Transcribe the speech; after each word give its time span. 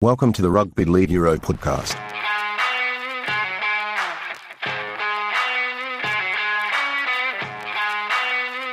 Welcome 0.00 0.32
to 0.34 0.42
the 0.42 0.48
Rugby 0.48 0.84
League 0.84 1.10
Euro 1.10 1.36
podcast. 1.38 1.96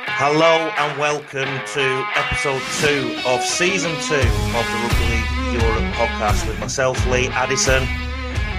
Hello 0.06 0.70
and 0.78 1.00
welcome 1.00 1.48
to 1.74 2.06
episode 2.14 2.62
two 2.78 3.18
of 3.26 3.42
season 3.42 3.90
two 4.02 4.14
of 4.14 4.64
the 4.70 4.78
Rugby 4.84 5.04
League 5.10 5.60
Europe 5.60 5.94
podcast 5.94 6.46
with 6.46 6.60
myself, 6.60 7.04
Lee 7.08 7.26
Addison, 7.30 7.82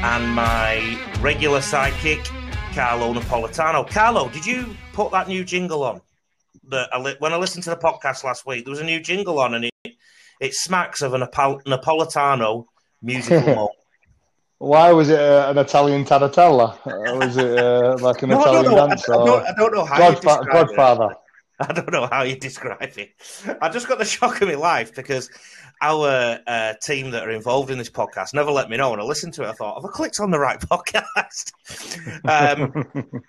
and 0.03 0.29
my 0.35 0.99
regular 1.21 1.59
sidekick, 1.59 2.25
Carlo 2.75 3.13
Napolitano. 3.13 3.89
Carlo, 3.89 4.27
did 4.27 4.45
you 4.45 4.75
put 4.91 5.13
that 5.13 5.29
new 5.29 5.45
jingle 5.45 5.83
on? 5.85 6.01
That 6.67 6.89
when 7.19 7.31
I 7.31 7.37
listened 7.37 7.63
to 7.63 7.69
the 7.69 7.77
podcast 7.77 8.25
last 8.25 8.45
week, 8.45 8.65
there 8.65 8.71
was 8.71 8.81
a 8.81 8.83
new 8.83 8.99
jingle 8.99 9.39
on, 9.39 9.53
and 9.53 9.63
it 9.63 9.71
it 10.39 10.53
smacks 10.53 11.01
of 11.01 11.13
a 11.13 11.17
Napol- 11.19 11.63
Napolitano 11.63 12.65
musical. 13.01 13.71
Why 14.59 14.91
was 14.91 15.09
it 15.09 15.19
uh, 15.19 15.51
an 15.51 15.57
Italian 15.59 16.03
tarantella? 16.03 16.73
Uh, 16.85 17.15
was 17.17 17.37
it 17.37 17.59
uh, 17.59 17.95
like 18.01 18.23
an 18.23 18.29
No, 18.31 18.39
I 18.39 18.41
Italian 18.41 18.71
know. 18.71 18.87
dance? 18.87 19.07
I, 19.09 19.13
I 19.13 19.25
don't, 19.25 19.45
I 19.45 19.53
don't 19.55 19.73
know 19.75 19.85
how 19.85 20.09
you 20.09 20.15
Godfa- 20.15 20.41
it. 20.41 20.51
Godfather. 20.51 21.15
I 21.59 21.73
don't 21.73 21.91
know 21.91 22.07
how 22.11 22.21
you 22.23 22.35
describe 22.37 22.97
it. 22.97 23.09
I 23.61 23.69
just 23.69 23.87
got 23.87 23.97
the 23.99 24.05
shock 24.05 24.41
of 24.41 24.47
my 24.47 24.55
life 24.55 24.93
because 24.95 25.29
our 25.81 26.39
uh, 26.47 26.73
team 26.83 27.11
that 27.11 27.23
are 27.27 27.31
involved 27.31 27.69
in 27.71 27.77
this 27.79 27.89
podcast 27.89 28.33
never 28.33 28.51
let 28.51 28.69
me 28.69 28.77
know. 28.77 28.93
And 28.93 29.01
I 29.01 29.05
listened 29.05 29.33
to 29.35 29.43
it, 29.43 29.47
I 29.47 29.53
thought, 29.53 29.81
have 29.81 29.85
I 29.89 29.93
clicked 29.93 30.19
on 30.19 30.29
the 30.31 30.39
right 30.39 30.59
podcast? 30.59 31.51
um, 32.27 33.23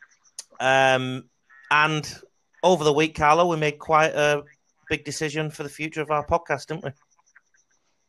um, 0.61 1.25
and 1.71 2.21
over 2.63 2.85
the 2.85 2.93
week, 2.93 3.15
Carlo, 3.17 3.47
we 3.47 3.57
made 3.57 3.79
quite 3.79 4.15
a 4.15 4.43
big 4.89 5.05
decision 5.05 5.51
for 5.51 5.63
the 5.63 5.69
future 5.69 6.01
of 6.01 6.11
our 6.11 6.27
podcast, 6.27 6.67
didn't 6.67 6.85
we? 6.85 6.91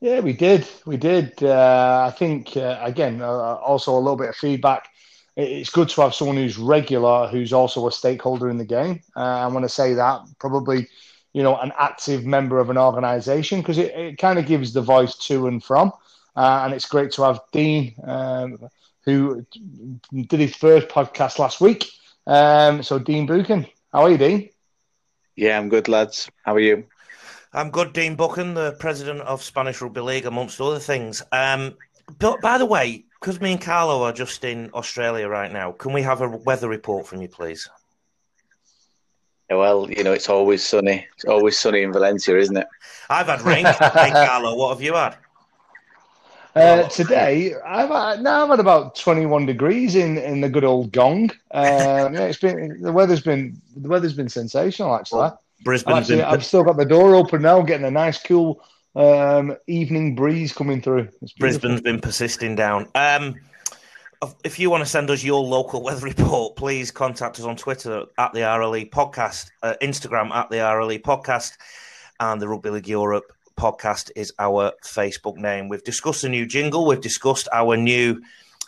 Yeah, 0.02 0.22
we 0.22 0.34
did. 0.34 0.68
We 0.86 0.98
did. 0.98 1.44
Uh, 1.44 2.06
I 2.08 2.12
think, 2.12 2.56
uh, 2.56 2.80
again, 2.82 3.22
uh, 3.22 3.26
also 3.56 3.94
a 3.94 4.00
little 4.00 4.16
bit 4.16 4.30
of 4.30 4.36
feedback. 4.36 4.88
It's 5.36 5.70
good 5.70 5.90
to 5.90 6.02
have 6.02 6.14
someone 6.14 6.38
who's 6.38 6.58
regular, 6.58 7.28
who's 7.28 7.54
also 7.54 7.88
a 7.88 7.92
stakeholder 7.92 8.50
in 8.50 8.58
the 8.58 8.66
game. 8.66 9.02
Uh, 9.16 9.20
I 9.20 9.48
want 9.48 9.64
to 9.66 9.70
say 9.70 9.94
that 9.94 10.22
probably, 10.40 10.88
you 11.34 11.44
know, 11.44 11.58
an 11.58 11.72
active 11.78 12.26
member 12.26 12.60
of 12.60 12.70
an 12.70 12.78
organization 12.78 13.60
because 13.60 13.78
it, 13.78 13.94
it 13.96 14.18
kind 14.18 14.40
of 14.40 14.46
gives 14.46 14.74
the 14.74 14.82
voice 14.82 15.16
to 15.28 15.48
and 15.48 15.64
from. 15.64 15.92
Uh, 16.36 16.62
and 16.64 16.74
it's 16.74 16.88
great 16.88 17.12
to 17.12 17.24
have 17.24 17.42
Dean, 17.52 17.96
um, 18.04 18.70
who 19.04 19.46
did 20.14 20.40
his 20.40 20.56
first 20.56 20.88
podcast 20.88 21.40
last 21.40 21.60
week. 21.60 21.86
Um, 22.26 22.84
so, 22.84 23.00
Dean 23.00 23.26
Buchan, 23.26 23.66
how 23.92 24.04
are 24.04 24.12
you, 24.12 24.18
Dean? 24.18 24.50
Yeah, 25.40 25.58
I'm 25.58 25.70
good, 25.70 25.88
lads. 25.88 26.30
How 26.44 26.54
are 26.56 26.60
you? 26.60 26.84
I'm 27.54 27.72
good, 27.72 27.94
Dean 27.94 28.18
Buchan, 28.18 28.56
the 28.56 28.74
president 28.74 29.22
of 29.22 29.42
Spanish 29.42 29.82
Rugby 29.82 30.02
League, 30.02 30.26
amongst 30.26 30.60
other 30.60 30.80
things. 30.80 31.24
Um, 31.32 31.78
but 32.18 32.42
by 32.42 32.58
the 32.58 32.66
way, 32.66 33.06
because 33.22 33.40
me 33.40 33.54
and 33.54 33.62
Carlo 33.62 34.04
are 34.04 34.12
just 34.12 34.44
in 34.44 34.70
Australia 34.74 35.30
right 35.30 35.50
now, 35.50 35.72
can 35.72 35.94
we 35.94 36.02
have 36.02 36.20
a 36.20 36.28
weather 36.28 36.68
report 36.68 37.08
from 37.08 37.22
you, 37.22 37.30
please? 37.30 37.70
Well, 39.50 39.90
you 39.90 40.04
know, 40.04 40.12
it's 40.12 40.28
always 40.28 40.62
sunny. 40.62 41.08
It's 41.16 41.24
always 41.24 41.58
sunny 41.58 41.84
in 41.84 41.94
Valencia, 41.94 42.38
isn't 42.38 42.58
it? 42.58 42.68
I've 43.10 43.28
had 43.28 43.42
rain. 43.42 43.64
hey, 43.66 43.78
Carlo, 44.12 44.58
what 44.58 44.74
have 44.74 44.82
you 44.82 44.96
had? 44.96 45.16
Uh, 46.56 46.88
today, 46.90 47.54
I've 47.66 47.90
had, 47.90 48.22
now 48.24 48.44
I'm 48.44 48.52
at 48.52 48.60
about 48.60 48.96
21 48.96 49.46
degrees 49.46 49.96
in, 49.96 50.18
in 50.18 50.42
the 50.42 50.50
good 50.50 50.64
old 50.64 50.92
Gong. 50.92 51.30
Um, 51.52 52.14
yeah, 52.14 52.22
it's 52.22 52.40
been 52.40 52.82
the 52.82 52.92
weather's 52.92 53.22
been 53.22 53.62
the 53.76 53.88
weather's 53.88 54.14
been 54.14 54.30
sensational 54.30 54.96
actually. 54.96 55.26
I'm 55.26 55.38
Brisbane's 55.64 55.98
actually, 55.98 56.18
been. 56.18 56.26
I've 56.26 56.46
still 56.46 56.64
got 56.64 56.78
the 56.78 56.86
door 56.86 57.16
open 57.16 57.44
now, 57.44 57.62
getting 57.62 57.86
a 57.86 57.92
nice 57.92 58.22
cool 58.22 58.64
um, 58.96 59.56
evening 59.68 60.16
breeze 60.16 60.52
coming 60.52 60.82
through. 60.82 61.10
Brisbane's 61.38 61.82
been 61.82 62.00
persisting 62.00 62.56
down. 62.56 62.88
Um, 62.96 63.36
if 64.44 64.60
you 64.60 64.70
want 64.70 64.84
to 64.84 64.90
send 64.90 65.10
us 65.10 65.24
your 65.24 65.42
local 65.42 65.84
weather 65.84 66.06
report, 66.08 66.56
please 66.56 66.92
contact 66.92 67.40
us 67.40 67.46
on 67.46 67.56
Twitter 67.56 68.06
at 68.18 68.34
the 68.34 68.40
RLE 68.40 68.90
Podcast, 68.90 69.52
uh, 69.62 69.76
Instagram 69.82 70.32
at 70.32 70.50
the 70.50 70.58
RLE 70.58 71.02
Podcast, 71.02 71.58
and 72.20 72.42
the 72.42 72.48
Rugby 72.48 72.72
League 72.72 72.88
Europe 72.88 73.32
Podcast 73.60 74.10
is 74.16 74.32
our 74.40 74.72
Facebook 74.86 75.36
name. 75.36 75.68
We've 75.68 75.84
discussed 75.84 76.24
a 76.24 76.30
new 76.30 76.46
jingle. 76.46 76.88
We've 76.88 77.02
discussed 77.02 77.50
our 77.52 77.76
new 77.76 78.22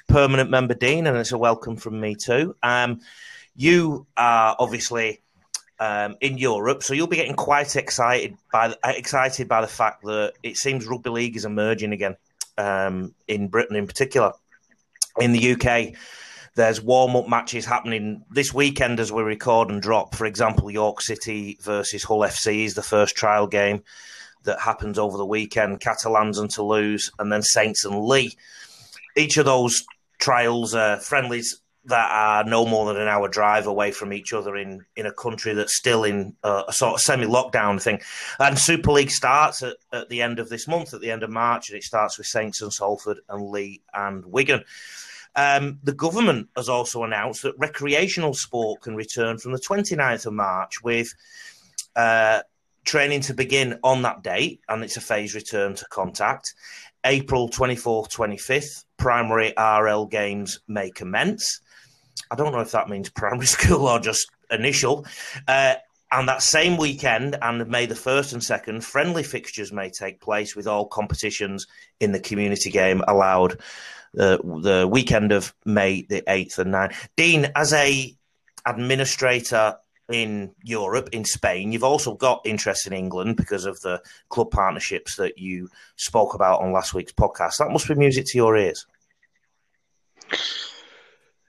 permanent 0.10 0.50
member 0.50 0.74
Dean, 0.74 1.08
and 1.08 1.18
it's 1.18 1.32
a 1.32 1.38
welcome 1.38 1.78
from 1.78 2.02
me 2.02 2.16
too. 2.16 2.58
Um, 2.62 3.00
you 3.56 4.06
are 4.18 4.54
obviously 4.60 5.22
um, 5.80 6.18
in 6.20 6.38
Europe, 6.38 6.84
so 6.84 6.94
you'll 6.94 7.08
be 7.08 7.16
getting 7.16 7.38
quite 7.38 7.78
excited 7.78 8.36
by 8.52 8.68
the, 8.68 8.80
excited 8.84 9.48
by 9.48 9.62
the 9.62 9.68
fact 9.68 10.04
that 10.04 10.34
it 10.44 10.58
seems 10.58 10.86
rugby 10.86 11.10
league 11.10 11.38
is 11.38 11.46
emerging 11.46 11.94
again 11.94 12.18
um, 12.58 13.16
in 13.30 13.48
Britain, 13.48 13.78
in 13.78 13.88
particular. 13.88 14.34
In 15.22 15.32
the 15.32 15.54
UK, 15.54 15.94
there's 16.56 16.82
warm 16.82 17.16
up 17.16 17.30
matches 17.30 17.66
happening 17.66 18.26
this 18.30 18.54
weekend 18.54 19.00
as 19.00 19.10
we 19.10 19.24
record 19.24 19.70
and 19.70 19.82
drop. 19.82 20.16
For 20.16 20.26
example, 20.26 20.70
York 20.70 21.00
City 21.00 21.58
versus 21.62 22.04
Hull 22.04 22.20
FC 22.20 22.66
is 22.66 22.74
the 22.74 22.84
first 22.84 23.16
trial 23.16 23.48
game 23.48 23.84
that 24.44 24.60
happens 24.60 24.98
over 24.98 25.18
the 25.18 25.26
weekend. 25.26 25.80
Catalans 25.80 26.38
and 26.38 26.50
Toulouse, 26.50 27.12
and 27.20 27.32
then 27.32 27.42
Saints 27.42 27.86
and 27.86 28.04
Leigh. 28.04 28.36
Each 29.16 29.38
of 29.38 29.46
those 29.46 29.84
trials 30.20 30.74
are 30.76 31.00
friendlies 31.00 31.62
that 31.86 32.12
are 32.12 32.44
no 32.44 32.66
more 32.66 32.86
than 32.86 33.02
an 33.02 33.08
hour 33.08 33.28
drive 33.28 33.66
away 33.66 33.92
from 33.92 34.14
each 34.14 34.34
other 34.34 34.56
in, 34.56 34.86
in 34.96 35.08
a 35.08 35.14
country 35.14 35.54
that's 35.54 35.76
still 35.76 36.04
in 36.04 36.36
a, 36.44 36.64
a 36.68 36.74
sort 36.74 36.94
of 36.94 37.02
semi 37.02 37.26
lockdown 37.26 37.82
thing. 37.82 38.00
And 38.40 38.58
Super 38.58 38.92
League 38.92 39.10
starts 39.10 39.64
at, 39.64 39.78
at 39.92 40.10
the 40.10 40.22
end 40.22 40.38
of 40.38 40.50
this 40.50 40.68
month, 40.68 40.94
at 40.94 41.02
the 41.02 41.10
end 41.10 41.24
of 41.24 41.32
March, 41.32 41.70
and 41.70 41.78
it 41.78 41.84
starts 41.84 42.18
with 42.18 42.28
Saints 42.28 42.62
and 42.62 42.72
Salford 42.72 43.20
and 43.30 43.50
Leigh 43.50 43.82
and 43.94 44.24
Wigan. 44.26 44.64
Um, 45.36 45.80
the 45.84 45.94
government 45.94 46.50
has 46.56 46.70
also 46.70 47.04
announced 47.04 47.44
that 47.44 47.58
recreational 47.58 48.34
sport 48.34 48.82
can 48.82 48.96
return 48.96 49.38
from 49.38 49.54
the 49.54 49.60
29th 49.60 50.26
of 50.26 50.34
March 50.34 50.84
with 50.84 51.14
uh, 51.96 52.42
training 52.86 53.22
to 53.22 53.34
begin 53.34 53.80
on 53.84 54.02
that 54.04 54.24
date, 54.24 54.62
and 54.70 54.84
it's 54.84 54.98
a 54.98 55.02
phased 55.02 55.36
return 55.36 55.76
to 55.76 55.86
contact. 55.86 56.54
April 57.04 57.50
24th, 57.50 58.12
25th, 58.12 58.86
primary 58.98 59.54
RL 59.58 60.06
games 60.06 60.60
may 60.68 60.92
commence. 60.92 61.62
I 62.30 62.36
don't 62.36 62.52
know 62.52 62.60
if 62.60 62.72
that 62.72 62.90
means 62.90 63.10
primary 63.10 63.46
school 63.48 63.88
or 63.88 64.00
just 64.00 64.30
initial. 64.50 65.06
Uh, 65.48 65.76
and 66.12 66.28
that 66.28 66.42
same 66.42 66.76
weekend, 66.76 67.38
and 67.42 67.66
May 67.70 67.86
the 67.86 67.96
1st 67.96 68.34
and 68.34 68.42
2nd, 68.42 68.84
friendly 68.84 69.24
fixtures 69.24 69.72
may 69.72 69.90
take 69.90 70.20
place 70.20 70.56
with 70.56 70.68
all 70.68 70.86
competitions 70.86 71.68
in 72.02 72.12
the 72.12 72.20
community 72.20 72.70
game 72.70 73.02
allowed 73.08 73.54
uh, 74.20 74.38
the 74.38 74.88
weekend 74.92 75.32
of 75.32 75.54
May 75.66 76.02
the 76.02 76.22
8th 76.24 76.60
and 76.60 76.74
9th. 76.74 77.08
Dean, 77.16 77.52
as 77.56 77.72
a 77.72 78.14
administrator 78.66 79.78
in 80.14 80.54
Europe, 80.64 81.10
in 81.12 81.26
Spain, 81.26 81.72
you've 81.72 81.84
also 81.84 82.16
got 82.16 82.42
interest 82.46 82.88
in 82.88 82.94
England 82.94 83.38
because 83.38 83.66
of 83.66 83.80
the 83.82 84.02
club 84.30 84.52
partnerships 84.52 85.16
that 85.16 85.38
you 85.38 85.70
spoke 85.96 86.34
about 86.34 86.62
on 86.62 86.72
last 86.72 86.94
week's 86.94 87.14
podcast. 87.14 87.58
That 87.58 87.72
must 87.72 87.88
be 87.88 87.96
music 87.96 88.26
to 88.28 88.38
your 88.38 88.58
ears. 88.58 88.86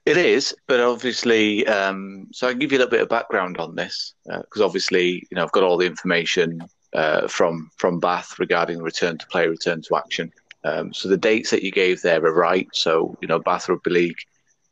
It 0.05 0.17
is, 0.17 0.55
but 0.67 0.81
obviously, 0.81 1.65
um, 1.69 2.27
so 2.33 2.49
I 2.49 2.50
can 2.50 2.59
give 2.59 2.73
you 2.73 2.78
a 2.78 2.81
little 2.81 2.91
bit 2.91 3.03
of 3.03 3.09
background 3.09 3.59
on 3.59 3.77
this 3.77 4.15
because 4.27 4.61
obviously, 4.61 5.27
you 5.31 5.37
know, 5.37 5.44
I've 5.44 5.53
got 5.53 5.62
all 5.62 5.77
the 5.77 5.87
information 5.87 6.61
uh, 6.93 7.29
from 7.29 7.71
from 7.77 8.00
Bath 8.00 8.39
regarding 8.39 8.83
return 8.83 9.17
to 9.19 9.27
play, 9.29 9.47
return 9.47 9.81
to 9.83 9.97
action. 9.97 10.33
Um, 10.65 10.93
so 10.93 11.09
the 11.09 11.17
dates 11.17 11.50
that 11.50 11.62
you 11.62 11.71
gave 11.71 12.03
there 12.03 12.25
are 12.25 12.34
right. 12.34 12.69
So 12.73 13.17
you 13.21 13.29
know, 13.29 13.39
Bath 13.39 13.69
Rugby 13.69 13.91
League, 13.91 14.19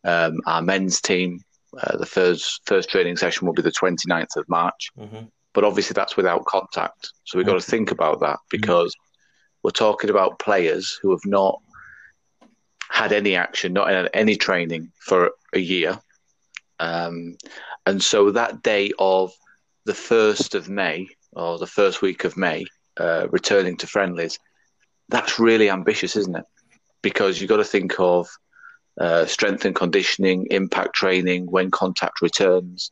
um, 0.02 0.40
our 0.46 0.62
men's 0.62 1.00
team, 1.00 1.44
uh, 1.78 1.96
the 1.96 2.06
first 2.06 2.62
first 2.66 2.90
training 2.90 3.16
session 3.16 3.46
will 3.46 3.54
be 3.54 3.62
the 3.62 3.70
29th 3.70 4.36
of 4.36 4.48
March. 4.48 4.90
Mm-hmm. 4.98 5.26
but 5.52 5.64
obviously 5.64 5.94
that's 5.94 6.16
without 6.16 6.44
contact. 6.44 7.12
So 7.24 7.36
we've 7.36 7.46
got 7.46 7.60
to 7.60 7.70
think 7.70 7.90
about 7.90 8.20
that 8.20 8.38
because 8.50 8.94
we're 9.62 9.70
talking 9.70 10.10
about 10.10 10.38
players 10.38 10.98
who 11.02 11.10
have 11.10 11.24
not 11.24 11.60
had 12.88 13.12
any 13.12 13.36
action, 13.36 13.72
not 13.72 13.90
had 13.90 14.10
any 14.14 14.36
training 14.36 14.92
for 14.98 15.30
a 15.54 15.58
year. 15.58 15.98
Um, 16.78 17.36
and 17.86 18.02
so 18.02 18.30
that 18.30 18.62
day 18.62 18.92
of 18.98 19.32
the 19.84 19.92
1st 19.92 20.54
of 20.54 20.68
May, 20.68 21.08
or 21.32 21.58
the 21.58 21.66
first 21.66 22.02
week 22.02 22.24
of 22.24 22.36
May, 22.36 22.64
uh, 22.96 23.28
returning 23.30 23.76
to 23.78 23.86
friendlies, 23.86 24.38
that's 25.08 25.38
really 25.38 25.70
ambitious, 25.70 26.16
isn't 26.16 26.36
it? 26.36 26.44
Because 27.02 27.40
you've 27.40 27.50
got 27.50 27.58
to 27.58 27.64
think 27.64 27.94
of 27.98 28.28
uh, 28.98 29.26
strength 29.26 29.64
and 29.64 29.74
conditioning, 29.74 30.46
impact 30.50 30.94
training, 30.94 31.46
when 31.50 31.70
contact 31.70 32.20
returns. 32.22 32.90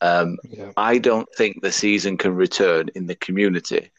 Um, 0.00 0.38
Yeah. 0.44 0.72
I 0.76 0.98
don't 0.98 1.28
think 1.36 1.60
the 1.62 1.72
season 1.72 2.16
can 2.16 2.34
return 2.34 2.88
in 2.94 3.06
the 3.06 3.16
community 3.16 3.90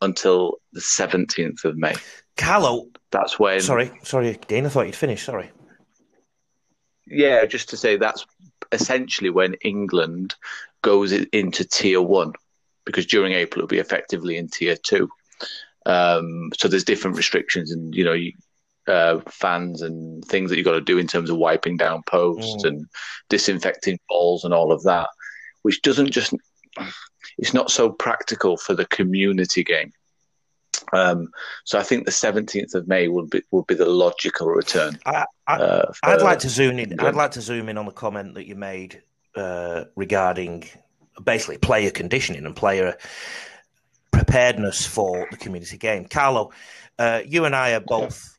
until 0.00 0.56
the 0.72 0.80
17th 0.80 1.64
of 1.64 1.76
May. 1.76 1.94
Carlo, 2.36 2.86
That's 3.10 3.38
when. 3.38 3.60
sorry, 3.60 3.90
sorry, 4.02 4.38
Dean, 4.48 4.64
I 4.66 4.68
thought 4.70 4.86
you'd 4.86 4.94
finished. 4.96 5.26
Sorry. 5.26 5.50
Yeah, 7.06 7.44
just 7.44 7.68
to 7.70 7.76
say 7.76 7.96
that's 7.96 8.24
essentially 8.72 9.30
when 9.30 9.54
England 9.62 10.34
goes 10.82 11.12
into 11.12 11.64
tier 11.64 12.00
one, 12.00 12.32
because 12.86 13.04
during 13.04 13.32
April 13.32 13.60
it'll 13.64 13.68
be 13.68 13.78
effectively 13.78 14.36
in 14.36 14.48
tier 14.48 14.76
two. 14.76 15.10
Um, 15.86 16.50
so 16.56 16.68
there's 16.68 16.84
different 16.84 17.16
restrictions, 17.16 17.72
and 17.72 17.94
you 17.94 18.04
know, 18.04 18.12
you, 18.12 18.32
uh, 18.90 19.20
fans 19.30 19.80
and 19.82 20.24
things 20.26 20.50
that 20.50 20.56
you've 20.56 20.66
got 20.66 20.72
to 20.72 20.80
do 20.80 20.98
in 20.98 21.06
terms 21.06 21.30
of 21.30 21.36
wiping 21.36 21.76
down 21.76 22.02
posts 22.06 22.64
Mm. 22.64 22.68
and 22.68 22.86
disinfecting 23.28 23.98
balls 24.08 24.44
and 24.44 24.52
all 24.52 24.72
of 24.72 24.82
that, 24.82 25.08
which 25.62 25.80
doesn't 25.82 26.10
just 26.10 26.34
it's 27.38 27.54
not 27.54 27.70
so 27.70 27.90
practical 27.90 28.56
for 28.56 28.74
the 28.74 28.84
community 28.86 29.64
game. 29.64 29.92
Um, 30.92 31.28
so 31.64 31.78
I 31.78 31.82
think 31.82 32.04
the 32.04 32.10
17th 32.10 32.74
of 32.74 32.88
May 32.88 33.08
would 33.08 33.30
be 33.30 33.42
will 33.50 33.62
be 33.62 33.74
the 33.74 33.86
logical 33.86 34.48
return. 34.48 34.98
I, 35.06 35.24
I, 35.46 35.54
uh, 35.56 35.92
I'd 36.02 36.22
like 36.22 36.40
to 36.40 36.48
zoom 36.48 36.72
in. 36.72 36.90
England. 36.90 37.02
I'd 37.02 37.14
like 37.14 37.30
to 37.32 37.40
zoom 37.40 37.68
in 37.68 37.78
on 37.78 37.86
the 37.86 37.92
comment 37.92 38.34
that 38.34 38.46
you 38.46 38.56
made 38.56 39.02
uh, 39.36 39.84
regarding 39.96 40.68
basically 41.22 41.58
player 41.58 41.90
conditioning 41.90 42.44
and 42.46 42.56
player 42.56 42.96
preparedness 44.10 44.86
for 44.86 45.28
the 45.30 45.36
community 45.36 45.78
game. 45.78 46.06
Carlo, 46.06 46.50
uh, 46.98 47.20
you 47.26 47.44
and 47.44 47.54
I 47.54 47.72
are 47.72 47.80
both 47.80 48.38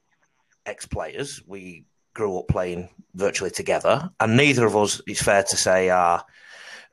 ex-players. 0.66 1.42
We 1.46 1.86
grew 2.14 2.38
up 2.38 2.48
playing 2.48 2.90
virtually 3.16 3.52
together, 3.52 4.10
and 4.20 4.38
neither 4.38 4.66
of 4.66 4.76
us, 4.76 5.02
it's 5.08 5.22
fair 5.24 5.44
to 5.44 5.58
say, 5.58 5.90
are 5.90 6.26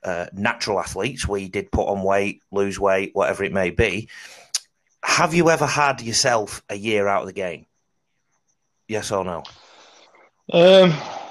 uh, 0.04 0.26
natural 0.32 0.80
athletes. 0.80 1.26
We 1.26 1.48
did 1.48 1.72
put 1.72 1.88
on 1.88 2.02
weight, 2.02 2.42
lose 2.50 2.78
weight, 2.78 3.10
whatever 3.14 3.44
it 3.44 3.52
may 3.52 3.70
be. 3.70 4.08
Have 5.02 5.34
you 5.34 5.50
ever 5.50 5.66
had 5.66 6.00
yourself 6.00 6.62
a 6.68 6.74
year 6.76 7.08
out 7.08 7.22
of 7.22 7.26
the 7.28 7.32
game? 7.32 7.66
Yes 8.88 9.12
or 9.12 9.24
no? 9.24 9.42
Um, 10.52 10.90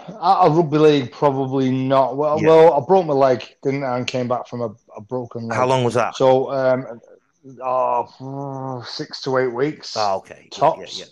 at 0.10 0.46
a 0.46 0.50
rugby 0.50 0.78
league, 0.78 1.12
probably 1.12 1.72
not. 1.72 2.16
Well, 2.18 2.42
Yeah. 2.42 2.48
well, 2.48 2.74
I 2.74 2.86
broke 2.86 3.06
my 3.06 3.14
leg, 3.14 3.44
didn't 3.64 3.84
I, 3.84 3.98
and 3.98 4.08
came 4.08 4.28
back 4.28 4.48
from 4.48 4.62
a, 4.62 4.70
a 4.96 5.02
broken 5.02 5.48
leg. 5.48 5.58
How 5.58 5.66
long 5.66 5.84
was 5.84 5.96
that? 5.96 6.16
So, 6.16 6.52
um, 6.52 7.02
oh, 7.62 8.84
six 8.88 9.22
to 9.24 9.38
eight 9.38 9.54
weeks. 9.54 9.96
Oh, 9.98 10.18
okay. 10.18 10.50
Yeah, 10.52 10.58
tops. 10.58 11.00
Yeah, 11.00 11.06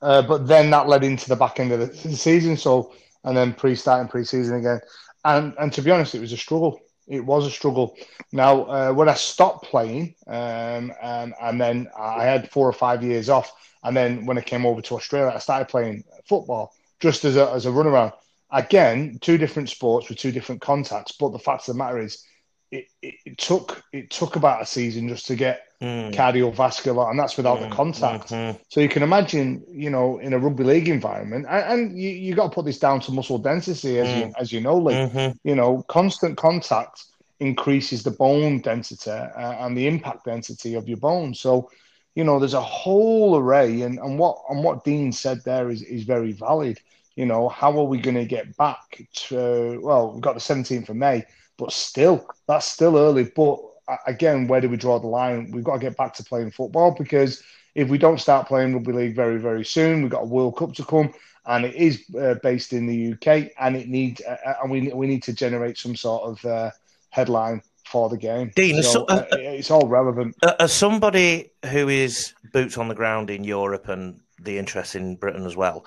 Uh, 0.00 0.22
but 0.22 0.46
then 0.46 0.70
that 0.70 0.88
led 0.88 1.04
into 1.04 1.28
the 1.28 1.36
back 1.36 1.60
end 1.60 1.72
of 1.72 1.80
the 1.80 2.16
season. 2.16 2.56
So, 2.56 2.92
and 3.24 3.36
then 3.36 3.52
pre-starting 3.52 4.08
pre-season 4.08 4.56
again. 4.56 4.80
And 5.24 5.54
and 5.58 5.72
to 5.72 5.82
be 5.82 5.90
honest, 5.90 6.14
it 6.14 6.20
was 6.20 6.32
a 6.32 6.36
struggle. 6.36 6.80
It 7.08 7.24
was 7.24 7.46
a 7.46 7.50
struggle. 7.50 7.96
Now, 8.32 8.64
uh, 8.64 8.92
when 8.92 9.08
I 9.08 9.14
stopped 9.14 9.64
playing, 9.64 10.14
um, 10.26 10.92
and, 11.02 11.34
and 11.40 11.60
then 11.60 11.88
I 11.98 12.24
had 12.24 12.50
four 12.50 12.68
or 12.68 12.72
five 12.72 13.02
years 13.02 13.28
off, 13.28 13.50
and 13.82 13.96
then 13.96 14.26
when 14.26 14.38
I 14.38 14.42
came 14.42 14.66
over 14.66 14.82
to 14.82 14.94
Australia, 14.94 15.32
I 15.34 15.38
started 15.38 15.68
playing 15.68 16.04
football 16.26 16.74
just 17.00 17.24
as 17.24 17.36
a 17.36 17.50
as 17.50 17.66
a 17.66 17.70
runaround. 17.70 18.12
Again, 18.50 19.18
two 19.20 19.38
different 19.38 19.68
sports 19.68 20.08
with 20.08 20.18
two 20.18 20.32
different 20.32 20.60
contacts. 20.60 21.12
But 21.12 21.30
the 21.32 21.38
fact 21.38 21.68
of 21.68 21.74
the 21.74 21.78
matter 21.78 21.98
is, 21.98 22.24
it, 22.70 22.86
it, 23.02 23.14
it 23.24 23.38
took 23.38 23.82
it 23.92 24.10
took 24.10 24.36
about 24.36 24.62
a 24.62 24.66
season 24.66 25.08
just 25.08 25.26
to 25.26 25.36
get. 25.36 25.62
Mm, 25.80 26.10
cardiovascular, 26.12 27.10
and 27.10 27.18
that's 27.18 27.36
without 27.36 27.60
the 27.60 27.66
mm, 27.66 27.70
contact. 27.70 28.30
mhm. 28.30 28.58
So 28.68 28.80
you 28.80 28.88
can 28.88 29.02
imagine, 29.02 29.62
you 29.70 29.90
know, 29.90 30.18
in 30.18 30.32
a 30.32 30.38
rugby 30.38 30.64
league 30.64 30.88
environment, 30.88 31.46
and, 31.48 31.64
and 31.90 31.98
you, 31.98 32.08
you 32.10 32.34
got 32.34 32.44
to 32.44 32.54
put 32.54 32.64
this 32.64 32.78
down 32.78 33.00
to 33.00 33.12
muscle 33.12 33.38
density, 33.38 33.98
as 33.98 34.12
you 34.12 34.32
as 34.38 34.52
you 34.52 34.60
know, 34.60 34.76
like 34.76 34.96
Mhm. 34.96 35.36
you 35.44 35.54
know, 35.54 35.82
constant 35.88 36.36
contact 36.36 37.04
increases 37.40 38.02
the 38.02 38.10
bone 38.10 38.60
density 38.60 39.10
uh, 39.10 39.66
and 39.66 39.76
the 39.76 39.86
impact 39.86 40.24
density 40.24 40.74
of 40.74 40.88
your 40.88 40.98
bone. 40.98 41.34
So, 41.34 41.68
you 42.14 42.24
know, 42.24 42.38
there's 42.38 42.54
a 42.54 42.60
whole 42.60 43.36
array, 43.36 43.82
and, 43.82 43.98
and 43.98 44.18
what 44.18 44.38
and 44.48 44.64
what 44.64 44.84
Dean 44.84 45.12
said 45.12 45.38
there 45.44 45.70
is 45.70 45.82
is 45.82 46.04
very 46.04 46.32
valid. 46.32 46.78
You 47.16 47.26
know, 47.26 47.48
how 47.48 47.76
are 47.78 47.84
we 47.84 47.98
going 47.98 48.16
to 48.16 48.24
get 48.24 48.56
back 48.56 49.02
to? 49.28 49.80
Well, 49.82 50.12
we've 50.12 50.22
got 50.22 50.34
the 50.34 50.40
17th 50.40 50.88
of 50.88 50.96
May, 50.96 51.24
but 51.58 51.72
still, 51.72 52.26
that's 52.46 52.66
still 52.66 52.96
early. 52.96 53.24
But 53.24 53.58
uh, 53.88 53.96
again, 54.06 54.46
where 54.48 54.60
do 54.60 54.68
we 54.68 54.76
draw 54.76 54.98
the 54.98 55.06
line? 55.06 55.50
We've 55.50 55.64
got 55.64 55.74
to 55.74 55.80
get 55.80 55.96
back 55.96 56.14
to 56.14 56.24
playing 56.24 56.52
football 56.52 56.92
because 56.92 57.42
if 57.74 57.88
we 57.88 57.98
don't 57.98 58.20
start 58.20 58.48
playing 58.48 58.72
rugby 58.74 58.92
league 58.92 59.16
very, 59.16 59.38
very 59.38 59.64
soon, 59.64 60.02
we've 60.02 60.10
got 60.10 60.22
a 60.22 60.26
World 60.26 60.56
Cup 60.56 60.74
to 60.74 60.84
come, 60.84 61.12
and 61.46 61.64
it 61.64 61.74
is 61.74 62.04
uh, 62.18 62.34
based 62.42 62.72
in 62.72 62.86
the 62.86 63.12
UK, 63.12 63.50
and 63.58 63.76
it 63.76 63.88
needs, 63.88 64.22
uh, 64.22 64.54
and 64.62 64.70
we 64.70 64.88
we 64.92 65.06
need 65.06 65.22
to 65.24 65.32
generate 65.32 65.76
some 65.76 65.94
sort 65.96 66.22
of 66.22 66.44
uh, 66.44 66.70
headline 67.10 67.62
for 67.84 68.08
the 68.08 68.16
game. 68.18 68.52
Dean, 68.54 68.82
so, 68.82 68.90
so- 68.90 69.06
uh, 69.06 69.24
it's 69.32 69.70
all 69.70 69.88
relevant. 69.88 70.36
Uh, 70.42 70.54
As 70.60 70.72
somebody 70.72 71.50
who 71.70 71.88
is 71.88 72.34
boots 72.52 72.78
on 72.78 72.88
the 72.88 72.94
ground 72.94 73.30
in 73.30 73.44
Europe 73.44 73.88
and 73.88 74.20
the 74.40 74.58
interest 74.58 74.94
in 74.94 75.16
Britain 75.16 75.46
as 75.46 75.56
well, 75.56 75.84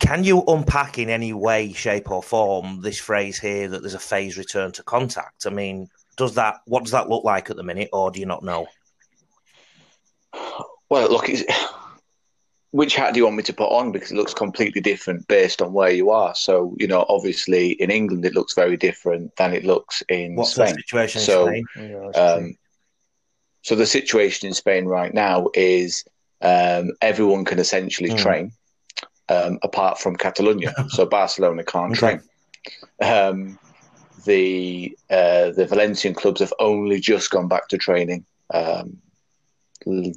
can 0.00 0.24
you 0.24 0.42
unpack 0.48 0.98
in 0.98 1.08
any 1.08 1.32
way, 1.32 1.72
shape, 1.72 2.10
or 2.10 2.22
form 2.22 2.80
this 2.82 2.98
phrase 2.98 3.38
here 3.38 3.68
that 3.68 3.82
there's 3.82 3.94
a 3.94 3.98
phase 3.98 4.36
return 4.36 4.72
to 4.72 4.82
contact? 4.82 5.46
I 5.46 5.50
mean, 5.50 5.88
does 6.16 6.34
that 6.34 6.56
what 6.66 6.82
does 6.82 6.92
that 6.92 7.08
look 7.08 7.24
like 7.24 7.50
at 7.50 7.56
the 7.56 7.62
minute, 7.62 7.90
or 7.92 8.10
do 8.10 8.20
you 8.20 8.26
not 8.26 8.42
know? 8.42 8.66
Well, 10.88 11.10
look, 11.10 11.28
it's, 11.28 11.42
which 12.70 12.94
hat 12.94 13.14
do 13.14 13.18
you 13.18 13.24
want 13.24 13.36
me 13.36 13.42
to 13.44 13.52
put 13.52 13.70
on? 13.70 13.90
Because 13.92 14.12
it 14.12 14.16
looks 14.16 14.34
completely 14.34 14.80
different 14.80 15.26
based 15.28 15.62
on 15.62 15.72
where 15.72 15.90
you 15.90 16.10
are. 16.10 16.34
So, 16.34 16.74
you 16.78 16.86
know, 16.86 17.06
obviously 17.08 17.72
in 17.72 17.90
England 17.90 18.24
it 18.24 18.34
looks 18.34 18.54
very 18.54 18.76
different 18.76 19.34
than 19.36 19.54
it 19.54 19.64
looks 19.64 20.02
in 20.08 20.36
What's 20.36 20.54
the 20.54 20.66
Spain. 20.66 20.76
situation 20.76 21.20
in 21.20 21.26
So, 21.26 21.46
Spain? 21.46 21.66
Yeah, 21.76 21.98
that's 22.04 22.18
true. 22.18 22.46
Um, 22.46 22.56
so 23.62 23.74
the 23.74 23.86
situation 23.86 24.46
in 24.46 24.54
Spain 24.54 24.84
right 24.84 25.12
now 25.12 25.48
is 25.54 26.04
um, 26.40 26.92
everyone 27.00 27.44
can 27.44 27.58
essentially 27.58 28.10
Mm. 28.10 28.18
train, 28.18 28.52
um, 29.28 29.58
apart 29.62 29.98
from 29.98 30.16
Catalonia. 30.16 30.74
so 30.88 31.06
Barcelona 31.06 31.64
can't 31.64 31.92
Okay. 31.92 32.18
train. 32.18 32.22
Um, 33.02 33.58
the 34.24 34.96
uh, 35.10 35.50
the 35.50 35.66
Valencian 35.68 36.14
clubs 36.14 36.40
have 36.40 36.52
only 36.58 37.00
just 37.00 37.30
gone 37.30 37.48
back 37.48 37.68
to 37.68 37.78
training 37.78 38.24
um, 38.52 38.98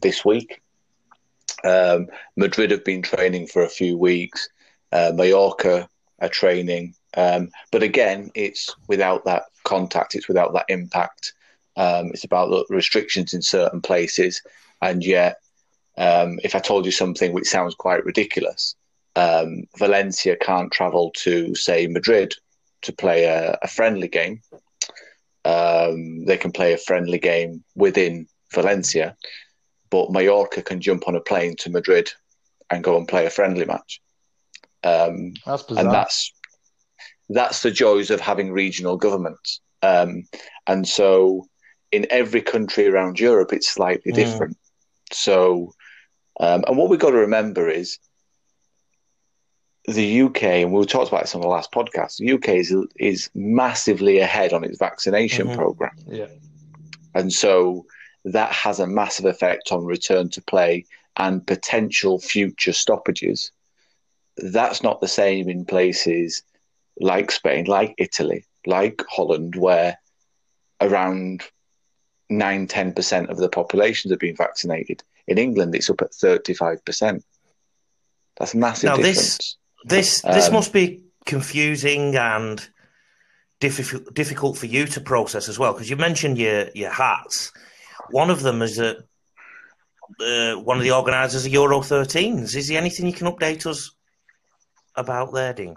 this 0.01 0.23
week. 0.25 0.61
Um, 1.63 2.07
Madrid 2.37 2.71
have 2.71 2.83
been 2.85 3.01
training 3.01 3.47
for 3.47 3.63
a 3.63 3.69
few 3.69 3.97
weeks. 3.97 4.49
Uh, 4.91 5.11
Mallorca 5.13 5.89
are 6.21 6.29
training, 6.29 6.95
um, 7.15 7.49
but 7.71 7.83
again, 7.83 8.31
it's 8.35 8.75
without 8.87 9.25
that 9.25 9.43
contact. 9.63 10.15
It's 10.15 10.27
without 10.27 10.53
that 10.53 10.65
impact. 10.69 11.33
Um, 11.75 12.07
it's 12.13 12.23
about 12.23 12.49
the 12.49 12.65
restrictions 12.69 13.33
in 13.33 13.41
certain 13.41 13.81
places, 13.81 14.41
and 14.81 15.03
yet, 15.03 15.37
um, 15.97 16.39
if 16.43 16.55
I 16.55 16.59
told 16.59 16.85
you 16.85 16.91
something 16.91 17.33
which 17.33 17.47
sounds 17.47 17.75
quite 17.75 18.05
ridiculous, 18.05 18.75
um, 19.15 19.63
Valencia 19.77 20.35
can't 20.37 20.71
travel 20.71 21.11
to 21.17 21.55
say 21.55 21.87
Madrid 21.87 22.33
to 22.83 22.93
play 22.93 23.25
a, 23.25 23.57
a 23.61 23.67
friendly 23.67 24.07
game. 24.07 24.41
Um, 25.45 26.25
they 26.25 26.37
can 26.37 26.51
play 26.51 26.73
a 26.73 26.77
friendly 26.77 27.17
game 27.19 27.63
within 27.75 28.27
Valencia, 28.53 29.15
but 29.89 30.11
Mallorca 30.11 30.61
can 30.61 30.81
jump 30.81 31.07
on 31.07 31.15
a 31.15 31.21
plane 31.21 31.55
to 31.57 31.69
Madrid 31.69 32.09
and 32.69 32.83
go 32.83 32.97
and 32.97 33.07
play 33.07 33.25
a 33.25 33.29
friendly 33.31 33.65
match. 33.65 34.01
Um, 34.83 35.33
That's 35.45 35.63
bizarre. 35.63 35.85
and 35.85 35.93
that's 35.93 36.31
that's 37.29 37.61
the 37.61 37.71
joys 37.71 38.09
of 38.09 38.19
having 38.19 38.51
regional 38.51 38.97
governments. 38.97 39.61
Um, 39.81 40.23
and 40.67 40.87
so, 40.87 41.47
in 41.91 42.05
every 42.09 42.41
country 42.41 42.87
around 42.87 43.19
Europe, 43.19 43.53
it's 43.53 43.69
slightly 43.69 44.11
Mm. 44.11 44.15
different. 44.15 44.57
So, 45.11 45.73
um, 46.39 46.63
and 46.67 46.77
what 46.77 46.89
we've 46.89 46.99
got 46.99 47.11
to 47.11 47.17
remember 47.17 47.69
is 47.69 47.97
the 49.95 50.21
UK, 50.21 50.43
and 50.63 50.71
we 50.73 50.85
talked 50.85 51.09
about 51.09 51.21
this 51.21 51.35
on 51.35 51.41
the 51.41 51.47
last 51.47 51.71
podcast. 51.71 52.17
The 52.17 52.31
UK 52.33 52.49
is 52.57 52.75
is 52.97 53.29
massively 53.35 54.19
ahead 54.19 54.53
on 54.53 54.63
its 54.63 54.77
vaccination 54.77 55.47
Mhm. 55.47 55.55
program. 55.55 55.95
yeah. 56.07 56.27
And 57.15 57.31
so 57.33 57.85
that 58.25 58.51
has 58.51 58.79
a 58.79 58.87
massive 58.87 59.25
effect 59.25 59.71
on 59.71 59.83
return 59.85 60.29
to 60.29 60.41
play 60.41 60.85
and 61.17 61.45
potential 61.45 62.19
future 62.19 62.73
stoppages. 62.73 63.51
That's 64.37 64.83
not 64.83 65.01
the 65.01 65.07
same 65.07 65.49
in 65.49 65.65
places 65.65 66.43
like 66.99 67.31
Spain, 67.31 67.65
like 67.65 67.95
Italy, 67.97 68.45
like 68.65 69.01
Holland, 69.09 69.55
where 69.55 69.97
around 70.81 71.43
9 72.29 72.67
10% 72.67 73.29
of 73.29 73.37
the 73.37 73.49
populations 73.49 74.11
have 74.11 74.19
been 74.19 74.35
vaccinated. 74.35 75.03
In 75.27 75.37
England, 75.37 75.73
it's 75.75 75.89
up 75.89 76.01
at 76.01 76.11
35%. 76.13 77.23
That's 78.37 78.53
a 78.53 78.57
massive 78.57 78.89
Now, 78.89 78.95
difference. 78.97 79.37
This 79.37 79.57
this 79.85 80.21
Um, 80.47 80.53
must 80.53 80.73
be 80.73 81.03
confusing 81.25 82.15
and 82.15 82.67
difficult 83.59 84.13
difficult 84.13 84.57
for 84.57 84.65
you 84.65 84.85
to 84.85 85.01
process 85.01 85.49
as 85.49 85.59
well 85.59 85.73
because 85.73 85.89
you 85.89 85.95
mentioned 85.95 86.37
your 86.37 86.69
your 86.73 86.91
hats. 86.91 87.51
One 88.11 88.29
of 88.29 88.41
them 88.41 88.61
is 88.61 88.77
that 88.77 88.97
uh, 90.19 90.59
one 90.59 90.77
of 90.77 90.83
the 90.83 90.91
organisers 90.91 91.45
of 91.45 91.51
Euro 91.51 91.79
13s. 91.79 92.55
Is 92.55 92.67
there 92.67 92.77
anything 92.77 93.05
you 93.05 93.13
can 93.13 93.27
update 93.27 93.65
us 93.65 93.91
about 94.95 95.33
there, 95.33 95.53
Dean? 95.53 95.75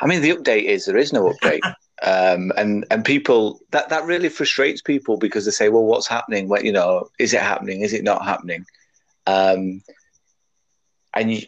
I 0.00 0.06
mean, 0.06 0.20
the 0.20 0.30
update 0.30 0.64
is 0.64 0.84
there 0.84 0.96
is 0.96 1.12
no 1.12 1.32
update, 1.32 1.60
um, 2.02 2.52
and 2.56 2.84
and 2.90 3.04
people 3.04 3.60
that 3.70 3.88
that 3.88 4.04
really 4.04 4.28
frustrates 4.28 4.82
people 4.82 5.16
because 5.16 5.44
they 5.44 5.50
say, 5.52 5.68
well, 5.68 5.84
what's 5.84 6.08
happening? 6.08 6.48
What 6.48 6.64
you 6.64 6.72
know, 6.72 7.08
is 7.18 7.32
it 7.32 7.40
happening? 7.40 7.82
Is 7.82 7.92
it 7.92 8.04
not 8.04 8.24
happening? 8.24 8.64
Um, 9.26 9.82
and 11.14 11.32
you 11.32 11.42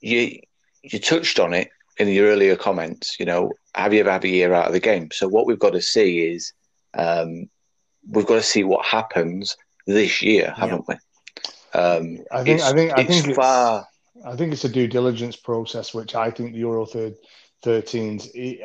you 0.00 0.40
you 0.82 0.98
touched 0.98 1.40
on 1.40 1.54
it 1.54 1.70
in 1.98 2.08
your 2.08 2.28
earlier 2.28 2.56
comments. 2.56 3.18
You 3.18 3.26
know, 3.26 3.52
have 3.74 3.92
you 3.92 4.00
ever 4.00 4.12
had 4.12 4.24
a 4.24 4.28
year 4.28 4.54
out 4.54 4.66
of 4.66 4.72
the 4.72 4.80
game? 4.80 5.10
So 5.12 5.28
what 5.28 5.46
we've 5.46 5.58
got 5.58 5.72
to 5.72 5.82
see 5.82 6.20
is 6.20 6.52
um, 6.94 7.48
we've 8.08 8.26
got 8.26 8.36
to 8.36 8.42
see 8.42 8.64
what 8.64 8.86
happens 8.86 9.56
this 9.86 10.22
year, 10.22 10.54
haven't 10.56 10.84
we? 10.88 10.94
Um, 11.74 12.18
I 12.32 12.44
think 12.44 12.60
I 12.62 12.72
think 12.72 12.92
I 12.92 13.00
it's 13.02 13.10
think 13.10 13.28
it's, 13.28 13.36
far. 13.36 13.86
I 14.24 14.36
think 14.36 14.52
it's 14.52 14.64
a 14.64 14.68
due 14.68 14.88
diligence 14.88 15.36
process, 15.36 15.94
which 15.94 16.14
I 16.14 16.30
think 16.30 16.52
the 16.52 16.58
Euro 16.60 16.86
13s 17.64 18.60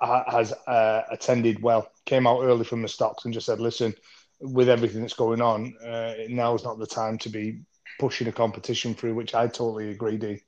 uh, 0.00 0.30
has 0.30 0.52
uh, 0.66 1.02
attended 1.10 1.62
well. 1.62 1.88
Came 2.06 2.26
out 2.26 2.42
early 2.42 2.64
from 2.64 2.82
the 2.82 2.88
stocks 2.88 3.24
and 3.24 3.34
just 3.34 3.46
said, 3.46 3.60
"Listen, 3.60 3.94
with 4.40 4.68
everything 4.68 5.02
that's 5.02 5.14
going 5.14 5.40
on, 5.40 5.74
uh, 5.84 6.14
now 6.28 6.54
is 6.54 6.64
not 6.64 6.78
the 6.78 6.86
time 6.86 7.18
to 7.18 7.28
be 7.28 7.60
pushing 7.98 8.28
a 8.28 8.32
competition 8.32 8.94
through." 8.94 9.14
Which 9.14 9.34
I 9.34 9.46
totally 9.46 9.90
agree. 9.90 10.16
D. 10.16 10.42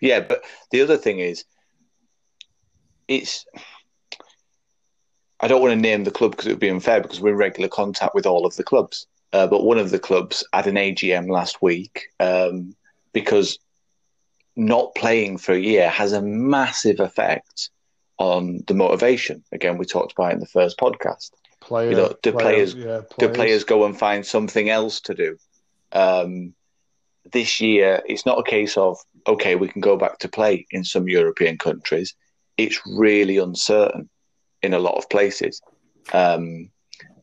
Yeah, 0.00 0.20
but 0.20 0.44
the 0.70 0.82
other 0.82 0.96
thing 0.96 1.20
is, 1.20 1.44
it's. 3.06 3.46
I 5.40 5.46
don't 5.46 5.62
want 5.62 5.72
to 5.72 5.80
name 5.80 6.02
the 6.02 6.10
club 6.10 6.32
because 6.32 6.46
it 6.46 6.50
would 6.50 6.60
be 6.60 6.68
unfair 6.68 7.00
because 7.00 7.20
we're 7.20 7.30
in 7.30 7.36
regular 7.36 7.68
contact 7.68 8.14
with 8.14 8.26
all 8.26 8.44
of 8.44 8.56
the 8.56 8.64
clubs. 8.64 9.06
Uh, 9.32 9.46
but 9.46 9.62
one 9.62 9.78
of 9.78 9.90
the 9.90 9.98
clubs 9.98 10.44
had 10.52 10.66
an 10.66 10.74
AGM 10.74 11.30
last 11.30 11.62
week 11.62 12.08
um, 12.18 12.74
because 13.12 13.58
not 14.56 14.94
playing 14.96 15.38
for 15.38 15.52
a 15.52 15.58
year 15.58 15.88
has 15.88 16.12
a 16.12 16.20
massive 16.20 16.98
effect 16.98 17.70
on 18.18 18.64
the 18.66 18.74
motivation. 18.74 19.44
Again, 19.52 19.78
we 19.78 19.84
talked 19.84 20.12
about 20.12 20.32
it 20.32 20.34
in 20.34 20.40
the 20.40 20.46
first 20.46 20.78
podcast. 20.78 21.30
Player, 21.60 21.90
you 21.90 21.96
know, 21.96 22.14
do 22.22 22.32
players, 22.32 22.74
yeah, 22.74 23.02
do 23.18 23.28
players 23.28 23.64
go 23.64 23.84
and 23.84 23.96
find 23.96 24.26
something 24.26 24.68
else 24.68 25.00
to 25.02 25.14
do? 25.14 25.36
Um, 25.92 26.54
this 27.32 27.60
year, 27.60 28.02
it's 28.06 28.26
not 28.26 28.38
a 28.38 28.50
case 28.50 28.76
of 28.76 28.98
okay, 29.26 29.54
we 29.54 29.68
can 29.68 29.80
go 29.80 29.96
back 29.96 30.18
to 30.18 30.28
play 30.28 30.66
in 30.70 30.84
some 30.84 31.08
European 31.08 31.58
countries. 31.58 32.14
It's 32.56 32.80
really 32.86 33.36
uncertain 33.36 34.08
in 34.62 34.74
a 34.74 34.78
lot 34.78 34.96
of 34.96 35.10
places, 35.10 35.60
um, 36.12 36.70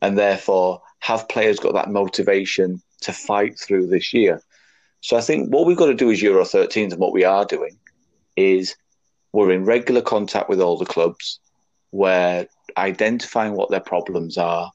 and 0.00 0.16
therefore, 0.16 0.82
have 1.00 1.28
players 1.28 1.58
got 1.58 1.74
that 1.74 1.90
motivation 1.90 2.80
to 3.02 3.12
fight 3.12 3.58
through 3.58 3.88
this 3.88 4.12
year? 4.12 4.42
So 5.00 5.16
I 5.16 5.20
think 5.20 5.52
what 5.52 5.66
we've 5.66 5.76
got 5.76 5.86
to 5.86 5.94
do 5.94 6.10
as 6.10 6.22
Euro 6.22 6.42
13s 6.42 6.92
and 6.92 7.00
what 7.00 7.12
we 7.12 7.24
are 7.24 7.44
doing 7.44 7.78
is 8.36 8.74
we're 9.32 9.52
in 9.52 9.64
regular 9.64 10.02
contact 10.02 10.48
with 10.48 10.60
all 10.60 10.76
the 10.76 10.86
clubs. 10.86 11.40
We're 11.92 12.46
identifying 12.76 13.54
what 13.54 13.70
their 13.70 13.80
problems 13.80 14.36
are, 14.36 14.72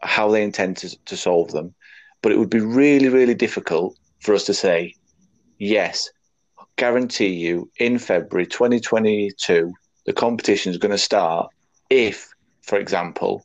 how 0.00 0.30
they 0.30 0.42
intend 0.42 0.78
to, 0.78 1.04
to 1.04 1.16
solve 1.16 1.52
them. 1.52 1.74
But 2.22 2.32
it 2.32 2.38
would 2.38 2.50
be 2.50 2.60
really, 2.60 3.08
really 3.08 3.34
difficult 3.34 3.96
for 4.20 4.34
us 4.34 4.44
to 4.44 4.54
say, 4.54 4.94
yes, 5.58 6.10
guarantee 6.76 7.34
you 7.34 7.70
in 7.78 7.98
February 7.98 8.46
2022, 8.46 9.72
the 10.06 10.12
competition 10.12 10.70
is 10.70 10.78
going 10.78 10.92
to 10.92 10.98
start 10.98 11.50
if, 11.90 12.28
for 12.62 12.78
example, 12.78 13.44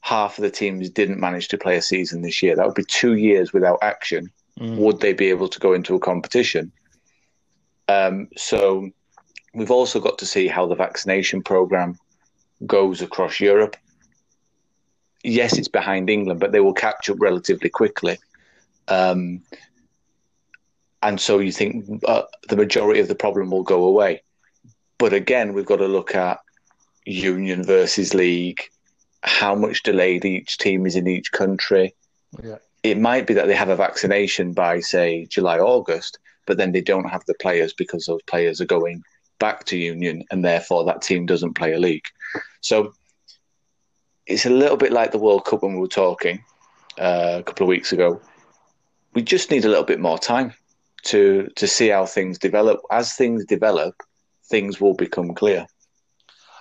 half 0.00 0.38
of 0.38 0.42
the 0.42 0.50
teams 0.50 0.90
didn't 0.90 1.20
manage 1.20 1.48
to 1.48 1.58
play 1.58 1.76
a 1.76 1.82
season 1.82 2.22
this 2.22 2.42
year. 2.42 2.56
That 2.56 2.66
would 2.66 2.74
be 2.74 2.84
two 2.84 3.14
years 3.14 3.52
without 3.52 3.78
action. 3.82 4.30
Mm. 4.58 4.76
Would 4.76 5.00
they 5.00 5.12
be 5.12 5.30
able 5.30 5.48
to 5.48 5.58
go 5.58 5.72
into 5.72 5.94
a 5.94 6.00
competition? 6.00 6.72
Um, 7.88 8.28
so 8.36 8.90
we've 9.54 9.70
also 9.70 10.00
got 10.00 10.18
to 10.18 10.26
see 10.26 10.48
how 10.48 10.66
the 10.66 10.74
vaccination 10.74 11.42
program 11.42 11.96
goes 12.66 13.02
across 13.02 13.40
Europe. 13.40 13.76
Yes, 15.22 15.58
it's 15.58 15.68
behind 15.68 16.08
England, 16.08 16.40
but 16.40 16.52
they 16.52 16.60
will 16.60 16.72
catch 16.72 17.10
up 17.10 17.20
relatively 17.20 17.68
quickly. 17.68 18.18
Um, 18.88 19.42
and 21.02 21.20
so 21.20 21.38
you 21.38 21.52
think 21.52 22.02
uh, 22.06 22.22
the 22.48 22.56
majority 22.56 23.00
of 23.00 23.08
the 23.08 23.14
problem 23.14 23.50
will 23.50 23.62
go 23.62 23.84
away. 23.84 24.22
But 24.98 25.12
again, 25.12 25.54
we've 25.54 25.66
got 25.66 25.76
to 25.76 25.88
look 25.88 26.14
at 26.14 26.40
union 27.06 27.64
versus 27.64 28.14
league, 28.14 28.62
how 29.22 29.54
much 29.54 29.82
delayed 29.82 30.24
each 30.24 30.58
team 30.58 30.86
is 30.86 30.96
in 30.96 31.06
each 31.06 31.32
country. 31.32 31.94
Yeah. 32.42 32.56
It 32.82 32.98
might 32.98 33.26
be 33.26 33.34
that 33.34 33.46
they 33.46 33.54
have 33.54 33.68
a 33.68 33.76
vaccination 33.76 34.52
by, 34.52 34.80
say, 34.80 35.26
July, 35.26 35.58
August, 35.58 36.18
but 36.46 36.56
then 36.56 36.72
they 36.72 36.80
don't 36.80 37.08
have 37.08 37.24
the 37.26 37.34
players 37.34 37.72
because 37.72 38.06
those 38.06 38.22
players 38.22 38.60
are 38.60 38.66
going 38.66 39.02
back 39.38 39.64
to 39.64 39.76
union 39.76 40.24
and 40.30 40.44
therefore 40.44 40.84
that 40.84 41.02
team 41.02 41.26
doesn't 41.26 41.54
play 41.54 41.72
a 41.72 41.78
league. 41.78 42.06
So 42.60 42.92
it's 44.30 44.46
a 44.46 44.50
little 44.50 44.76
bit 44.76 44.92
like 44.92 45.10
the 45.10 45.18
World 45.18 45.44
Cup 45.44 45.62
when 45.62 45.74
we 45.74 45.80
were 45.80 45.88
talking 45.88 46.44
uh, 46.98 47.36
a 47.40 47.42
couple 47.42 47.64
of 47.64 47.68
weeks 47.68 47.92
ago. 47.92 48.20
We 49.12 49.22
just 49.22 49.50
need 49.50 49.64
a 49.64 49.68
little 49.68 49.84
bit 49.84 50.00
more 50.00 50.18
time 50.18 50.54
to 51.04 51.48
to 51.56 51.66
see 51.66 51.88
how 51.88 52.06
things 52.06 52.38
develop. 52.38 52.80
As 52.90 53.14
things 53.14 53.44
develop, 53.44 53.94
things 54.48 54.80
will 54.80 54.94
become 54.94 55.34
clear. 55.34 55.66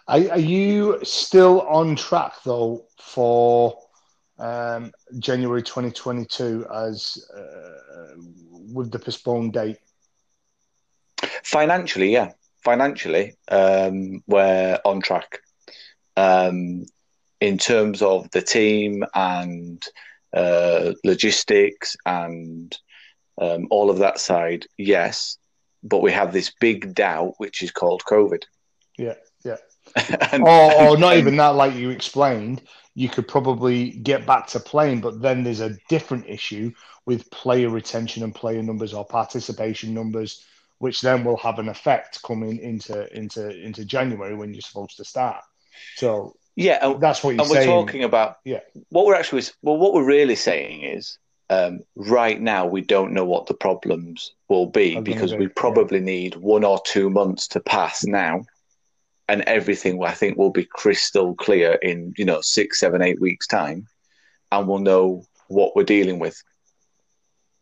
Are, 0.07 0.31
are 0.31 0.39
you 0.39 0.99
still 1.03 1.61
on 1.61 1.95
track 1.95 2.33
though 2.43 2.85
for 2.99 3.77
um, 4.39 4.91
January 5.19 5.61
2022 5.61 6.65
as 6.73 7.23
uh, 7.37 8.15
with 8.73 8.91
the 8.91 8.97
postponed 8.99 9.53
date? 9.53 9.77
Financially, 11.43 12.11
yeah. 12.11 12.31
Financially, 12.63 13.37
um, 13.49 14.23
we're 14.27 14.79
on 14.83 15.01
track. 15.01 15.39
Um, 16.17 16.85
in 17.41 17.57
terms 17.57 18.01
of 18.01 18.29
the 18.31 18.41
team 18.41 19.03
and 19.15 19.85
uh, 20.33 20.93
logistics 21.03 21.95
and 22.05 22.77
um, 23.39 23.67
all 23.71 23.89
of 23.89 23.99
that 23.99 24.19
side, 24.19 24.65
yes. 24.77 25.37
But 25.81 26.01
we 26.01 26.11
have 26.11 26.33
this 26.33 26.51
big 26.59 26.93
doubt, 26.93 27.35
which 27.37 27.63
is 27.63 27.71
called 27.71 28.03
COVID. 28.03 28.43
Yeah, 28.97 29.15
yeah. 29.45 29.57
and, 30.31 30.43
or, 30.43 30.73
or 30.73 30.97
not 30.97 31.15
even 31.15 31.37
that, 31.37 31.55
like 31.55 31.73
you 31.73 31.89
explained, 31.89 32.61
you 32.95 33.07
could 33.07 33.27
probably 33.27 33.91
get 33.91 34.25
back 34.25 34.47
to 34.47 34.59
playing, 34.59 34.99
but 34.99 35.21
then 35.21 35.43
there's 35.43 35.61
a 35.61 35.77
different 35.87 36.25
issue 36.27 36.71
with 37.05 37.31
player 37.31 37.69
retention 37.69 38.23
and 38.23 38.35
player 38.35 38.61
numbers 38.61 38.93
or 38.93 39.05
participation 39.05 39.93
numbers, 39.93 40.45
which 40.79 41.01
then 41.01 41.23
will 41.23 41.37
have 41.37 41.59
an 41.59 41.69
effect 41.69 42.21
coming 42.23 42.57
into 42.59 43.11
into 43.17 43.49
into 43.65 43.85
January 43.85 44.35
when 44.35 44.53
you're 44.53 44.61
supposed 44.61 44.97
to 44.97 45.05
start. 45.05 45.43
So 45.95 46.35
yeah, 46.59 46.85
and, 46.85 47.01
that's 47.01 47.23
what 47.23 47.35
you're 47.35 47.41
and 47.41 47.49
we're 47.49 47.65
talking 47.65 48.03
about. 48.03 48.37
Yeah, 48.43 48.59
what 48.89 49.05
we're 49.05 49.15
actually 49.15 49.43
well, 49.61 49.77
what 49.77 49.93
we're 49.93 50.05
really 50.05 50.35
saying 50.35 50.83
is 50.83 51.17
um, 51.49 51.79
right 51.95 52.39
now 52.39 52.65
we 52.65 52.81
don't 52.81 53.13
know 53.13 53.25
what 53.25 53.47
the 53.47 53.53
problems 53.53 54.33
will 54.49 54.67
be 54.67 54.99
because 54.99 55.33
we 55.33 55.47
probably 55.47 55.99
yeah. 55.99 56.05
need 56.05 56.35
one 56.35 56.63
or 56.63 56.79
two 56.85 57.09
months 57.09 57.47
to 57.49 57.59
pass 57.59 58.03
now 58.03 58.41
and 59.29 59.43
everything 59.43 60.03
I 60.03 60.11
think 60.11 60.37
will 60.37 60.49
be 60.49 60.65
crystal 60.65 61.35
clear 61.35 61.73
in 61.73 62.13
you 62.17 62.25
know 62.25 62.41
six, 62.41 62.79
seven, 62.79 63.01
eight 63.01 63.21
weeks 63.21 63.47
time, 63.47 63.87
and 64.51 64.67
we'll 64.67 64.79
know 64.79 65.23
what 65.47 65.75
we're 65.75 65.83
dealing 65.83 66.19
with. 66.19 66.43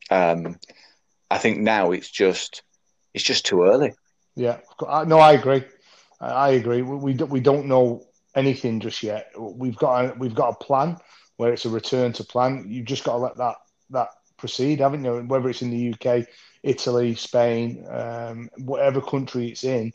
Um, 0.10 0.58
I 1.30 1.38
think 1.38 1.60
now 1.60 1.92
it's 1.92 2.10
just 2.10 2.64
it's 3.14 3.24
just 3.24 3.46
too 3.46 3.64
early. 3.64 3.94
Yeah, 4.36 4.60
no, 4.82 5.20
I 5.20 5.34
agree. 5.34 5.64
I 6.20 6.50
agree. 6.52 6.82
We 6.82 7.14
we 7.14 7.40
don't 7.42 7.68
know 7.68 8.08
anything 8.36 8.80
just 8.80 9.04
yet. 9.04 9.32
We've 9.38 9.78
got 9.78 10.06
a, 10.06 10.14
we've 10.18 10.36
got 10.36 10.50
a 10.50 10.64
plan 10.64 10.98
where 11.38 11.54
it's 11.54 11.66
a 11.66 11.70
return 11.70 12.14
to 12.14 12.24
plan. 12.24 12.66
You've 12.68 12.86
just 12.86 13.04
got 13.04 13.14
to 13.14 13.18
let 13.20 13.38
that 13.38 13.56
that 13.92 14.10
proceed, 14.38 14.80
haven't 14.80 15.04
you? 15.04 15.24
Whether 15.28 15.50
it's 15.50 15.62
in 15.62 15.72
the 15.72 15.94
UK, 15.94 16.28
Italy, 16.64 17.16
Spain, 17.16 17.86
um, 17.90 18.50
whatever 18.58 19.02
country 19.02 19.48
it's 19.50 19.64
in, 19.64 19.94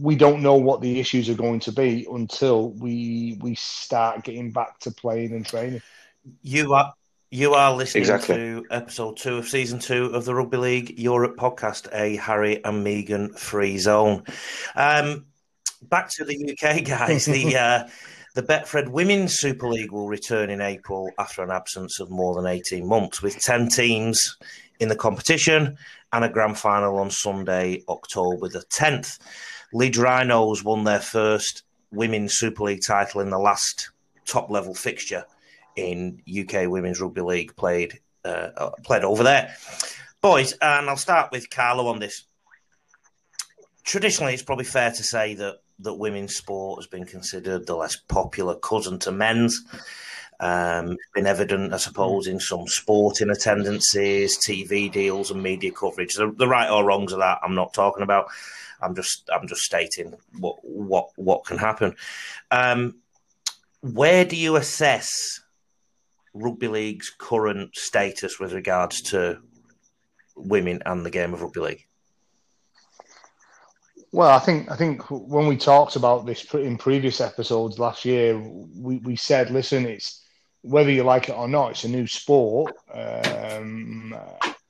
we 0.00 0.16
don't 0.16 0.42
know 0.42 0.56
what 0.56 0.80
the 0.80 1.00
issues 1.00 1.28
are 1.28 1.34
going 1.34 1.60
to 1.60 1.72
be 1.72 2.06
until 2.10 2.70
we 2.70 3.38
we 3.40 3.54
start 3.54 4.24
getting 4.24 4.52
back 4.52 4.78
to 4.80 4.90
playing 4.90 5.32
and 5.32 5.46
training. 5.46 5.82
You 6.42 6.74
are 6.74 6.94
you 7.30 7.54
are 7.54 7.74
listening 7.74 8.02
exactly. 8.02 8.36
to 8.36 8.64
episode 8.70 9.16
two 9.16 9.38
of 9.38 9.48
season 9.48 9.78
two 9.78 10.06
of 10.06 10.24
the 10.24 10.34
Rugby 10.34 10.56
League 10.56 10.98
Europe 10.98 11.36
podcast, 11.36 11.88
a 11.92 12.16
Harry 12.16 12.64
and 12.64 12.86
Meghan 12.86 13.36
free 13.38 13.78
zone. 13.78 14.22
Um, 14.74 15.26
back 15.82 16.10
to 16.10 16.24
the 16.24 16.52
UK 16.52 16.84
guys. 16.84 17.26
the 17.26 17.56
uh, 17.56 17.88
the 18.34 18.42
Betfred 18.42 18.88
Women's 18.88 19.38
Super 19.38 19.68
League 19.68 19.92
will 19.92 20.08
return 20.08 20.50
in 20.50 20.60
April 20.60 21.10
after 21.18 21.42
an 21.42 21.50
absence 21.50 22.00
of 22.00 22.10
more 22.10 22.34
than 22.34 22.46
eighteen 22.46 22.86
months, 22.86 23.22
with 23.22 23.38
ten 23.40 23.68
teams 23.68 24.36
in 24.78 24.88
the 24.88 24.96
competition 24.96 25.76
and 26.12 26.24
a 26.24 26.28
grand 26.28 26.58
final 26.58 26.98
on 26.98 27.10
Sunday, 27.10 27.82
October 27.88 28.48
the 28.48 28.62
tenth. 28.70 29.18
Leeds 29.72 29.98
Rhinos 29.98 30.62
won 30.62 30.84
their 30.84 31.00
first 31.00 31.62
Women's 31.90 32.34
Super 32.34 32.64
League 32.64 32.82
title 32.86 33.20
in 33.20 33.30
the 33.30 33.38
last 33.38 33.90
top 34.26 34.50
level 34.50 34.74
fixture 34.74 35.24
in 35.76 36.20
UK 36.28 36.68
Women's 36.68 37.00
Rugby 37.00 37.20
League 37.20 37.56
played 37.56 38.00
uh, 38.24 38.50
uh, 38.56 38.70
played 38.82 39.04
over 39.04 39.22
there. 39.22 39.54
Boys, 40.20 40.52
and 40.60 40.88
I'll 40.88 40.96
start 40.96 41.30
with 41.30 41.50
Carlo 41.50 41.86
on 41.88 41.98
this. 42.00 42.24
Traditionally, 43.84 44.34
it's 44.34 44.42
probably 44.42 44.64
fair 44.64 44.90
to 44.90 45.02
say 45.02 45.34
that 45.34 45.58
that 45.80 45.94
women's 45.94 46.36
sport 46.36 46.80
has 46.80 46.86
been 46.86 47.04
considered 47.04 47.66
the 47.66 47.76
less 47.76 47.96
popular 47.96 48.54
cousin 48.56 48.98
to 49.00 49.12
men's. 49.12 49.64
Um, 50.38 50.92
it's 50.92 51.12
been 51.14 51.26
evident, 51.26 51.72
I 51.72 51.78
suppose, 51.78 52.26
in 52.26 52.40
some 52.40 52.66
sporting 52.66 53.30
attendances, 53.30 54.38
TV 54.38 54.90
deals, 54.90 55.30
and 55.30 55.42
media 55.42 55.70
coverage. 55.72 56.14
The, 56.14 56.30
the 56.36 56.48
right 56.48 56.70
or 56.70 56.84
wrongs 56.84 57.12
of 57.12 57.20
that, 57.20 57.38
I'm 57.42 57.54
not 57.54 57.72
talking 57.72 58.02
about. 58.02 58.26
I'm 58.80 58.94
just 58.94 59.28
I'm 59.32 59.48
just 59.48 59.62
stating 59.62 60.14
what 60.38 60.56
what 60.62 61.08
what 61.16 61.44
can 61.44 61.56
happen. 61.56 61.94
Um, 62.50 62.96
where 63.80 64.24
do 64.24 64.36
you 64.36 64.56
assess 64.56 65.40
rugby 66.34 66.68
league's 66.68 67.10
current 67.16 67.74
status 67.74 68.38
with 68.38 68.52
regards 68.52 69.00
to 69.00 69.38
women 70.36 70.82
and 70.84 71.06
the 71.06 71.10
game 71.10 71.32
of 71.32 71.40
rugby 71.40 71.60
league? 71.60 71.85
Well, 74.12 74.30
I 74.30 74.38
think 74.38 74.70
I 74.70 74.76
think 74.76 75.02
when 75.10 75.46
we 75.46 75.56
talked 75.56 75.96
about 75.96 76.26
this 76.26 76.44
in 76.54 76.78
previous 76.78 77.20
episodes 77.20 77.78
last 77.78 78.04
year, 78.04 78.38
we, 78.38 78.98
we 78.98 79.16
said, 79.16 79.50
listen, 79.50 79.84
it's 79.86 80.24
whether 80.62 80.90
you 80.90 81.02
like 81.02 81.28
it 81.28 81.36
or 81.36 81.48
not, 81.48 81.72
it's 81.72 81.84
a 81.84 81.88
new 81.88 82.06
sport 82.06 82.74
um, 82.92 84.14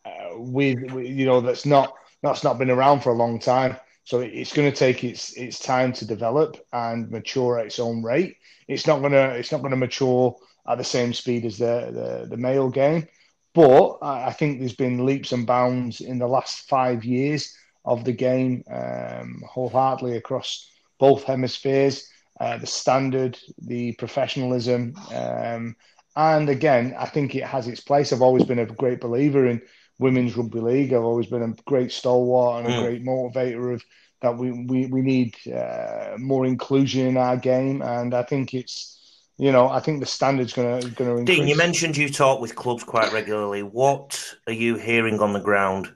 uh, 0.04 0.30
with, 0.36 0.78
with 0.90 1.06
you 1.06 1.26
know 1.26 1.40
that's 1.40 1.66
not 1.66 1.92
that's 2.22 2.44
not 2.44 2.58
been 2.58 2.70
around 2.70 3.00
for 3.00 3.10
a 3.10 3.16
long 3.16 3.38
time. 3.38 3.76
So 4.04 4.20
it's 4.20 4.52
going 4.52 4.70
to 4.70 4.76
take 4.76 5.04
its 5.04 5.32
its 5.36 5.58
time 5.58 5.92
to 5.94 6.06
develop 6.06 6.56
and 6.72 7.10
mature 7.10 7.58
at 7.58 7.66
its 7.66 7.78
own 7.78 8.02
rate. 8.02 8.36
It's 8.68 8.86
not 8.86 9.00
gonna 9.02 9.28
it's 9.30 9.52
not 9.52 9.62
gonna 9.62 9.76
mature 9.76 10.36
at 10.68 10.78
the 10.78 10.84
same 10.84 11.12
speed 11.12 11.44
as 11.44 11.58
the 11.58 11.90
the, 11.92 12.26
the 12.30 12.36
male 12.36 12.70
game, 12.70 13.06
but 13.54 13.98
I 14.02 14.32
think 14.32 14.58
there's 14.58 14.74
been 14.74 15.06
leaps 15.06 15.32
and 15.32 15.46
bounds 15.46 16.00
in 16.00 16.18
the 16.18 16.26
last 16.26 16.68
five 16.68 17.04
years 17.04 17.54
of 17.86 18.04
the 18.04 18.12
game, 18.12 18.64
um, 18.70 19.42
wholeheartedly 19.48 20.16
across 20.16 20.68
both 20.98 21.24
hemispheres. 21.24 22.08
Uh, 22.38 22.58
the 22.58 22.66
standard, 22.66 23.38
the 23.62 23.92
professionalism, 23.92 24.94
um, 25.14 25.74
and 26.16 26.48
again, 26.48 26.94
I 26.98 27.06
think 27.06 27.34
it 27.34 27.44
has 27.44 27.68
its 27.68 27.80
place. 27.80 28.12
I've 28.12 28.22
always 28.22 28.44
been 28.44 28.58
a 28.58 28.66
great 28.66 29.00
believer 29.00 29.46
in 29.46 29.60
women's 29.98 30.36
rugby 30.36 30.60
league. 30.60 30.92
I've 30.92 31.04
always 31.04 31.26
been 31.26 31.42
a 31.42 31.54
great 31.66 31.92
stalwart 31.92 32.64
and 32.64 32.74
a 32.74 32.76
mm. 32.76 32.82
great 32.82 33.04
motivator 33.04 33.74
of 33.74 33.84
that. 34.22 34.36
We 34.36 34.50
we 34.50 34.86
we 34.86 35.02
need 35.02 35.36
uh, 35.48 36.16
more 36.18 36.46
inclusion 36.46 37.06
in 37.06 37.16
our 37.16 37.36
game, 37.36 37.82
and 37.82 38.14
I 38.14 38.22
think 38.22 38.54
it's. 38.54 38.94
You 39.38 39.52
know, 39.52 39.68
I 39.68 39.80
think 39.80 40.00
the 40.00 40.06
standard's 40.06 40.54
going 40.54 40.80
to 40.80 40.88
going 40.92 41.10
to 41.10 41.16
increase. 41.18 41.38
Dean, 41.40 41.46
you 41.46 41.58
mentioned 41.58 41.94
you 41.94 42.08
talk 42.08 42.40
with 42.40 42.56
clubs 42.56 42.82
quite 42.82 43.12
regularly. 43.12 43.62
What 43.62 44.34
are 44.46 44.54
you 44.54 44.76
hearing 44.76 45.20
on 45.20 45.34
the 45.34 45.40
ground 45.40 45.92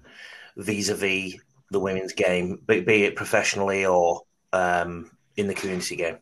vis-a-vis 0.58 1.36
the 1.70 1.80
women's 1.80 2.12
game, 2.12 2.60
be, 2.66 2.80
be 2.80 3.04
it 3.04 3.16
professionally 3.16 3.86
or 3.86 4.22
um, 4.52 5.10
in 5.36 5.46
the 5.46 5.54
community 5.54 5.96
game? 5.96 6.18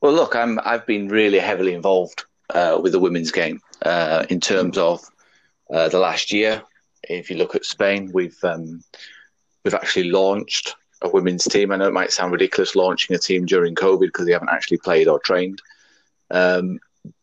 Well, 0.00 0.12
look, 0.12 0.34
I'm 0.34 0.58
I've 0.64 0.86
been 0.86 1.08
really 1.08 1.38
heavily 1.38 1.74
involved 1.74 2.24
uh, 2.54 2.78
with 2.82 2.92
the 2.92 2.98
women's 2.98 3.30
game 3.30 3.60
uh, 3.82 4.24
in 4.30 4.40
terms 4.40 4.78
of 4.78 5.04
uh, 5.72 5.88
the 5.88 5.98
last 5.98 6.32
year. 6.32 6.62
If 7.02 7.30
you 7.30 7.36
look 7.36 7.54
at 7.54 7.64
Spain, 7.64 8.10
we've 8.12 8.42
um, 8.42 8.82
we've 9.64 9.74
actually 9.74 10.10
launched 10.10 10.74
a 11.02 11.08
women's 11.08 11.44
team. 11.44 11.70
I 11.70 11.76
know 11.76 11.88
it 11.88 11.94
might 11.94 12.12
sound 12.12 12.32
ridiculous 12.32 12.74
launching 12.74 13.14
a 13.14 13.18
team 13.18 13.46
during 13.46 13.74
COVID 13.74 14.06
because 14.06 14.26
they 14.26 14.32
haven't 14.32 14.50
actually 14.50 14.78
played 14.78 15.06
or 15.06 15.18
trained, 15.18 15.60
um, 16.30 16.80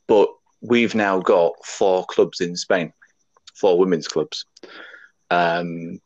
but 0.07 0.29
we've 0.61 0.95
now 0.95 1.19
got 1.19 1.53
four 1.65 2.05
clubs 2.05 2.41
in 2.41 2.55
Spain 2.55 2.93
for 3.57 3.77
women's 3.77 4.07
clubs. 4.07 4.45
Um, 5.29 5.99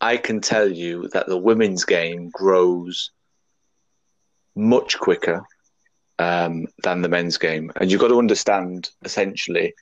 I 0.00 0.16
can 0.16 0.40
tell 0.40 0.70
you 0.70 1.08
that 1.12 1.26
the 1.26 1.38
women's 1.38 1.84
game 1.84 2.30
grows 2.30 3.10
much 4.54 4.98
quicker 4.98 5.42
um, 6.18 6.66
than 6.82 7.02
the 7.02 7.08
men's 7.08 7.38
game. 7.38 7.70
And 7.76 7.90
you've 7.90 8.00
got 8.00 8.08
to 8.08 8.18
understand 8.18 8.90
essentially, 9.04 9.74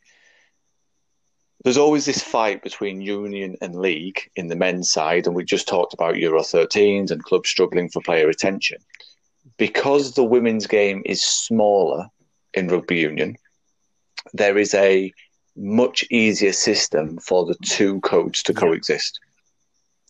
there's 1.65 1.79
always 1.79 2.07
this 2.07 2.23
fight 2.23 2.63
between 2.63 3.01
union 3.01 3.57
and 3.61 3.75
league 3.75 4.21
in 4.37 4.49
the 4.49 4.57
men's 4.57 4.91
side. 4.91 5.27
And 5.27 5.35
we 5.35 5.45
just 5.45 5.69
talked 5.69 5.95
about 5.95 6.17
Euro 6.17 6.41
13s 6.41 7.11
and 7.11 7.23
clubs 7.23 7.49
struggling 7.49 7.89
for 7.89 8.03
player 8.03 8.27
retention. 8.27 8.79
Because 9.57 10.13
the 10.13 10.25
women's 10.25 10.67
game 10.67 11.03
is 11.05 11.25
smaller 11.25 12.09
in 12.55 12.69
rugby 12.69 12.99
union, 12.99 13.37
there 14.33 14.59
is 14.59 14.75
a 14.75 15.13
much 15.61 16.05
easier 16.11 16.53
system 16.53 17.19
for 17.19 17.45
the 17.45 17.55
two 17.63 18.01
codes 18.01 18.43
to 18.45 18.55
coexist. 18.55 19.21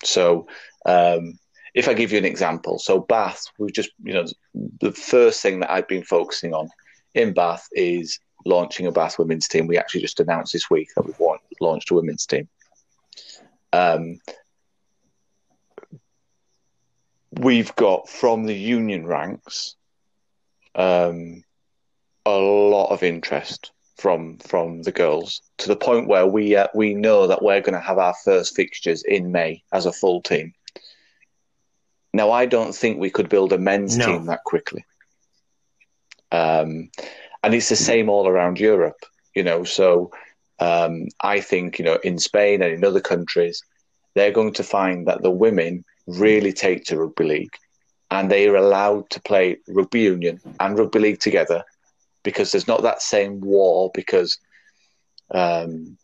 So, 0.04 0.46
um, 0.86 1.38
if 1.74 1.88
I 1.88 1.94
give 1.94 2.12
you 2.12 2.18
an 2.18 2.24
example, 2.24 2.78
so 2.78 3.00
Bath, 3.00 3.44
we've 3.58 3.72
just, 3.72 3.90
you 4.02 4.12
know, 4.12 4.24
the 4.54 4.92
first 4.92 5.42
thing 5.42 5.60
that 5.60 5.70
I've 5.70 5.88
been 5.88 6.02
focusing 6.02 6.54
on 6.54 6.68
in 7.14 7.32
Bath 7.32 7.68
is 7.72 8.18
launching 8.44 8.86
a 8.86 8.92
Bath 8.92 9.18
women's 9.18 9.46
team. 9.46 9.66
We 9.66 9.78
actually 9.78 10.00
just 10.00 10.20
announced 10.20 10.52
this 10.52 10.70
week 10.70 10.88
that 10.96 11.04
we've 11.04 11.20
launched 11.60 11.90
a 11.90 11.94
women's 11.94 12.26
team. 12.26 12.48
Um, 13.72 14.20
we've 17.32 17.74
got 17.76 18.08
from 18.08 18.44
the 18.44 18.54
union 18.54 19.06
ranks 19.06 19.76
um, 20.74 21.44
a 22.26 22.36
lot 22.36 22.90
of 22.90 23.02
interest 23.02 23.70
from 24.00 24.38
from 24.38 24.82
the 24.82 24.92
girls 24.92 25.42
to 25.58 25.68
the 25.68 25.76
point 25.76 26.08
where 26.08 26.26
we 26.26 26.56
uh, 26.56 26.68
we 26.74 26.94
know 26.94 27.26
that 27.26 27.42
we're 27.42 27.60
going 27.60 27.74
to 27.74 27.86
have 27.86 27.98
our 27.98 28.14
first 28.24 28.56
fixtures 28.56 29.02
in 29.02 29.30
May 29.30 29.62
as 29.72 29.86
a 29.86 29.92
full 29.92 30.22
team. 30.22 30.54
Now, 32.12 32.32
I 32.32 32.46
don't 32.46 32.74
think 32.74 32.98
we 32.98 33.10
could 33.10 33.28
build 33.28 33.52
a 33.52 33.58
men's 33.58 33.96
no. 33.96 34.06
team 34.06 34.26
that 34.26 34.44
quickly, 34.44 34.84
um, 36.32 36.90
and 37.42 37.54
it's 37.54 37.68
the 37.68 37.76
same 37.76 38.08
all 38.08 38.26
around 38.26 38.58
Europe. 38.58 39.04
You 39.34 39.44
know, 39.44 39.64
so 39.64 40.10
um, 40.58 41.06
I 41.20 41.40
think 41.40 41.78
you 41.78 41.84
know 41.84 41.98
in 42.02 42.18
Spain 42.18 42.62
and 42.62 42.72
in 42.72 42.84
other 42.84 43.00
countries, 43.00 43.62
they're 44.14 44.32
going 44.32 44.54
to 44.54 44.64
find 44.64 45.06
that 45.08 45.22
the 45.22 45.30
women 45.30 45.84
really 46.06 46.52
take 46.52 46.84
to 46.84 46.98
rugby 46.98 47.24
league, 47.24 47.56
and 48.10 48.30
they 48.30 48.48
are 48.48 48.56
allowed 48.56 49.10
to 49.10 49.20
play 49.20 49.58
rugby 49.68 50.00
union 50.00 50.40
and 50.58 50.78
rugby 50.78 50.98
league 50.98 51.20
together 51.20 51.64
because 52.22 52.52
there's 52.52 52.68
not 52.68 52.82
that 52.82 53.02
same 53.02 53.40
war 53.40 53.90
because 53.94 54.38
um, 55.30 55.96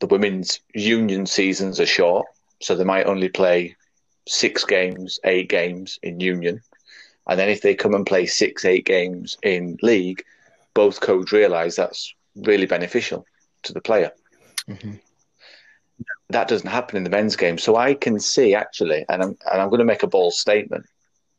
the 0.00 0.06
women's 0.06 0.60
union 0.74 1.26
seasons 1.26 1.78
are 1.80 1.86
short, 1.86 2.26
so 2.60 2.74
they 2.74 2.84
might 2.84 3.06
only 3.06 3.28
play 3.28 3.76
six 4.26 4.64
games, 4.64 5.18
eight 5.24 5.48
games 5.48 5.98
in 6.02 6.20
union, 6.20 6.60
and 7.28 7.38
then 7.38 7.48
if 7.48 7.62
they 7.62 7.74
come 7.74 7.94
and 7.94 8.06
play 8.06 8.26
six, 8.26 8.64
eight 8.64 8.84
games 8.84 9.36
in 9.42 9.78
league, 9.82 10.22
both 10.74 11.00
codes 11.00 11.32
realise 11.32 11.76
that's 11.76 12.14
really 12.36 12.66
beneficial 12.66 13.26
to 13.62 13.72
the 13.72 13.80
player. 13.80 14.10
Mm-hmm. 14.68 14.94
That 16.30 16.48
doesn't 16.48 16.68
happen 16.68 16.96
in 16.96 17.04
the 17.04 17.10
men's 17.10 17.36
game, 17.36 17.58
so 17.58 17.76
I 17.76 17.94
can 17.94 18.18
see 18.18 18.54
actually, 18.54 19.04
and 19.08 19.22
I'm 19.22 19.36
and 19.50 19.62
I'm 19.62 19.68
going 19.68 19.80
to 19.80 19.84
make 19.84 20.02
a 20.02 20.08
bold 20.08 20.32
statement. 20.32 20.86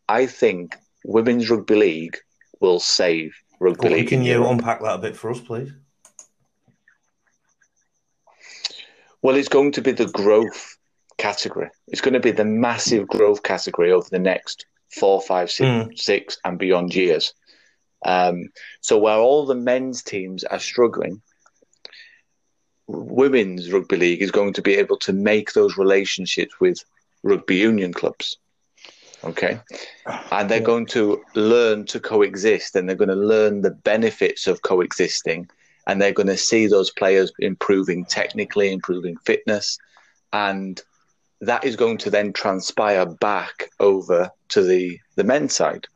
I 0.08 0.26
think 0.26 0.76
women's 1.04 1.50
rugby 1.50 1.76
league 1.76 2.18
will 2.60 2.80
save 2.80 3.34
rugby 3.64 3.88
well, 3.88 3.98
league. 3.98 4.10
Can 4.10 4.24
you 4.24 4.46
unpack 4.46 4.82
that 4.82 4.96
a 4.96 4.98
bit 5.00 5.16
for 5.16 5.32
us, 5.32 5.40
please? 5.40 5.72
Well, 9.22 9.36
it's 9.36 9.48
going 9.48 9.72
to 9.74 9.82
be 9.82 9.94
the 9.94 10.08
growth 10.08 10.78
category. 11.18 11.70
It's 11.88 12.02
going 12.02 12.14
to 12.14 12.20
be 12.20 12.32
the 12.32 12.46
massive 12.46 13.08
growth 13.08 13.42
category 13.42 13.92
over 13.92 14.08
the 14.10 14.20
next 14.20 14.66
four, 14.92 15.22
five, 15.22 15.50
six, 15.50 15.68
mm. 15.68 15.98
six 15.98 16.38
and 16.44 16.60
beyond 16.60 16.94
years. 16.94 17.34
Um, 18.06 18.50
so 18.82 18.98
where 18.98 19.18
all 19.18 19.46
the 19.46 19.56
men's 19.56 20.04
teams 20.04 20.44
are 20.44 20.60
struggling, 20.60 21.22
women's 22.88 23.72
rugby 23.72 23.96
league 23.96 24.22
is 24.22 24.32
going 24.32 24.54
to 24.54 24.62
be 24.62 24.76
able 24.76 24.98
to 24.98 25.14
make 25.14 25.54
those 25.54 25.78
relationships 25.78 26.60
with 26.60 26.84
rugby 27.24 27.56
union 27.56 27.94
clubs. 27.94 28.38
Okay. 29.24 29.60
Ah, 30.06 30.40
and 30.40 30.50
they're 30.50 30.60
going 30.60 30.86
to 30.88 31.24
learn 31.36 31.86
to 31.86 32.00
coexist 32.00 32.76
and 32.76 32.88
they're 32.88 32.96
going 32.96 33.10
to 33.10 33.16
learn 33.16 33.62
the 33.62 33.72
benefits 33.72 34.48
of 34.48 34.62
coexisting. 34.62 35.50
And 35.88 36.02
they're 36.02 36.14
going 36.14 36.28
to 36.28 36.38
see 36.38 36.68
those 36.68 36.92
players 36.92 37.32
improving 37.40 38.06
technically, 38.06 38.72
improving 38.72 39.18
fitness. 39.18 39.78
And 40.32 40.82
that 41.42 41.66
is 41.66 41.76
going 41.76 41.98
to 42.00 42.10
then 42.10 42.32
transpire 42.32 43.06
back 43.06 43.70
over 43.80 44.30
to 44.50 44.64
the, 44.64 44.98
the 45.16 45.26
men's 45.26 45.56
side, 45.56 45.88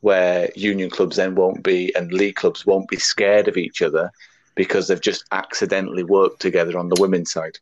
where 0.00 0.50
union 0.56 0.90
clubs 0.90 1.16
then 1.16 1.36
won't 1.36 1.62
be 1.62 1.94
and 1.94 2.12
league 2.12 2.34
clubs 2.34 2.66
won't 2.66 2.88
be 2.88 2.98
scared 2.98 3.46
of 3.46 3.56
each 3.56 3.80
other 3.80 4.10
because 4.54 4.88
they've 4.88 5.00
just 5.00 5.24
accidentally 5.30 6.02
worked 6.02 6.40
together 6.40 6.76
on 6.76 6.88
the 6.88 7.00
women's 7.00 7.30
side. 7.30 7.58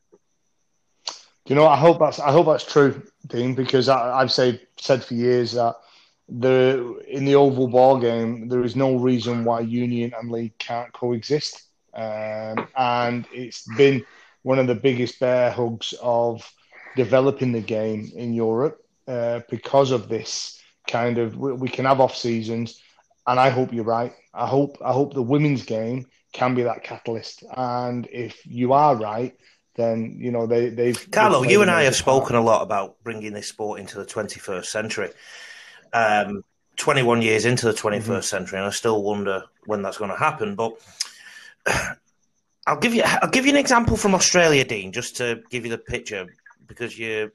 You 1.50 1.56
know, 1.56 1.66
I 1.66 1.76
hope 1.76 1.98
that's 1.98 2.20
I 2.20 2.30
hope 2.30 2.46
that's 2.46 2.64
true, 2.64 3.02
Dean, 3.26 3.56
because 3.56 3.88
I, 3.88 4.20
have 4.20 4.30
said 4.30 4.60
said 4.76 5.02
for 5.02 5.14
years 5.14 5.50
that 5.54 5.74
the 6.28 7.02
in 7.08 7.24
the 7.24 7.34
oval 7.34 7.66
ball 7.66 7.98
game 7.98 8.48
there 8.48 8.62
is 8.62 8.76
no 8.76 8.94
reason 8.94 9.44
why 9.44 9.58
union 9.58 10.12
and 10.16 10.30
league 10.30 10.56
can't 10.58 10.92
coexist, 10.92 11.64
um, 11.92 12.68
and 12.76 13.26
it's 13.32 13.66
been 13.76 14.06
one 14.42 14.60
of 14.60 14.68
the 14.68 14.76
biggest 14.76 15.18
bear 15.18 15.50
hugs 15.50 15.92
of 16.00 16.48
developing 16.94 17.50
the 17.50 17.60
game 17.60 18.12
in 18.14 18.32
Europe 18.32 18.80
uh, 19.08 19.40
because 19.50 19.90
of 19.90 20.08
this 20.08 20.62
kind 20.86 21.18
of 21.18 21.36
we, 21.36 21.52
we 21.54 21.68
can 21.68 21.84
have 21.84 22.00
off 22.00 22.14
seasons, 22.14 22.80
and 23.26 23.40
I 23.40 23.50
hope 23.50 23.72
you're 23.72 23.82
right. 23.82 24.12
I 24.32 24.46
hope 24.46 24.78
I 24.84 24.92
hope 24.92 25.14
the 25.14 25.30
women's 25.34 25.64
game 25.64 26.06
can 26.32 26.54
be 26.54 26.62
that 26.62 26.84
catalyst, 26.84 27.42
and 27.56 28.06
if 28.12 28.40
you 28.46 28.72
are 28.72 28.94
right 28.94 29.34
then 29.80 30.16
you 30.18 30.30
know 30.30 30.46
they 30.46 30.68
they've. 30.68 31.10
Carlo, 31.10 31.42
you 31.42 31.62
and 31.62 31.70
I 31.70 31.82
have 31.84 31.96
spoken 31.96 32.36
a 32.36 32.40
lot 32.40 32.62
about 32.62 33.02
bringing 33.02 33.32
this 33.32 33.48
sport 33.48 33.80
into 33.80 33.98
the 33.98 34.04
21st 34.04 34.66
century. 34.66 35.10
Um, 35.92 36.44
21 36.76 37.20
years 37.20 37.44
into 37.44 37.66
the 37.66 37.72
21st 37.72 38.00
mm-hmm. 38.00 38.20
century, 38.20 38.58
and 38.58 38.66
I 38.66 38.70
still 38.70 39.02
wonder 39.02 39.44
when 39.66 39.82
that's 39.82 39.98
going 39.98 40.10
to 40.10 40.16
happen. 40.16 40.54
But 40.54 40.74
I'll 42.66 42.78
give 42.78 42.94
you 42.94 43.02
I'll 43.04 43.30
give 43.30 43.46
you 43.46 43.52
an 43.52 43.58
example 43.58 43.96
from 43.96 44.14
Australia, 44.14 44.64
Dean, 44.64 44.92
just 44.92 45.16
to 45.16 45.42
give 45.50 45.64
you 45.64 45.70
the 45.70 45.78
picture, 45.78 46.26
because 46.66 46.98
you 46.98 47.32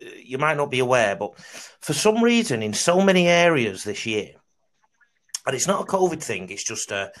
you 0.00 0.38
might 0.38 0.56
not 0.56 0.70
be 0.70 0.80
aware, 0.80 1.14
but 1.16 1.38
for 1.38 1.92
some 1.92 2.22
reason, 2.22 2.62
in 2.62 2.72
so 2.72 3.00
many 3.00 3.28
areas 3.28 3.84
this 3.84 4.04
year, 4.04 4.32
and 5.46 5.54
it's 5.54 5.68
not 5.68 5.82
a 5.82 5.86
COVID 5.86 6.22
thing, 6.22 6.50
it's 6.50 6.64
just 6.64 6.90
a, 6.90 7.12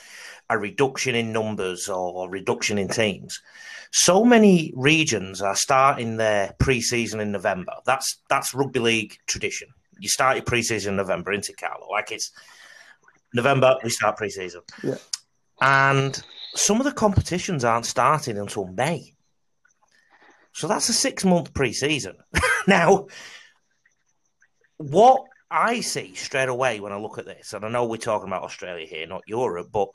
a 0.52 0.58
reduction 0.58 1.14
in 1.14 1.32
numbers 1.32 1.88
or 1.88 2.28
reduction 2.28 2.78
in 2.78 2.88
teams. 2.88 3.40
So 3.90 4.24
many 4.24 4.72
regions 4.74 5.42
are 5.42 5.56
starting 5.56 6.16
their 6.16 6.54
pre-season 6.58 7.20
in 7.20 7.32
November. 7.32 7.74
That's 7.84 8.20
that's 8.28 8.54
rugby 8.54 8.80
league 8.80 9.18
tradition. 9.26 9.68
You 9.98 10.08
start 10.08 10.36
your 10.36 10.44
pre-season 10.44 10.92
in 10.92 10.96
November 10.96 11.32
into 11.32 11.52
Carlo, 11.52 11.88
like 11.90 12.10
it's 12.10 12.32
November 13.34 13.76
we 13.82 13.90
start 13.90 14.16
pre-season. 14.16 14.62
Yeah. 14.82 14.96
And 15.60 16.20
some 16.54 16.78
of 16.78 16.84
the 16.84 16.92
competitions 16.92 17.64
aren't 17.64 17.86
starting 17.86 18.38
until 18.38 18.66
May. 18.66 19.14
So 20.52 20.68
that's 20.68 20.88
a 20.88 20.92
six 20.92 21.24
month 21.24 21.54
pre 21.54 21.72
season. 21.72 22.16
now, 22.66 23.06
what 24.76 25.24
I 25.50 25.80
see 25.80 26.14
straight 26.14 26.48
away 26.48 26.80
when 26.80 26.92
I 26.92 26.98
look 26.98 27.18
at 27.18 27.26
this, 27.26 27.52
and 27.52 27.64
I 27.64 27.68
know 27.68 27.84
we're 27.86 27.96
talking 27.98 28.28
about 28.28 28.42
Australia 28.42 28.86
here, 28.86 29.06
not 29.06 29.22
Europe, 29.26 29.68
but 29.72 29.90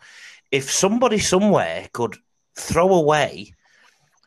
if 0.51 0.71
somebody 0.71 1.19
somewhere 1.19 1.87
could 1.93 2.15
throw 2.55 2.93
away 2.93 3.53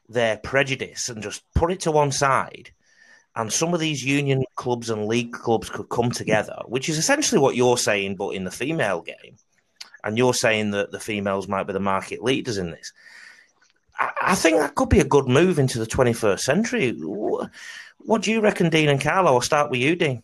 their 0.08 0.36
prejudice 0.36 1.08
and 1.08 1.22
just 1.22 1.42
put 1.54 1.72
it 1.72 1.80
to 1.80 1.92
one 1.92 2.12
side, 2.12 2.70
and 3.36 3.52
some 3.52 3.72
of 3.72 3.80
these 3.80 4.04
union 4.04 4.44
clubs 4.56 4.90
and 4.90 5.06
league 5.06 5.32
clubs 5.32 5.70
could 5.70 5.88
come 5.88 6.10
together, 6.10 6.58
which 6.66 6.88
is 6.88 6.98
essentially 6.98 7.40
what 7.40 7.56
you're 7.56 7.78
saying, 7.78 8.16
but 8.16 8.30
in 8.30 8.44
the 8.44 8.50
female 8.50 9.02
game, 9.02 9.36
and 10.02 10.18
you're 10.18 10.34
saying 10.34 10.72
that 10.72 10.90
the 10.90 11.00
females 11.00 11.46
might 11.46 11.66
be 11.66 11.72
the 11.72 11.80
market 11.80 12.22
leaders 12.22 12.58
in 12.58 12.70
this. 12.70 12.92
I, 14.22 14.34
think 14.34 14.58
that 14.58 14.74
could 14.74 14.88
be 14.88 15.00
a 15.00 15.04
good 15.04 15.28
move 15.28 15.58
into 15.58 15.78
the 15.78 15.86
21st 15.86 16.40
century. 16.40 16.92
What 17.98 18.22
do 18.22 18.30
you 18.30 18.40
reckon, 18.40 18.70
Dean 18.70 18.88
and 18.88 19.00
Carlo? 19.00 19.34
I'll 19.34 19.40
start 19.42 19.70
with 19.70 19.80
you, 19.80 19.94
Dean. 19.94 20.22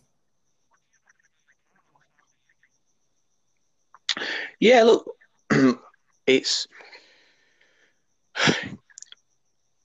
Yeah, 4.59 4.83
look, 4.83 5.15
it's. 6.27 6.67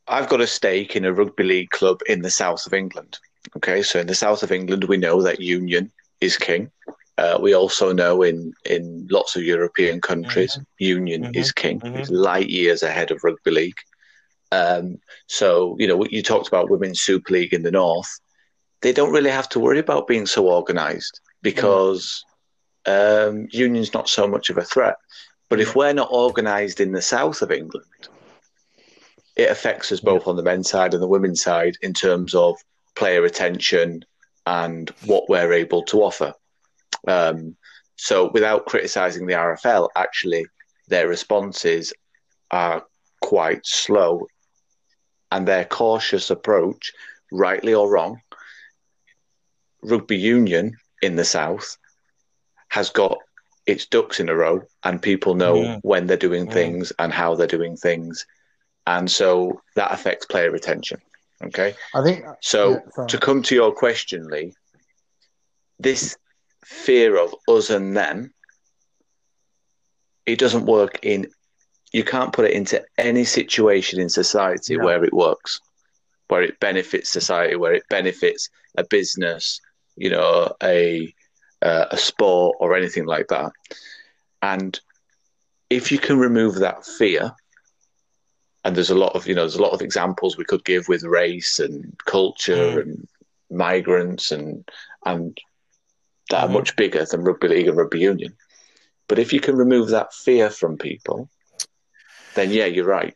I've 0.08 0.28
got 0.28 0.40
a 0.40 0.46
stake 0.46 0.94
in 0.96 1.04
a 1.06 1.12
rugby 1.12 1.44
league 1.44 1.70
club 1.70 2.00
in 2.06 2.20
the 2.20 2.30
south 2.30 2.66
of 2.66 2.74
England. 2.74 3.18
Okay, 3.56 3.82
so 3.82 3.98
in 3.98 4.06
the 4.06 4.14
south 4.14 4.42
of 4.42 4.52
England, 4.52 4.84
we 4.84 4.96
know 4.96 5.22
that 5.22 5.40
union 5.40 5.90
is 6.20 6.36
king. 6.36 6.70
Uh, 7.18 7.38
we 7.40 7.54
also 7.54 7.92
know 7.92 8.22
in, 8.22 8.52
in 8.64 9.06
lots 9.10 9.36
of 9.36 9.42
European 9.42 10.00
countries, 10.00 10.52
mm-hmm. 10.52 10.62
union 10.78 11.22
mm-hmm. 11.22 11.36
is 11.36 11.52
king. 11.52 11.80
Mm-hmm. 11.80 11.96
It's 11.96 12.10
light 12.10 12.48
years 12.48 12.82
ahead 12.82 13.10
of 13.10 13.22
rugby 13.22 13.50
league. 13.50 13.78
Um, 14.50 14.98
so, 15.28 15.76
you 15.78 15.86
know, 15.86 16.04
you 16.10 16.22
talked 16.22 16.48
about 16.48 16.70
Women's 16.70 17.00
Super 17.00 17.32
League 17.32 17.54
in 17.54 17.62
the 17.62 17.70
North. 17.70 18.20
They 18.82 18.92
don't 18.92 19.12
really 19.12 19.30
have 19.30 19.48
to 19.50 19.60
worry 19.60 19.78
about 19.78 20.08
being 20.08 20.26
so 20.26 20.48
organised 20.48 21.20
because 21.42 22.24
um, 22.86 23.48
union's 23.50 23.94
not 23.94 24.08
so 24.08 24.26
much 24.26 24.50
of 24.50 24.58
a 24.58 24.64
threat. 24.64 24.96
But 25.52 25.60
if 25.60 25.76
we're 25.76 25.92
not 25.92 26.10
organised 26.10 26.80
in 26.80 26.92
the 26.92 27.02
south 27.02 27.42
of 27.42 27.52
England, 27.52 28.08
it 29.36 29.50
affects 29.50 29.92
us 29.92 30.00
both 30.00 30.26
on 30.26 30.36
the 30.36 30.42
men's 30.42 30.70
side 30.70 30.94
and 30.94 31.02
the 31.02 31.06
women's 31.06 31.42
side 31.42 31.76
in 31.82 31.92
terms 31.92 32.34
of 32.34 32.56
player 32.94 33.20
retention 33.20 34.02
and 34.46 34.88
what 35.04 35.28
we're 35.28 35.52
able 35.52 35.82
to 35.82 36.04
offer. 36.04 36.32
Um, 37.06 37.54
so, 37.96 38.30
without 38.32 38.64
criticising 38.64 39.26
the 39.26 39.34
RFL, 39.34 39.90
actually, 39.94 40.46
their 40.88 41.06
responses 41.06 41.92
are 42.50 42.86
quite 43.20 43.66
slow, 43.66 44.28
and 45.30 45.46
their 45.46 45.66
cautious 45.66 46.30
approach, 46.30 46.92
rightly 47.30 47.74
or 47.74 47.90
wrong, 47.90 48.22
rugby 49.82 50.16
union 50.16 50.78
in 51.02 51.16
the 51.16 51.26
south 51.26 51.76
has 52.68 52.88
got 52.88 53.18
its 53.66 53.86
ducks 53.86 54.20
in 54.20 54.28
a 54.28 54.34
row, 54.34 54.62
and 54.84 55.00
people 55.00 55.34
know 55.34 55.54
yeah. 55.56 55.78
when 55.82 56.06
they're 56.06 56.16
doing 56.16 56.46
yeah. 56.46 56.52
things 56.52 56.92
and 56.98 57.12
how 57.12 57.34
they're 57.34 57.46
doing 57.46 57.76
things, 57.76 58.26
and 58.86 59.10
so 59.10 59.60
that 59.76 59.92
affects 59.92 60.26
player 60.26 60.50
retention. 60.50 61.00
Okay, 61.44 61.74
I 61.94 62.02
think 62.02 62.24
so. 62.40 62.82
Yeah, 62.98 63.06
to 63.06 63.18
come 63.18 63.42
to 63.42 63.54
your 63.54 63.72
question, 63.72 64.28
Lee, 64.28 64.54
this 65.78 66.16
fear 66.64 67.18
of 67.18 67.34
us 67.48 67.70
and 67.70 67.96
them, 67.96 68.32
it 70.26 70.38
doesn't 70.38 70.66
work 70.66 70.98
in. 71.02 71.28
You 71.92 72.04
can't 72.04 72.32
put 72.32 72.46
it 72.46 72.52
into 72.52 72.82
any 72.96 73.24
situation 73.24 74.00
in 74.00 74.08
society 74.08 74.76
no. 74.76 74.84
where 74.84 75.04
it 75.04 75.12
works, 75.12 75.60
where 76.28 76.42
it 76.42 76.58
benefits 76.58 77.10
society, 77.10 77.56
where 77.56 77.74
it 77.74 77.84
benefits 77.90 78.48
a 78.78 78.84
business, 78.84 79.60
you 79.96 80.08
know, 80.08 80.54
a 80.62 81.14
uh, 81.62 81.86
a 81.90 81.96
sport 81.96 82.56
or 82.60 82.76
anything 82.76 83.06
like 83.06 83.28
that. 83.28 83.52
And 84.42 84.78
if 85.70 85.92
you 85.92 85.98
can 85.98 86.18
remove 86.18 86.56
that 86.56 86.84
fear, 86.84 87.32
and 88.64 88.76
there's 88.76 88.90
a 88.90 88.94
lot 88.94 89.14
of 89.14 89.26
you 89.26 89.34
know 89.34 89.42
there's 89.42 89.56
a 89.56 89.62
lot 89.62 89.72
of 89.72 89.82
examples 89.82 90.36
we 90.36 90.44
could 90.44 90.64
give 90.64 90.88
with 90.88 91.02
race 91.02 91.58
and 91.58 91.96
culture 92.04 92.54
mm. 92.54 92.82
and 92.82 93.08
migrants 93.50 94.30
and 94.30 94.68
and 95.04 95.38
that 96.30 96.44
mm-hmm. 96.44 96.50
are 96.50 96.58
much 96.58 96.76
bigger 96.76 97.04
than 97.04 97.24
rugby 97.24 97.48
league 97.48 97.68
and 97.68 97.76
rugby 97.76 98.00
union. 98.00 98.34
But 99.08 99.18
if 99.18 99.32
you 99.32 99.40
can 99.40 99.56
remove 99.56 99.88
that 99.88 100.14
fear 100.14 100.48
from 100.48 100.78
people, 100.78 101.28
then 102.34 102.50
yeah, 102.50 102.66
you're 102.66 102.84
right. 102.84 103.14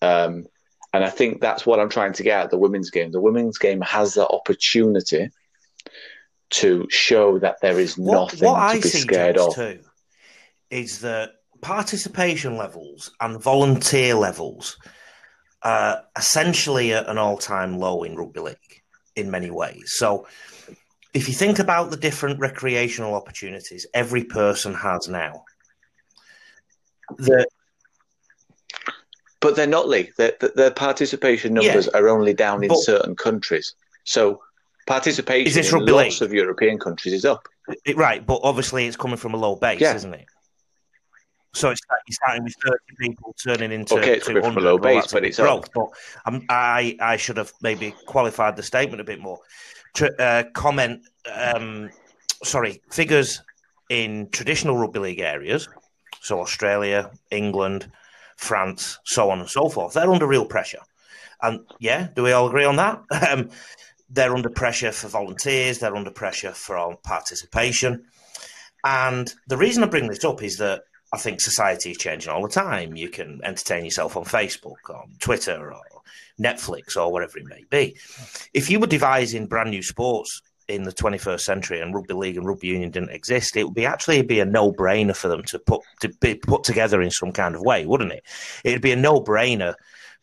Um, 0.00 0.46
and 0.92 1.04
I 1.04 1.10
think 1.10 1.40
that's 1.40 1.66
what 1.66 1.78
I'm 1.78 1.90
trying 1.90 2.14
to 2.14 2.22
get 2.22 2.44
at 2.44 2.50
the 2.50 2.58
women's 2.58 2.90
game. 2.90 3.12
The 3.12 3.20
women's 3.20 3.58
game 3.58 3.80
has 3.82 4.14
the 4.14 4.26
opportunity 4.26 5.30
to 6.50 6.86
show 6.90 7.38
that 7.38 7.60
there 7.60 7.78
is 7.78 7.96
what, 7.96 8.32
nothing 8.32 8.48
what 8.48 8.54
to 8.54 8.60
I 8.60 8.80
be 8.80 8.88
scared 8.88 9.38
of. 9.38 9.54
Too, 9.54 9.80
is 10.70 11.00
that 11.00 11.30
participation 11.60 12.56
levels 12.56 13.10
and 13.20 13.42
volunteer 13.42 14.14
levels 14.14 14.76
are 15.62 16.02
essentially 16.16 16.92
at 16.92 17.08
an 17.08 17.18
all-time 17.18 17.78
low 17.78 18.02
in 18.04 18.16
rugby 18.16 18.40
league 18.40 18.82
in 19.16 19.30
many 19.30 19.50
ways. 19.50 19.94
So 19.96 20.26
if 21.14 21.26
you 21.28 21.34
think 21.34 21.58
about 21.58 21.90
the 21.90 21.96
different 21.96 22.38
recreational 22.38 23.14
opportunities 23.14 23.86
every 23.92 24.24
person 24.24 24.74
has 24.74 25.08
now, 25.08 25.44
the 27.16 27.46
but 29.40 29.56
they're 29.56 29.66
not 29.66 29.88
Lee. 29.88 30.10
Their, 30.16 30.32
their 30.56 30.70
participation 30.70 31.54
numbers 31.54 31.88
yeah, 31.92 32.00
are 32.00 32.08
only 32.08 32.34
down 32.34 32.64
in 32.64 32.74
certain 32.74 33.14
countries. 33.14 33.74
So 34.04 34.42
participation 34.88 35.64
in 35.64 35.86
lots 35.86 36.20
league? 36.20 36.28
of 36.28 36.32
European 36.34 36.78
countries 36.78 37.14
is 37.14 37.24
up. 37.24 37.46
It, 37.84 37.96
right, 37.96 38.24
but 38.26 38.40
obviously 38.42 38.86
it's 38.86 38.96
coming 38.96 39.16
from 39.16 39.34
a 39.34 39.36
low 39.36 39.54
base, 39.54 39.80
yeah. 39.80 39.94
isn't 39.94 40.14
it? 40.14 40.26
So 41.54 41.70
it's 41.70 41.80
you're 42.06 42.14
starting 42.14 42.44
with 42.44 42.54
30 42.64 42.76
people 42.98 43.34
turning 43.42 43.72
into 43.72 43.94
okay, 43.98 44.16
it's 44.16 44.26
coming 44.26 44.42
from 44.42 44.58
a 44.58 44.60
low 44.60 44.78
base, 44.78 45.12
but 45.12 45.24
it's 45.24 45.38
growth. 45.38 45.64
Up. 45.64 45.70
But 45.74 45.88
um, 46.26 46.44
I 46.48 46.96
I 47.00 47.16
should 47.16 47.36
have 47.36 47.52
maybe 47.62 47.94
qualified 48.06 48.56
the 48.56 48.62
statement 48.62 49.00
a 49.00 49.04
bit 49.04 49.20
more 49.20 49.38
uh, 50.18 50.44
comment, 50.54 51.02
um, 51.32 51.90
sorry, 52.44 52.82
figures 52.90 53.42
in 53.88 54.28
traditional 54.30 54.76
rugby 54.76 54.98
league 54.98 55.20
areas, 55.20 55.68
so 56.20 56.40
Australia, 56.40 57.10
England, 57.30 57.90
France, 58.36 58.98
so 59.04 59.30
on 59.30 59.40
and 59.40 59.48
so 59.48 59.68
forth, 59.68 59.94
they're 59.94 60.12
under 60.12 60.26
real 60.26 60.44
pressure. 60.44 60.80
And 61.42 61.60
yeah, 61.78 62.08
do 62.14 62.22
we 62.22 62.32
all 62.32 62.48
agree 62.48 62.64
on 62.64 62.76
that? 62.76 63.02
Um, 63.30 63.50
they're 64.10 64.34
under 64.34 64.50
pressure 64.50 64.92
for 64.92 65.08
volunteers, 65.08 65.78
they're 65.78 65.96
under 65.96 66.10
pressure 66.10 66.52
for 66.52 66.96
participation. 67.02 68.04
And 68.84 69.32
the 69.48 69.56
reason 69.56 69.82
I 69.82 69.86
bring 69.86 70.08
this 70.08 70.24
up 70.24 70.42
is 70.42 70.56
that 70.58 70.82
I 71.12 71.18
think 71.18 71.40
society 71.40 71.90
is 71.90 71.98
changing 71.98 72.30
all 72.30 72.42
the 72.42 72.48
time. 72.48 72.96
You 72.96 73.08
can 73.08 73.40
entertain 73.42 73.84
yourself 73.84 74.16
on 74.16 74.24
Facebook, 74.24 74.90
on 74.90 75.12
Twitter, 75.20 75.72
or 75.72 75.82
Netflix 76.40 76.96
or 76.96 77.10
whatever 77.12 77.38
it 77.38 77.46
may 77.46 77.64
be. 77.70 77.96
If 78.54 78.70
you 78.70 78.78
were 78.78 78.86
devising 78.86 79.46
brand 79.46 79.70
new 79.70 79.82
sports 79.82 80.40
in 80.68 80.82
the 80.82 80.92
21st 80.92 81.40
century 81.40 81.80
and 81.80 81.94
rugby 81.94 82.14
league 82.14 82.36
and 82.36 82.46
rugby 82.46 82.68
union 82.68 82.90
didn't 82.90 83.10
exist, 83.10 83.56
it 83.56 83.64
would 83.64 83.74
be 83.74 83.86
actually 83.86 84.22
be 84.22 84.40
a 84.40 84.44
no 84.44 84.70
brainer 84.70 85.16
for 85.16 85.28
them 85.28 85.42
to 85.44 85.58
put 85.58 85.80
to 86.00 86.10
be 86.20 86.34
put 86.34 86.62
together 86.62 87.00
in 87.00 87.10
some 87.10 87.32
kind 87.32 87.54
of 87.54 87.62
way, 87.62 87.86
wouldn't 87.86 88.12
it? 88.12 88.22
It'd 88.64 88.82
be 88.82 88.92
a 88.92 88.96
no 88.96 89.20
brainer 89.20 89.74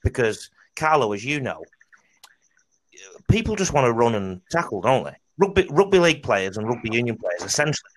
because 0.04 0.50
Carlo, 0.76 1.14
as 1.14 1.26
you 1.26 1.40
know, 1.40 1.64
people 3.30 3.56
just 3.56 3.74
want 3.74 3.86
to 3.86 3.94
run 3.94 4.16
and 4.16 4.42
tackle, 4.50 4.82
don't 4.82 5.04
they? 5.04 5.16
Rugby 5.38 5.68
rugby 5.70 6.00
league 6.00 6.24
players 6.24 6.58
and 6.58 6.68
rugby 6.68 6.90
union 6.94 7.18
players 7.18 7.44
essentially 7.44 7.92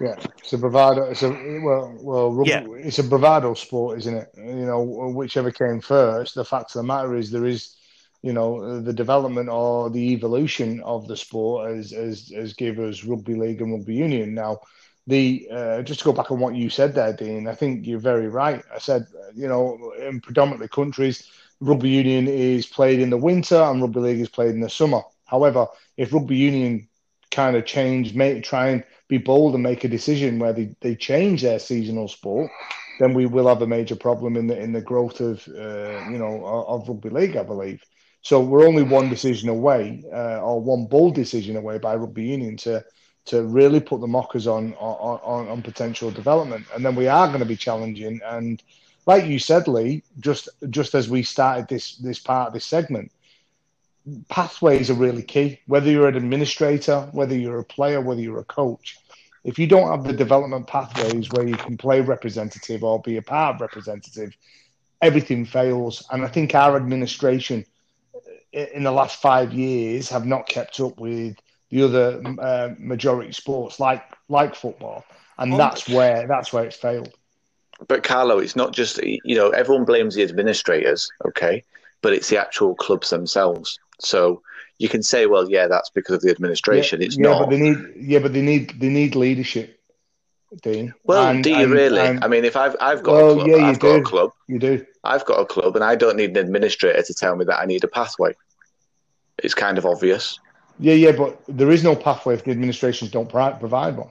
yeah, 0.00 0.16
it's 0.38 0.52
a 0.52 0.58
bravado. 0.58 1.04
It's 1.04 1.22
a 1.22 1.30
well, 1.30 1.96
well, 2.00 2.32
rugby, 2.32 2.50
yeah. 2.50 2.64
it's 2.86 2.98
a 2.98 3.04
bravado 3.04 3.54
sport, 3.54 3.98
isn't 3.98 4.14
it? 4.14 4.28
You 4.36 4.66
know, 4.66 4.82
whichever 4.82 5.50
came 5.50 5.80
first. 5.80 6.34
The 6.34 6.44
fact 6.44 6.74
of 6.74 6.80
the 6.80 6.82
matter 6.82 7.16
is, 7.16 7.30
there 7.30 7.46
is 7.46 7.76
you 8.22 8.32
know 8.32 8.80
the 8.80 8.92
development 8.92 9.48
or 9.48 9.90
the 9.90 10.12
evolution 10.12 10.80
of 10.82 11.06
the 11.06 11.16
sport 11.16 11.70
as 11.70 11.92
as 11.92 12.32
as 12.34 12.52
gave 12.54 12.78
us 12.78 13.04
rugby 13.04 13.34
league 13.34 13.60
and 13.60 13.72
rugby 13.72 13.94
union. 13.94 14.34
Now, 14.34 14.60
the 15.06 15.48
uh, 15.50 15.82
just 15.82 16.00
to 16.00 16.06
go 16.06 16.12
back 16.12 16.30
on 16.30 16.40
what 16.40 16.54
you 16.54 16.68
said 16.68 16.94
there, 16.94 17.12
Dean, 17.12 17.46
I 17.46 17.54
think 17.54 17.86
you're 17.86 17.98
very 17.98 18.28
right. 18.28 18.62
I 18.74 18.78
said 18.78 19.06
you 19.34 19.48
know 19.48 19.92
in 20.00 20.20
predominantly 20.20 20.68
countries, 20.68 21.30
rugby 21.60 21.90
union 21.90 22.28
is 22.28 22.66
played 22.66 23.00
in 23.00 23.10
the 23.10 23.16
winter 23.16 23.56
and 23.56 23.80
rugby 23.80 24.00
league 24.00 24.20
is 24.20 24.28
played 24.28 24.54
in 24.54 24.60
the 24.60 24.70
summer. 24.70 25.02
However, 25.24 25.66
if 25.96 26.12
rugby 26.12 26.36
union 26.36 26.88
kind 27.30 27.56
of 27.56 27.66
change, 27.66 28.14
make 28.14 28.44
try 28.44 28.68
and 28.68 28.84
be 29.08 29.18
bold 29.18 29.54
and 29.54 29.62
make 29.62 29.84
a 29.84 29.88
decision 29.88 30.38
where 30.38 30.52
they, 30.52 30.74
they 30.80 30.94
change 30.94 31.42
their 31.42 31.58
seasonal 31.58 32.08
sport, 32.08 32.50
then 32.98 33.14
we 33.14 33.26
will 33.26 33.46
have 33.48 33.62
a 33.62 33.66
major 33.66 33.96
problem 33.96 34.36
in 34.36 34.46
the 34.46 34.58
in 34.58 34.72
the 34.72 34.80
growth 34.80 35.20
of 35.20 35.46
uh, 35.48 36.08
you 36.10 36.18
know 36.18 36.44
of 36.68 36.88
rugby 36.88 37.10
league, 37.10 37.36
I 37.36 37.42
believe. 37.42 37.82
So 38.22 38.40
we're 38.40 38.66
only 38.66 38.82
one 38.82 39.08
decision 39.08 39.48
away, 39.48 40.02
uh, 40.12 40.40
or 40.40 40.60
one 40.60 40.86
bold 40.86 41.14
decision 41.14 41.56
away 41.56 41.78
by 41.78 41.94
rugby 41.94 42.24
union 42.24 42.56
to 42.58 42.84
to 43.26 43.44
really 43.44 43.80
put 43.80 44.00
the 44.00 44.06
mockers 44.06 44.46
on 44.46 44.74
on, 44.74 45.20
on, 45.22 45.48
on 45.48 45.62
potential 45.62 46.10
development, 46.10 46.66
and 46.74 46.84
then 46.84 46.96
we 46.96 47.08
are 47.08 47.26
going 47.28 47.40
to 47.40 47.46
be 47.46 47.56
challenging. 47.56 48.20
And 48.24 48.62
like 49.06 49.24
you 49.24 49.38
said, 49.38 49.68
Lee, 49.68 50.02
just 50.20 50.48
just 50.70 50.94
as 50.94 51.08
we 51.08 51.22
started 51.22 51.68
this 51.68 51.96
this 51.96 52.18
part 52.18 52.48
of 52.48 52.54
this 52.54 52.64
segment, 52.64 53.12
pathways 54.28 54.90
are 54.90 54.94
really 54.94 55.22
key. 55.22 55.60
Whether 55.66 55.90
you're 55.90 56.08
an 56.08 56.16
administrator, 56.16 57.08
whether 57.12 57.36
you're 57.36 57.60
a 57.60 57.64
player, 57.64 58.00
whether 58.00 58.20
you're 58.20 58.40
a 58.40 58.44
coach, 58.44 58.98
if 59.44 59.58
you 59.58 59.68
don't 59.68 59.88
have 59.88 60.04
the 60.04 60.12
development 60.12 60.66
pathways 60.66 61.30
where 61.30 61.46
you 61.46 61.56
can 61.56 61.76
play 61.76 62.00
representative 62.00 62.82
or 62.82 63.00
be 63.00 63.16
a 63.16 63.22
part 63.22 63.54
of 63.54 63.60
representative, 63.60 64.36
everything 65.00 65.44
fails. 65.44 66.04
And 66.10 66.24
I 66.24 66.28
think 66.28 66.54
our 66.54 66.76
administration 66.76 67.64
in 68.52 68.82
the 68.82 68.90
last 68.90 69.20
five 69.22 69.52
years 69.52 70.08
have 70.08 70.26
not 70.26 70.48
kept 70.48 70.80
up 70.80 70.98
with 70.98 71.36
the 71.70 71.82
other 71.82 72.22
uh, 72.40 72.74
majority 72.78 73.32
sports 73.32 73.78
like 73.78 74.02
like 74.28 74.54
football, 74.54 75.04
and 75.38 75.54
oh. 75.54 75.56
that's 75.56 75.88
where 75.88 76.26
that's 76.26 76.52
where 76.52 76.64
it's 76.64 76.76
failed. 76.76 77.14
But 77.88 78.02
Carlo, 78.02 78.38
it's 78.38 78.56
not 78.56 78.72
just 78.72 79.02
you 79.02 79.36
know 79.36 79.50
everyone 79.50 79.84
blames 79.84 80.14
the 80.14 80.22
administrators, 80.22 81.10
okay, 81.26 81.62
but 82.02 82.12
it's 82.12 82.28
the 82.28 82.38
actual 82.38 82.74
clubs 82.74 83.10
themselves. 83.10 83.78
So 84.00 84.42
you 84.78 84.88
can 84.88 85.02
say, 85.02 85.26
well, 85.26 85.50
yeah, 85.50 85.66
that's 85.68 85.90
because 85.90 86.16
of 86.16 86.22
the 86.22 86.30
administration. 86.30 87.00
Yeah, 87.00 87.06
it's 87.06 87.16
yeah, 87.16 87.22
not. 87.22 87.40
But 87.40 87.50
they 87.50 87.60
need, 87.60 87.78
yeah, 87.96 88.18
but 88.18 88.32
they 88.32 88.42
need 88.42 88.78
they 88.80 88.88
need 88.88 89.14
leadership, 89.14 89.78
Dean. 90.62 90.94
Well, 91.04 91.28
and, 91.28 91.44
do 91.44 91.50
you 91.50 91.56
and, 91.56 91.72
really? 91.72 92.00
And, 92.00 92.24
I 92.24 92.28
mean, 92.28 92.44
if 92.44 92.56
I've 92.56 92.76
I've 92.80 93.02
got 93.02 93.12
well, 93.12 93.30
a 93.30 93.34
club, 93.34 93.48
yeah, 93.48 93.66
I've 93.66 93.78
got 93.78 93.96
a 93.96 94.02
club. 94.02 94.30
You 94.48 94.58
do. 94.58 94.86
I've 95.04 95.24
got 95.24 95.40
a 95.40 95.46
club, 95.46 95.76
and 95.76 95.84
I 95.84 95.96
don't 95.96 96.16
need 96.16 96.30
an 96.30 96.38
administrator 96.38 97.02
to 97.02 97.14
tell 97.14 97.36
me 97.36 97.44
that 97.44 97.58
I 97.58 97.66
need 97.66 97.84
a 97.84 97.88
pathway. 97.88 98.34
It's 99.38 99.54
kind 99.54 99.78
of 99.78 99.86
obvious. 99.86 100.38
Yeah, 100.78 100.94
yeah, 100.94 101.12
but 101.12 101.40
there 101.48 101.70
is 101.70 101.82
no 101.82 101.96
pathway 101.96 102.34
if 102.34 102.44
the 102.44 102.50
administrations 102.50 103.10
don't 103.10 103.28
provide 103.28 103.96
one. 103.96 104.10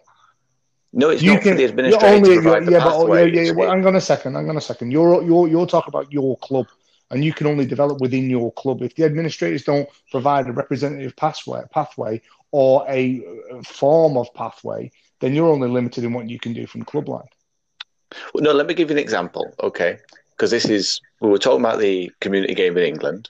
No, 0.97 1.09
it's 1.09 1.21
you 1.21 1.33
not 1.33 1.43
can, 1.43 1.51
for 1.51 1.57
the 1.57 1.65
administrator 1.65 2.15
only, 2.15 2.35
to 2.35 2.41
provide 2.41 2.65
the 2.65 2.71
yeah, 2.71 2.85
oh, 2.85 2.89
pathway. 2.89 3.25
But, 3.25 3.33
yeah, 3.33 3.41
yeah, 3.41 3.51
well, 3.51 3.69
hang 3.69 3.85
on 3.85 3.95
a 3.97 4.01
second. 4.01 4.35
Hang 4.35 4.49
on 4.49 4.55
a 4.55 4.61
second. 4.61 4.91
You're 4.91 5.21
you're 5.23 5.47
you're 5.49 5.67
talking 5.67 5.91
about 5.91 6.11
your 6.11 6.37
club 6.37 6.67
and 7.11 7.23
you 7.23 7.33
can 7.33 7.47
only 7.47 7.65
develop 7.65 7.99
within 7.99 8.29
your 8.29 8.51
club. 8.53 8.81
If 8.81 8.95
the 8.95 9.03
administrators 9.03 9.63
don't 9.63 9.89
provide 10.09 10.47
a 10.47 10.53
representative 10.53 11.15
pathway, 11.15 11.63
pathway 11.69 12.21
or 12.51 12.85
a 12.87 13.23
uh, 13.51 13.61
form 13.63 14.15
of 14.17 14.33
pathway, 14.33 14.89
then 15.19 15.33
you're 15.33 15.49
only 15.49 15.67
limited 15.67 16.05
in 16.05 16.13
what 16.13 16.29
you 16.29 16.39
can 16.39 16.53
do 16.53 16.65
from 16.65 16.85
clubline. 16.85 17.27
Well, 18.33 18.43
no, 18.43 18.53
let 18.53 18.65
me 18.65 18.73
give 18.73 18.89
you 18.89 18.95
an 18.95 19.03
example, 19.03 19.53
okay? 19.61 19.97
Because 20.31 20.51
this 20.51 20.65
is 20.65 21.01
we 21.19 21.29
were 21.29 21.37
talking 21.37 21.59
about 21.59 21.79
the 21.79 22.09
community 22.21 22.53
game 22.53 22.77
in 22.77 22.85
England. 22.85 23.29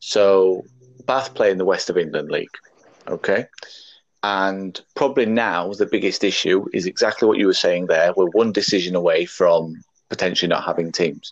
So 0.00 0.64
Bath 1.04 1.34
play 1.34 1.50
in 1.50 1.58
the 1.58 1.64
West 1.64 1.90
of 1.90 1.98
England 1.98 2.30
League, 2.30 2.56
okay? 3.06 3.46
And 4.26 4.80
probably 4.96 5.24
now 5.24 5.72
the 5.72 5.86
biggest 5.86 6.24
issue 6.24 6.66
is 6.72 6.84
exactly 6.84 7.28
what 7.28 7.38
you 7.38 7.46
were 7.46 7.54
saying 7.54 7.86
there. 7.86 8.12
We're 8.12 8.30
one 8.30 8.50
decision 8.50 8.96
away 8.96 9.24
from 9.24 9.84
potentially 10.08 10.48
not 10.48 10.64
having 10.64 10.90
teams. 10.90 11.30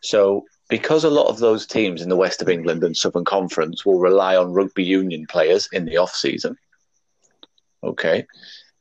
So 0.00 0.44
because 0.68 1.02
a 1.02 1.10
lot 1.10 1.26
of 1.26 1.40
those 1.40 1.66
teams 1.66 2.02
in 2.02 2.08
the 2.08 2.22
West 2.24 2.40
of 2.40 2.48
England 2.48 2.84
and 2.84 2.96
Southern 2.96 3.24
Conference 3.24 3.84
will 3.84 3.98
rely 3.98 4.36
on 4.36 4.52
rugby 4.52 4.84
union 4.84 5.26
players 5.26 5.68
in 5.72 5.86
the 5.86 5.96
off 5.96 6.14
season. 6.14 6.56
Okay, 7.82 8.26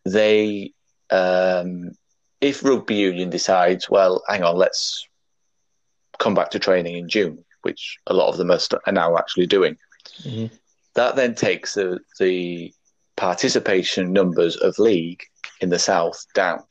they 0.05 0.71
um, 1.09 1.89
if 2.39 2.63
rugby 2.63 2.93
union 2.93 3.31
decides, 3.31 3.89
well, 3.89 4.21
hang 4.29 4.43
on, 4.43 4.57
let's 4.57 5.07
come 6.19 6.35
back 6.35 6.51
to 6.51 6.59
training 6.59 6.97
in 6.97 7.09
June, 7.09 7.43
which 7.63 7.97
a 8.05 8.13
lot 8.13 8.29
of 8.29 8.37
them 8.37 8.51
are, 8.51 8.59
st- 8.59 8.81
are 8.85 8.93
now 8.93 9.17
actually 9.17 9.47
doing. 9.47 9.75
Mm-hmm. 10.21 10.53
That 10.93 11.15
then 11.15 11.33
takes 11.33 11.73
the, 11.73 11.99
the 12.19 12.71
participation 13.15 14.11
numbers 14.11 14.55
of 14.57 14.79
league 14.79 15.23
in 15.61 15.69
the 15.69 15.79
south 15.79 16.25
down. 16.33 16.63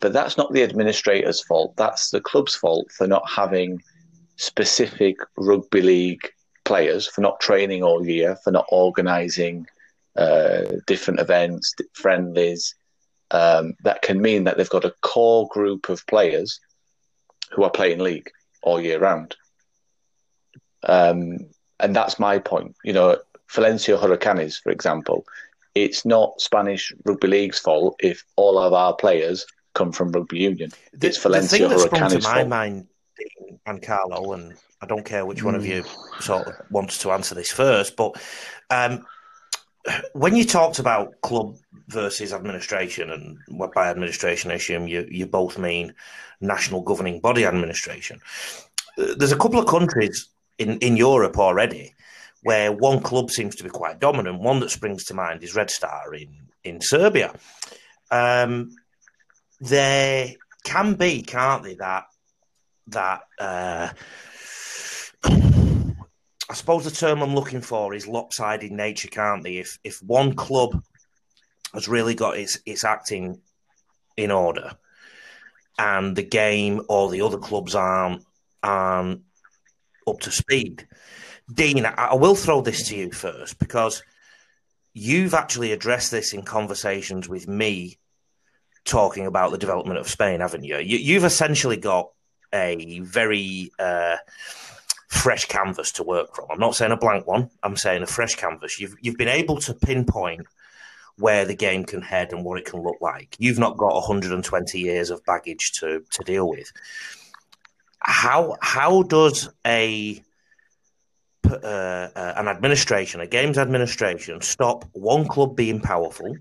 But 0.00 0.12
that's 0.12 0.36
not 0.36 0.52
the 0.52 0.62
administrator's 0.62 1.42
fault. 1.42 1.74
That's 1.76 2.10
the 2.10 2.20
club's 2.20 2.54
fault 2.54 2.90
for 2.92 3.06
not 3.06 3.28
having 3.28 3.82
specific 4.36 5.16
rugby 5.36 5.82
league 5.82 6.30
players 6.64 7.06
for 7.06 7.22
not 7.22 7.40
training 7.40 7.82
all 7.82 8.06
year, 8.06 8.36
for 8.44 8.50
not 8.50 8.66
organising 8.68 9.66
uh, 10.16 10.64
different 10.86 11.20
events, 11.20 11.74
friendlies. 11.94 12.74
Um, 13.30 13.74
that 13.82 14.02
can 14.02 14.20
mean 14.20 14.44
that 14.44 14.56
they've 14.56 14.68
got 14.68 14.84
a 14.84 14.94
core 15.00 15.48
group 15.48 15.88
of 15.88 16.06
players 16.06 16.60
who 17.52 17.64
are 17.64 17.70
playing 17.70 18.00
league 18.00 18.30
all 18.62 18.80
year 18.80 18.98
round. 18.98 19.36
Um, 20.82 21.38
and 21.80 21.94
that's 21.94 22.18
my 22.18 22.38
point. 22.38 22.76
You 22.84 22.92
know, 22.92 23.18
Valencia 23.52 23.96
Huracanes, 23.96 24.60
for 24.62 24.70
example, 24.70 25.24
it's 25.76 26.06
not 26.06 26.40
Spanish 26.40 26.90
rugby 27.04 27.28
league's 27.28 27.58
fault 27.58 27.96
if 28.00 28.24
all 28.36 28.58
of 28.58 28.72
our 28.72 28.94
players 28.94 29.44
come 29.74 29.92
from 29.92 30.10
rugby 30.10 30.38
union. 30.38 30.70
The, 30.94 31.08
it's 31.08 31.18
Valencia 31.18 31.68
the 31.68 31.68
thing 31.68 31.78
that's 31.78 31.84
Huracanes' 31.84 32.22
to 32.22 32.28
my 32.28 32.34
fault. 32.36 32.48
mind 32.48 32.86
and 33.66 33.82
Carlo, 33.82 34.32
and 34.32 34.54
I 34.80 34.86
don't 34.86 35.04
care 35.04 35.26
which 35.26 35.42
one 35.42 35.54
of 35.54 35.66
you 35.66 35.84
sort 36.18 36.46
of 36.46 36.54
wants 36.70 36.98
to 37.00 37.10
answer 37.10 37.34
this 37.34 37.52
first, 37.52 37.94
but 37.94 38.16
um, 38.70 39.04
when 40.14 40.34
you 40.34 40.44
talked 40.44 40.78
about 40.78 41.20
club 41.20 41.56
versus 41.88 42.32
administration, 42.32 43.10
and 43.10 43.38
by 43.74 43.88
administration 43.88 44.50
I 44.50 44.54
assume 44.54 44.88
you, 44.88 45.06
you 45.10 45.26
both 45.26 45.58
mean 45.58 45.94
national 46.40 46.80
governing 46.80 47.20
body 47.20 47.44
administration, 47.44 48.20
there's 48.96 49.32
a 49.32 49.38
couple 49.38 49.60
of 49.60 49.66
countries 49.66 50.28
in, 50.58 50.78
in 50.78 50.96
Europe 50.96 51.38
already 51.38 51.94
where 52.46 52.70
one 52.70 53.00
club 53.00 53.28
seems 53.28 53.56
to 53.56 53.64
be 53.64 53.70
quite 53.70 53.98
dominant. 53.98 54.38
One 54.38 54.60
that 54.60 54.70
springs 54.70 55.02
to 55.06 55.14
mind 55.14 55.42
is 55.42 55.56
Red 55.56 55.68
Star 55.68 56.14
in, 56.14 56.28
in 56.62 56.80
Serbia. 56.80 57.34
Um, 58.08 58.70
there 59.58 60.28
can 60.64 60.94
be, 60.94 61.22
can't 61.22 61.64
they, 61.64 61.74
that 61.74 62.04
that 62.86 63.22
uh, 63.40 63.88
I 65.24 66.54
suppose 66.54 66.84
the 66.84 66.92
term 66.92 67.20
I'm 67.20 67.34
looking 67.34 67.62
for 67.62 67.92
is 67.92 68.06
lopsided 68.06 68.70
nature, 68.70 69.08
can't 69.08 69.42
they? 69.42 69.56
If 69.56 69.80
if 69.82 70.00
one 70.00 70.34
club 70.34 70.80
has 71.74 71.88
really 71.88 72.14
got 72.14 72.36
its 72.36 72.60
its 72.64 72.84
acting 72.84 73.40
in 74.16 74.30
order, 74.30 74.76
and 75.80 76.14
the 76.14 76.22
game 76.22 76.82
or 76.88 77.10
the 77.10 77.22
other 77.22 77.38
clubs 77.38 77.74
aren't 77.74 78.22
aren't 78.62 79.22
up 80.06 80.20
to 80.20 80.30
speed. 80.30 80.86
Dean, 81.52 81.86
I, 81.86 82.14
will 82.14 82.34
throw 82.34 82.60
this 82.60 82.88
to 82.88 82.96
you 82.96 83.12
first 83.12 83.58
because 83.58 84.02
you've 84.92 85.34
actually 85.34 85.72
addressed 85.72 86.10
this 86.10 86.32
in 86.32 86.42
conversations 86.42 87.28
with 87.28 87.46
me 87.46 87.98
talking 88.84 89.26
about 89.26 89.52
the 89.52 89.58
development 89.58 89.98
of 89.98 90.08
Spain, 90.08 90.40
haven't 90.40 90.64
you? 90.64 90.78
you 90.78 91.14
have 91.14 91.24
essentially 91.24 91.76
got 91.76 92.10
a 92.52 93.00
very 93.00 93.70
uh, 93.78 94.16
fresh 95.08 95.44
canvas 95.46 95.92
to 95.92 96.02
work 96.02 96.34
from. 96.34 96.46
I'm 96.50 96.58
not 96.58 96.74
saying 96.74 96.92
a 96.92 96.96
blank 96.96 97.26
one. 97.26 97.50
I'm 97.62 97.76
saying 97.76 98.02
a 98.02 98.06
fresh 98.06 98.34
canvas. 98.34 98.80
You've 98.80 98.96
you've 99.00 99.16
been 99.16 99.28
able 99.28 99.58
to 99.58 99.74
pinpoint 99.74 100.46
where 101.18 101.44
the 101.44 101.54
game 101.54 101.84
can 101.84 102.02
head 102.02 102.32
and 102.32 102.44
what 102.44 102.58
it 102.58 102.66
can 102.66 102.82
look 102.82 102.98
like. 103.00 103.36
You've 103.38 103.58
not 103.58 103.76
got 103.76 103.94
120 103.94 104.78
years 104.78 105.10
of 105.10 105.24
baggage 105.24 105.72
to 105.80 106.02
to 106.10 106.24
deal 106.24 106.48
with. 106.48 106.72
How 108.00 108.56
how 108.60 109.02
does 109.02 109.48
a 109.66 110.22
uh, 111.46 112.10
uh, 112.14 112.34
an 112.36 112.48
administration, 112.48 113.20
a 113.20 113.26
games 113.26 113.58
administration, 113.58 114.40
stop 114.40 114.84
one 114.92 115.26
club 115.26 115.56
being 115.56 115.80
powerful? 115.80 116.36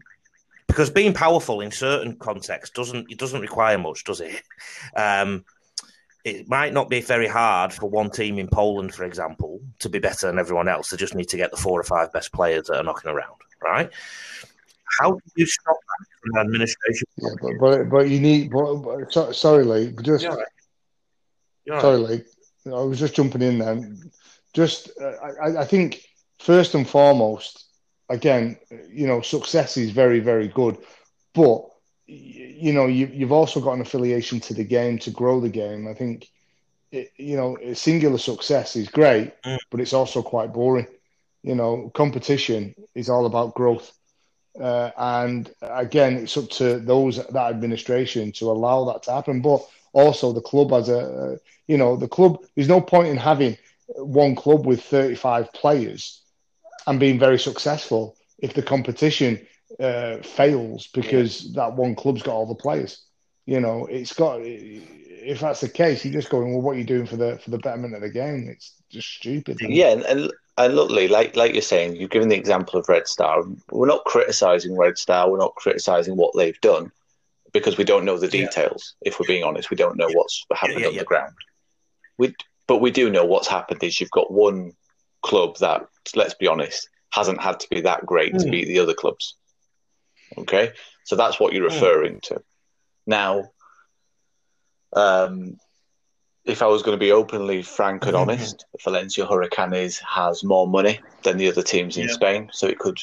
Because 0.67 0.89
being 0.89 1.13
powerful 1.13 1.61
in 1.61 1.71
certain 1.71 2.17
contexts 2.17 2.75
doesn't 2.75 3.11
it 3.11 3.17
doesn't 3.17 3.41
require 3.41 3.77
much, 3.77 4.03
does 4.03 4.21
it? 4.21 4.41
Um, 4.95 5.45
it 6.25 6.49
might 6.49 6.73
not 6.73 6.89
be 6.89 7.01
very 7.01 7.27
hard 7.27 7.71
for 7.71 7.87
one 7.87 8.09
team 8.09 8.39
in 8.39 8.47
Poland, 8.47 8.93
for 8.95 9.03
example, 9.03 9.61
to 9.79 9.89
be 9.89 9.99
better 9.99 10.25
than 10.25 10.39
everyone 10.39 10.67
else. 10.67 10.89
They 10.89 10.97
just 10.97 11.13
need 11.13 11.29
to 11.29 11.37
get 11.37 11.51
the 11.51 11.57
four 11.57 11.79
or 11.79 11.83
five 11.83 12.11
best 12.11 12.33
players 12.33 12.65
that 12.67 12.77
are 12.77 12.83
knocking 12.83 13.11
around, 13.11 13.35
right? 13.63 13.91
How 14.99 15.11
do 15.11 15.21
you 15.35 15.45
stop 15.45 15.75
that 15.75 16.05
from 16.21 16.31
an 16.33 16.45
administration? 16.47 17.07
Yeah, 17.17 17.29
but, 17.39 17.51
but, 17.59 17.89
but 17.89 18.09
you 18.09 18.19
need. 18.19 18.51
But, 18.51 18.75
but, 18.77 19.13
so, 19.13 19.31
sorry, 19.31 19.65
Lee. 19.65 19.93
Just 20.01 20.25
right. 20.25 21.81
sorry, 21.81 21.97
Lee. 21.97 22.23
I 22.67 22.81
was 22.81 22.99
just 22.99 23.13
jumping 23.13 23.43
in 23.43 23.59
there. 23.59 23.87
Just 24.55 24.89
uh, 25.01 25.13
I, 25.45 25.61
I 25.61 25.65
think 25.65 26.01
first 26.39 26.73
and 26.75 26.87
foremost, 26.89 27.65
again, 28.09 28.57
you 28.91 29.07
know, 29.07 29.21
success 29.21 29.77
is 29.77 29.91
very 29.91 30.19
very 30.21 30.47
good, 30.47 30.77
but 31.33 31.65
you 32.07 32.73
know 32.73 32.87
you, 32.87 33.07
you've 33.13 33.31
also 33.31 33.59
got 33.59 33.73
an 33.73 33.81
affiliation 33.81 34.39
to 34.39 34.53
the 34.53 34.63
game 34.63 34.97
to 34.99 35.11
grow 35.11 35.39
the 35.39 35.49
game. 35.49 35.87
I 35.87 35.93
think 35.93 36.27
it, 36.91 37.11
you 37.17 37.35
know 37.37 37.57
singular 37.73 38.17
success 38.17 38.75
is 38.75 38.89
great, 38.89 39.33
Mm. 39.43 39.57
but 39.71 39.81
it's 39.81 39.93
also 39.93 40.21
quite 40.23 40.53
boring. 40.53 40.87
You 41.43 41.55
know, 41.55 41.91
competition 41.93 42.73
is 42.95 43.09
all 43.09 43.25
about 43.25 43.55
growth. 43.55 43.91
Uh, 44.59 44.89
and 44.97 45.51
again, 45.61 46.15
it's 46.15 46.37
up 46.37 46.49
to 46.49 46.79
those 46.79 47.17
that 47.17 47.49
administration 47.55 48.31
to 48.31 48.49
allow 48.49 48.85
that 48.85 49.03
to 49.03 49.11
happen. 49.11 49.41
But 49.41 49.61
also, 49.93 50.31
the 50.31 50.41
club 50.41 50.71
as 50.73 50.89
a, 50.89 51.37
you 51.67 51.77
know, 51.77 51.97
the 51.97 52.07
club. 52.07 52.43
There's 52.55 52.67
no 52.69 52.81
point 52.81 53.09
in 53.09 53.17
having 53.17 53.57
one 53.88 54.36
club 54.36 54.65
with 54.65 54.84
35 54.84 55.52
players 55.54 56.21
and 56.88 57.00
being 57.00 57.19
very 57.19 57.39
successful 57.39 58.15
if 58.39 58.54
the 58.54 58.62
competition 58.62 59.45
uh, 59.80 60.17
fails 60.17 60.88
because 60.88 61.54
that 61.54 61.74
one 61.74 61.95
club's 61.95 62.21
got 62.21 62.34
all 62.34 62.45
the 62.48 62.56
players. 62.56 63.04
You 63.45 63.60
know, 63.60 63.86
it's 63.86 64.13
got. 64.13 64.39
If 64.41 65.39
that's 65.39 65.62
the 65.62 65.69
case, 65.69 66.06
you're 66.06 66.13
just 66.13 66.30
going, 66.30 66.52
well, 66.52 66.62
what 66.62 66.76
are 66.76 66.80
you 66.80 66.84
doing 66.86 67.08
for 67.08 67.17
the 67.17 67.39
for 67.43 67.50
the 67.50 67.58
betterment 67.58 67.95
of 67.95 68.02
the 68.02 68.10
game? 68.10 68.48
It's 68.50 68.74
just 68.89 69.08
stupid. 69.08 69.58
it? 69.62 69.69
Yeah, 69.69 69.89
and, 69.89 70.04
and 70.04 70.32
and 70.58 70.76
look, 70.76 70.89
like 70.91 71.36
like 71.36 71.54
you're 71.54 71.62
saying, 71.62 71.95
you've 71.95 72.10
given 72.12 72.30
the 72.30 72.36
example 72.36 72.80
of 72.80 72.88
Red 72.89 73.08
Star. 73.08 73.43
We're 73.71 73.88
not 73.88 74.06
criticising 74.06 74.78
Red 74.78 74.98
Star. 74.98 75.30
We're 75.30 75.38
not 75.38 75.56
criticising 75.56 76.15
what 76.15 76.34
they've 76.36 76.60
done 76.62 76.91
because 77.54 77.78
we 77.78 77.84
don't 77.84 78.06
know 78.06 78.17
the 78.17 78.26
Yeah. 78.28 78.45
details. 78.45 78.95
If 79.02 79.19
we're 79.19 79.28
being 79.28 79.43
honest, 79.43 79.69
we 79.69 79.78
don't 79.78 79.98
know 79.98 80.10
what's 80.10 80.45
happened 80.54 80.82
yeah, 80.82 80.88
on 80.88 80.93
yeah. 80.93 81.00
the 81.00 81.06
ground. 81.06 81.34
We, 82.17 82.34
but 82.67 82.78
we 82.78 82.91
do 82.91 83.10
know 83.10 83.25
what's 83.25 83.47
happened 83.47 83.84
is 83.84 83.99
you've 83.99 84.12
got 84.12 84.32
one 84.32 84.73
club 85.23 85.58
that, 85.58 85.88
let's 86.15 86.34
be 86.36 86.47
honest, 86.47 86.89
hasn't 87.12 87.41
had 87.41 87.60
to 87.60 87.67
be 87.69 87.82
that 87.82 88.06
great 88.06 88.38
to 88.39 88.45
Mm. 88.45 88.51
beat 88.51 88.67
the 88.67 88.80
other 88.80 88.93
clubs. 88.93 89.36
Okay, 90.38 90.73
so 91.06 91.15
that's 91.15 91.39
what 91.39 91.54
you're 91.54 91.69
Mm. 91.69 91.73
referring 91.73 92.21
to. 92.21 92.41
Now, 93.08 93.51
um, 94.93 95.60
if 96.45 96.62
I 96.62 96.67
was 96.67 96.84
going 96.84 96.97
to 96.97 97.04
be 97.04 97.12
openly 97.12 97.62
frank 97.63 98.06
and 98.06 98.15
honest, 98.15 98.65
Valencia 98.84 99.25
Hurricanes 99.25 99.99
has 99.99 100.43
more 100.43 100.67
money 100.67 100.99
than 101.23 101.38
the 101.38 101.47
other 101.47 101.63
teams 101.63 101.97
in 101.97 102.08
Yeah. 102.08 102.13
Spain, 102.13 102.49
so 102.54 102.67
it 102.67 102.80
could 102.80 102.99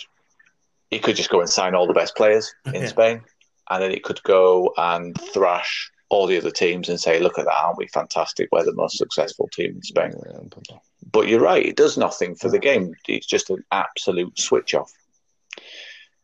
it 0.90 1.02
could 1.02 1.16
just 1.16 1.30
go 1.30 1.40
and 1.40 1.48
sign 1.48 1.74
all 1.74 1.86
the 1.86 1.94
best 1.94 2.14
players 2.16 2.54
in 2.66 2.86
Spain, 2.96 3.22
and 3.70 3.82
then 3.82 3.92
it 3.92 4.02
could 4.04 4.22
go 4.24 4.74
and 4.76 5.18
thrash 5.32 5.90
all 6.12 6.26
the 6.26 6.38
other 6.38 6.50
teams 6.50 6.88
and 6.88 7.00
say, 7.00 7.18
"Look 7.18 7.38
at 7.38 7.46
that, 7.46 7.54
aren't 7.54 7.78
we 7.78 7.88
fantastic? 7.88 8.48
We're 8.52 8.64
the 8.64 8.74
most 8.74 8.98
successful 8.98 9.48
team 9.48 9.76
in 9.76 9.82
Spain." 9.82 10.12
But 11.10 11.28
you're 11.28 11.40
right; 11.40 11.64
it 11.64 11.76
does 11.76 11.96
nothing 11.96 12.34
for 12.34 12.48
the 12.48 12.58
game. 12.58 12.94
It's 13.08 13.26
just 13.26 13.50
an 13.50 13.64
absolute 13.72 14.38
switch 14.38 14.74
off. 14.74 14.92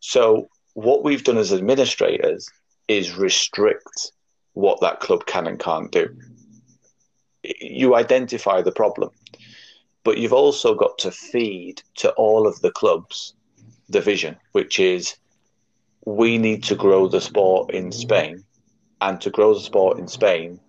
So 0.00 0.48
what 0.74 1.02
we've 1.02 1.24
done 1.24 1.38
as 1.38 1.52
administrators 1.52 2.48
is 2.86 3.16
restrict 3.16 4.12
what 4.52 4.80
that 4.80 5.00
club 5.00 5.26
can 5.26 5.46
and 5.46 5.58
can't 5.58 5.90
do. 5.90 6.16
You 7.42 7.94
identify 7.94 8.62
the 8.62 8.72
problem, 8.72 9.10
but 10.04 10.18
you've 10.18 10.32
also 10.32 10.74
got 10.74 10.98
to 10.98 11.10
feed 11.10 11.82
to 11.96 12.10
all 12.12 12.46
of 12.46 12.60
the 12.60 12.70
clubs 12.70 13.34
the 13.88 14.00
vision, 14.00 14.36
which 14.52 14.78
is 14.78 15.16
we 16.04 16.38
need 16.38 16.62
to 16.64 16.74
grow 16.74 17.08
the 17.08 17.20
sport 17.20 17.70
in 17.70 17.92
Spain, 17.92 18.44
and 19.00 19.20
to 19.20 19.30
grow 19.30 19.54
the 19.54 19.60
sport 19.60 19.98
in 19.98 20.08
Spain, 20.08 20.60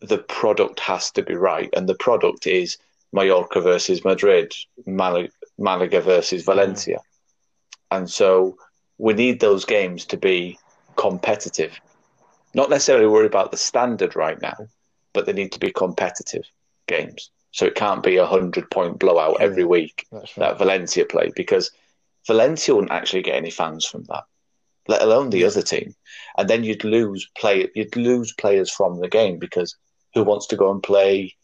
the 0.00 0.18
product 0.18 0.80
has 0.80 1.10
to 1.12 1.22
be 1.22 1.34
right, 1.34 1.70
and 1.76 1.88
the 1.88 1.94
product 1.94 2.46
is 2.46 2.78
Mallorca 3.12 3.60
versus 3.60 4.04
Madrid, 4.04 4.52
Mal- 4.86 5.28
Malaga 5.58 6.00
versus 6.00 6.44
Valencia, 6.44 6.98
mm. 6.98 7.96
and 7.96 8.10
so 8.10 8.56
we 8.98 9.14
need 9.14 9.40
those 9.40 9.64
games 9.64 10.04
to 10.06 10.16
be 10.16 10.58
competitive. 10.96 11.80
Not 12.54 12.70
necessarily 12.70 13.06
worry 13.06 13.26
about 13.26 13.50
the 13.50 13.56
standard 13.56 14.16
right 14.16 14.40
now, 14.40 14.56
but 15.12 15.26
they 15.26 15.32
need 15.32 15.52
to 15.52 15.58
be 15.58 15.72
competitive 15.72 16.44
games. 16.86 17.30
So 17.52 17.66
it 17.66 17.74
can't 17.74 18.02
be 18.02 18.16
a 18.16 18.26
hundred 18.26 18.70
point 18.70 18.98
blowout 18.98 19.40
every 19.40 19.64
week 19.64 20.06
right. 20.10 20.30
that 20.36 20.58
Valencia 20.58 21.04
play 21.04 21.32
because 21.34 21.70
Valencia 22.26 22.74
wouldn't 22.74 22.92
actually 22.92 23.22
get 23.22 23.36
any 23.36 23.50
fans 23.50 23.84
from 23.86 24.04
that, 24.04 24.24
let 24.88 25.02
alone 25.02 25.30
the 25.30 25.44
other 25.44 25.62
team. 25.62 25.94
And 26.36 26.48
then 26.48 26.64
you'd 26.64 26.84
lose 26.84 27.28
play 27.38 27.68
you'd 27.74 27.96
lose 27.96 28.32
players 28.34 28.70
from 28.70 29.00
the 29.00 29.08
game 29.08 29.38
because 29.38 29.76
who 30.14 30.24
wants 30.24 30.46
to 30.48 30.56
go 30.56 30.70
and 30.70 30.82
play 30.82 31.34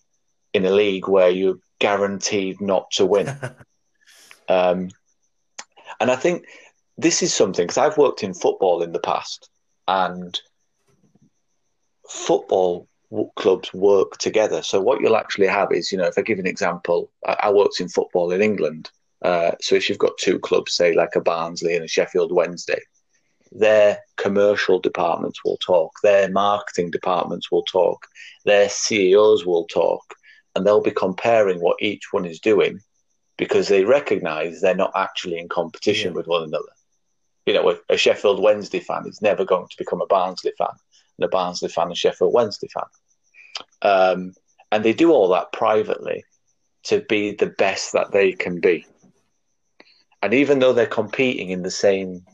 in 0.53 0.65
a 0.65 0.71
league 0.71 1.09
where 1.09 1.31
you're 1.31 1.59
guaranteed 1.79 2.61
not 2.61 2.91
to 2.93 3.07
win? 3.07 3.29
um, 4.49 4.89
and 6.01 6.11
I 6.11 6.17
think 6.17 6.47
this 6.99 7.23
is 7.23 7.33
something 7.33 7.65
because 7.65 7.79
I've 7.79 7.99
worked 7.99 8.23
in 8.23 8.35
football 8.35 8.83
in 8.83 8.93
the 8.93 8.99
past, 8.99 9.49
and 9.87 10.39
football 12.09 12.89
clubs 13.37 13.73
work 13.73 14.17
together. 14.19 14.63
So 14.63 14.81
what 14.81 15.01
you'll 15.01 15.17
actually 15.17 15.47
have 15.47 15.73
is, 15.73 15.93
you 15.93 15.99
know, 15.99 16.07
if 16.07 16.19
I 16.19 16.23
give 16.23 16.39
an 16.39 16.47
example, 16.47 17.11
I, 17.27 17.37
I 17.45 17.53
worked 17.53 17.81
in 17.81 17.89
football 17.89 18.33
in 18.33 18.43
England. 18.43 18.91
Uh, 19.23 19.53
so 19.61 19.75
if 19.75 19.89
you've 19.89 19.99
got 19.99 20.19
two 20.19 20.39
clubs, 20.39 20.75
say 20.75 20.95
like 20.95 21.17
a 21.17 21.21
Barnsley 21.21 21.75
and 21.75 21.85
a 21.85 21.89
Sheffield 21.89 22.33
Wednesday, 22.33 22.81
their 23.59 23.99
commercial 24.17 24.79
departments 24.79 25.45
will 25.45 25.59
talk, 25.59 25.93
their 26.03 26.31
marketing 26.31 26.91
departments 26.91 27.51
will 27.51 27.65
talk, 27.65 28.07
their 28.45 28.69
CEOs 28.69 29.47
will 29.47 29.67
talk, 29.67 30.03
and 30.55 30.67
they'll 30.67 30.83
be 30.83 30.91
comparing 30.91 31.61
what 31.61 31.77
each 31.81 32.13
one 32.13 32.25
is 32.25 32.41
doing 32.41 32.81
because 33.39 33.69
they 33.69 33.85
recognise 33.85 34.61
they're 34.61 34.75
not 34.75 34.93
actually 34.95 35.39
in 35.39 35.49
competition 35.49 36.13
Yeah. 36.13 36.17
with 36.17 36.27
one 36.27 36.43
another. 36.43 36.65
You 37.47 37.55
know, 37.55 37.71
a, 37.71 37.77
a 37.91 37.97
Sheffield 37.97 38.41
Wednesday 38.43 38.81
fan 38.81 39.05
is 39.07 39.23
never 39.23 39.45
going 39.45 39.69
to 39.69 39.77
become 39.79 40.01
a 40.01 40.07
Barnsley 40.07 40.53
fan, 40.59 40.69
and 41.19 41.25
a 41.25 41.29
Barnsley 41.29 41.69
fan 41.69 41.91
a 41.91 41.95
Sheffield 41.95 42.33
Wednesday 42.33 42.69
fan. 42.69 42.85
Um, 43.83 44.35
and 44.73 44.85
they 44.85 44.93
do 44.93 45.13
all 45.13 45.29
that 45.29 45.53
privately 45.53 46.25
to 46.85 47.01
be 47.09 47.33
the 47.33 47.47
best 47.47 47.93
that 47.93 48.13
they 48.13 48.33
can 48.33 48.61
be. 48.61 48.87
And 50.23 50.35
even 50.35 50.59
though 50.59 50.73
they're 50.73 50.87
competing 50.87 51.51
in 51.51 51.63
the 51.63 51.71
same 51.71 52.25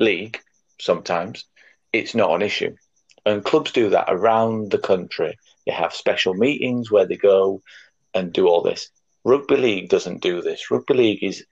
league, 0.00 0.40
sometimes 0.80 1.44
it's 1.92 2.14
not 2.14 2.34
an 2.34 2.42
issue. 2.42 2.74
And 3.26 3.44
clubs 3.44 3.72
do 3.72 3.90
that 3.90 4.06
around 4.08 4.70
the 4.70 4.78
country. 4.78 5.38
They 5.66 5.72
have 5.72 5.92
special 5.92 6.34
meetings 6.34 6.90
where 6.90 7.06
they 7.06 7.16
go 7.16 7.62
and 8.14 8.32
do 8.32 8.48
all 8.48 8.62
this. 8.62 8.90
Rugby 9.24 9.56
league 9.56 9.90
doesn't 9.90 10.22
do 10.22 10.40
this. 10.40 10.70
Rugby 10.70 10.94
league 10.94 11.22
is 11.22 11.44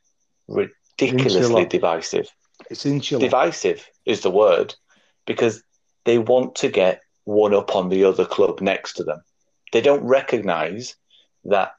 ridiculously 0.48 1.42
Insular. 1.42 1.66
divisive. 1.66 2.28
It's 2.70 2.86
insular. 2.86 3.20
Divisive 3.20 3.86
is 4.06 4.22
the 4.22 4.30
word 4.30 4.74
because 5.26 5.62
they 6.04 6.18
want 6.18 6.56
to 6.56 6.68
get 6.68 7.02
one 7.24 7.54
up 7.54 7.76
on 7.76 7.90
the 7.90 8.04
other 8.04 8.24
club 8.24 8.60
next 8.60 8.94
to 8.94 9.04
them. 9.04 9.20
They 9.72 9.82
don't 9.82 10.02
recognize 10.02 10.96
that 11.44 11.72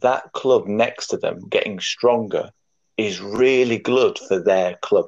that 0.00 0.32
club 0.32 0.68
next 0.68 1.08
to 1.08 1.16
them 1.16 1.48
getting 1.48 1.80
stronger 1.80 2.50
is 2.96 3.20
really 3.20 3.78
good 3.78 4.18
for 4.18 4.40
their 4.40 4.76
club. 4.76 5.06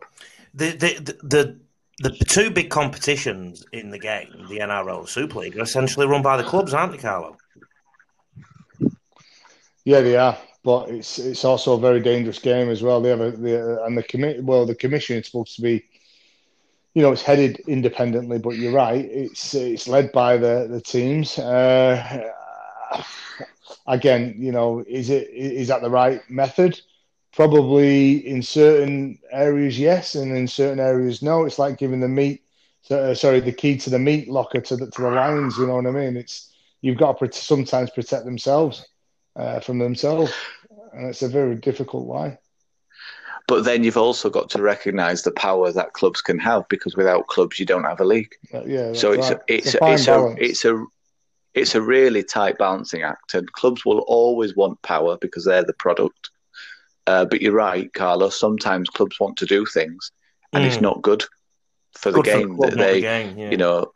The 0.54 0.70
the 0.70 1.16
the 1.22 1.60
the, 1.98 2.10
two 2.10 2.50
big 2.50 2.70
competitions 2.70 3.64
in 3.72 3.90
the 3.90 3.98
game, 3.98 4.28
the 4.48 4.58
NRL 4.58 5.00
and 5.00 5.08
Super 5.08 5.40
League, 5.40 5.56
are 5.56 5.62
essentially 5.62 6.06
run 6.06 6.22
by 6.22 6.36
the 6.36 6.42
clubs, 6.42 6.74
aren't 6.74 6.92
they, 6.92 6.98
Carlo? 6.98 7.36
Yeah, 9.84 10.00
they 10.00 10.16
are, 10.16 10.38
but 10.64 10.90
it's 10.90 11.18
it's 11.18 11.44
also 11.44 11.74
a 11.74 11.80
very 11.80 12.00
dangerous 12.00 12.38
game 12.38 12.68
as 12.68 12.82
well. 12.82 13.00
They 13.00 13.10
have 13.10 13.20
a 13.20 13.30
the 13.32 13.84
and 13.84 13.98
the 13.98 14.02
commit 14.02 14.42
well, 14.42 14.64
the 14.64 14.74
commission 14.74 15.16
is 15.16 15.26
supposed 15.26 15.56
to 15.56 15.62
be, 15.62 15.84
you 16.94 17.02
know, 17.02 17.12
it's 17.12 17.22
headed 17.22 17.60
independently, 17.66 18.38
but 18.38 18.56
you're 18.56 18.72
right, 18.72 19.04
it's 19.04 19.54
it's 19.54 19.88
led 19.88 20.10
by 20.12 20.36
the 20.36 20.66
the 20.70 20.80
teams. 20.80 21.38
Uh, 21.38 22.30
again, 23.86 24.34
you 24.38 24.52
know, 24.52 24.84
is 24.86 25.10
it 25.10 25.28
is 25.30 25.68
that 25.68 25.82
the 25.82 25.90
right 25.90 26.20
method? 26.30 26.80
Probably 27.34 28.26
in 28.26 28.42
certain 28.42 29.18
areas, 29.32 29.78
yes, 29.78 30.14
and 30.14 30.36
in 30.36 30.46
certain 30.46 30.78
areas, 30.78 31.20
no. 31.20 31.44
It's 31.44 31.58
like 31.58 31.78
giving 31.78 32.00
the 32.00 32.08
meat, 32.08 32.44
uh, 32.90 33.14
sorry, 33.14 33.40
the 33.40 33.52
key 33.52 33.76
to 33.78 33.90
the 33.90 33.98
meat 33.98 34.28
locker 34.28 34.60
to 34.60 34.76
the 34.76 34.90
to 34.90 35.02
the 35.02 35.10
lions. 35.10 35.58
You 35.58 35.66
know 35.66 35.76
what 35.76 35.86
I 35.86 35.90
mean? 35.90 36.16
It's 36.16 36.52
you've 36.80 36.98
got 36.98 37.18
to 37.18 37.32
sometimes 37.32 37.90
protect 37.90 38.24
themselves 38.24 38.86
uh, 39.34 39.58
from 39.60 39.78
themselves, 39.78 40.32
and 40.92 41.08
it's 41.08 41.22
a 41.22 41.28
very 41.28 41.56
difficult 41.56 42.06
lie. 42.06 42.38
But 43.46 43.64
then 43.64 43.84
you've 43.84 43.96
also 43.96 44.30
got 44.30 44.48
to 44.50 44.62
recognise 44.62 45.22
the 45.22 45.32
power 45.32 45.70
that 45.72 45.92
clubs 45.92 46.22
can 46.22 46.38
have 46.38 46.68
because 46.68 46.96
without 46.96 47.26
clubs 47.26 47.58
you 47.58 47.66
don't 47.66 47.84
have 47.84 48.00
a 48.00 48.04
league. 48.04 48.32
Uh, 48.52 48.64
yeah, 48.64 48.92
so 48.92 49.12
it's 49.12 49.30
right. 49.30 49.38
a, 49.38 49.54
it's 49.54 49.74
a, 49.74 49.78
it's 49.82 50.08
a, 50.08 50.34
it's 50.38 50.64
a 50.64 50.84
it's 51.52 51.74
a 51.74 51.82
really 51.82 52.22
tight 52.22 52.58
balancing 52.58 53.02
act, 53.02 53.34
and 53.34 53.50
clubs 53.52 53.84
will 53.84 54.00
always 54.06 54.54
want 54.56 54.80
power 54.82 55.18
because 55.20 55.44
they're 55.44 55.64
the 55.64 55.74
product. 55.74 56.30
Uh, 57.06 57.24
but 57.24 57.42
you're 57.42 57.52
right, 57.52 57.92
Carlos. 57.92 58.38
Sometimes 58.38 58.88
clubs 58.88 59.20
want 59.20 59.36
to 59.38 59.46
do 59.46 59.66
things, 59.66 60.10
and 60.52 60.64
it's 60.64 60.76
Mm. 60.78 60.82
not 60.82 61.02
good 61.02 61.24
for 61.92 62.10
the 62.10 62.22
Good 62.22 62.30
for 62.32 62.38
game 62.38 62.56
club, 62.56 62.70
that 62.70 62.76
not 62.76 62.86
the 62.86 62.92
they, 62.92 63.00
game, 63.00 63.38
yeah. 63.38 63.50
you 63.50 63.56
know. 63.56 63.92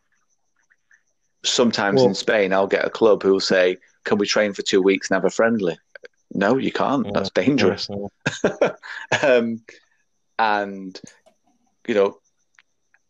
sometimes 1.45 1.95
Well- 1.97 2.07
in 2.07 2.15
Spain, 2.15 2.51
I'll 2.51 2.67
get 2.67 2.85
a 2.85 2.89
club 2.89 3.23
who 3.23 3.31
will 3.31 3.39
say, 3.39 3.77
"Can 4.03 4.17
we 4.17 4.27
train 4.27 4.51
for 4.53 4.61
two 4.61 4.81
weeks 4.81 5.09
and 5.09 5.15
have 5.15 5.23
a 5.25 5.29
friendly?" 5.29 5.79
No, 6.33 6.57
you 6.57 6.71
can't. 6.71 7.07
Mm. 7.07 7.13
That's 7.13 7.29
dangerous. 7.29 7.89
um, 9.23 9.63
and 10.37 11.01
you 11.87 11.95
know, 11.95 12.19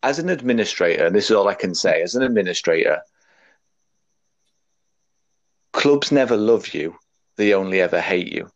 as 0.03 0.19
an 0.19 0.29
administrator, 0.29 1.07
and 1.07 1.15
this 1.15 1.25
is 1.25 1.31
all 1.31 1.47
I 1.47 1.55
can 1.55 1.73
say, 1.75 2.01
as 2.03 2.13
an 2.15 2.21
administrator, 2.21 3.01
clubs 5.73 6.11
never 6.11 6.37
love 6.37 6.73
you; 6.73 6.97
they 7.35 7.53
only 7.53 7.81
ever 7.81 7.99
hate 7.99 8.31
you, 8.31 8.49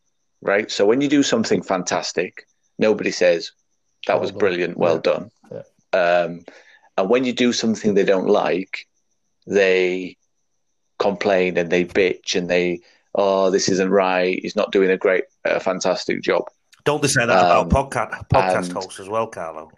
right? 0.44 0.70
So 0.70 0.86
when 0.86 1.02
you 1.02 1.08
do 1.08 1.24
something 1.24 1.62
fantastic, 1.64 2.46
nobody 2.78 3.12
says 3.12 3.52
that 4.08 4.14
Well 4.14 4.22
was 4.22 4.32
done." 4.32 4.40
brilliant, 4.40 4.78
well 4.78 4.96
Yeah. 4.96 5.12
done. 5.12 5.32
Yeah. 5.52 5.64
Um, 6.00 6.46
and 6.98 7.10
when 7.10 7.24
you 7.26 7.34
do 7.34 7.54
something 7.54 7.94
they 7.94 8.04
don't 8.06 8.28
like, 8.28 8.88
they 9.48 10.18
complain 11.00 11.58
and 11.58 11.70
they 11.70 11.86
bitch 11.86 12.36
and 12.36 12.50
they, 12.50 12.80
oh, 13.16 13.50
this 13.50 13.68
isn't 13.70 13.90
right. 13.90 14.40
He's 14.42 14.56
not 14.56 14.72
doing 14.72 14.90
a 14.92 14.98
great, 14.98 15.24
a 15.46 15.60
fantastic 15.60 16.22
job. 16.22 16.44
Don't 16.86 17.02
they 17.02 17.08
say 17.08 17.26
that 17.26 17.46
Um, 17.52 17.68
about 17.68 17.90
podcast 17.92 18.28
podcast 18.30 18.64
and- 18.66 18.74
hosts 18.74 19.00
as 19.00 19.10
well, 19.10 19.28
Carlo? 19.28 19.72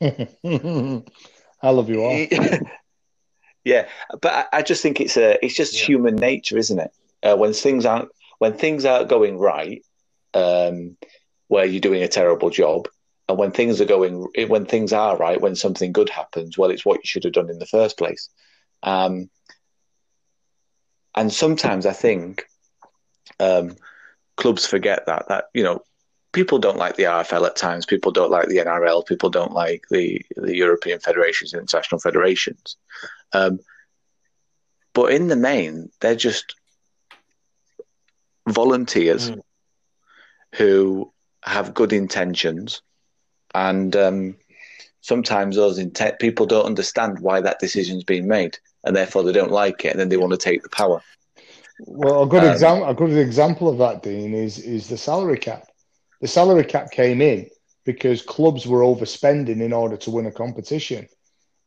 I 0.02 1.70
love 1.70 1.88
you 1.90 2.02
all. 2.02 2.26
yeah, 3.64 3.86
but 4.20 4.32
I, 4.32 4.58
I 4.58 4.62
just 4.62 4.82
think 4.82 5.00
it's 5.00 5.16
a, 5.16 5.42
it's 5.44 5.54
just 5.54 5.74
Yeah. 5.78 5.86
human 5.86 6.16
nature, 6.16 6.56
isn't 6.58 6.78
it? 6.78 6.90
Uh, 7.22 7.36
when 7.36 7.52
things 7.52 7.84
aren't, 7.84 8.08
when 8.40 8.54
things 8.54 8.86
aren't 8.86 9.10
going 9.10 9.38
right, 9.38 9.84
um, 10.32 10.96
where 11.48 11.66
you're 11.66 11.80
doing 11.80 12.02
a 12.02 12.08
terrible 12.08 12.48
job, 12.48 12.88
and 13.28 13.36
when 13.36 13.52
things 13.52 13.80
are 13.80 13.84
going, 13.86 14.26
when 14.48 14.64
things 14.64 14.94
are 14.94 15.16
right, 15.16 15.40
when 15.40 15.54
something 15.54 15.92
good 15.92 16.08
happens, 16.08 16.56
well, 16.56 16.70
it's 16.70 16.84
what 16.84 16.96
you 16.96 17.04
should 17.04 17.24
have 17.24 17.34
done 17.34 17.50
in 17.50 17.58
the 17.58 17.66
first 17.66 17.98
place. 17.98 18.30
Um, 18.82 19.28
and 21.14 21.30
sometimes 21.30 21.84
I 21.84 21.92
think 21.92 22.46
um, 23.38 23.76
clubs 24.36 24.66
forget 24.66 25.04
that 25.06 25.28
that 25.28 25.44
you 25.52 25.62
know 25.62 25.82
people 26.32 26.58
don't 26.58 26.78
like 26.78 26.96
the 26.96 27.04
RFL 27.04 27.46
at 27.46 27.56
times, 27.56 27.84
people 27.84 28.10
don't 28.10 28.30
like 28.30 28.48
the 28.48 28.56
NRL, 28.56 29.06
people 29.06 29.28
don't 29.28 29.52
like 29.52 29.84
the 29.90 30.24
the 30.36 30.56
European 30.56 30.98
federations, 30.98 31.52
international 31.52 32.00
federations. 32.00 32.76
Um, 33.34 33.60
but 34.94 35.12
in 35.12 35.28
the 35.28 35.36
main, 35.36 35.90
they're 36.00 36.16
just 36.16 36.54
volunteers 38.48 39.30
Mm. 39.30 39.40
who 40.56 41.12
have 41.44 41.74
good 41.74 41.92
intentions, 41.92 42.82
and 43.54 43.94
um, 43.96 44.36
sometimes 45.00 45.56
those 45.56 45.78
intent 45.78 46.18
people 46.18 46.46
don't 46.46 46.66
understand 46.66 47.18
why 47.20 47.40
that 47.40 47.58
decision's 47.60 48.04
been 48.04 48.26
made, 48.28 48.58
and 48.84 48.94
therefore 48.96 49.22
they 49.22 49.32
don't 49.32 49.52
like 49.52 49.84
it, 49.84 49.90
and 49.90 50.00
then 50.00 50.08
they 50.08 50.16
want 50.16 50.32
to 50.32 50.38
take 50.38 50.62
the 50.62 50.68
power. 50.68 51.00
Well, 51.78 52.22
a 52.24 52.26
good 52.26 52.44
Um, 52.44 52.44
example, 52.44 52.88
a 52.88 52.94
good 52.94 53.16
example 53.16 53.68
of 53.68 53.78
that, 53.78 54.02
Dean, 54.02 54.34
is 54.34 54.58
is 54.58 54.88
the 54.88 54.96
salary 54.96 55.38
cap. 55.38 55.66
The 56.20 56.28
salary 56.28 56.64
cap 56.64 56.90
came 56.90 57.20
in 57.20 57.48
because 57.84 58.22
clubs 58.22 58.66
were 58.66 58.80
overspending 58.82 59.60
in 59.60 59.72
order 59.72 59.96
to 59.98 60.10
win 60.10 60.26
a 60.26 60.32
competition, 60.32 61.08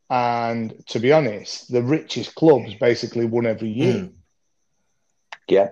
and 0.09 0.73
to 0.87 0.99
be 0.99 1.11
honest, 1.11 1.71
the 1.71 1.83
richest 1.83 2.35
clubs 2.35 2.73
basically 2.75 3.25
won 3.25 3.45
every 3.45 3.69
year. 3.69 4.05
Yeah, 5.47 5.69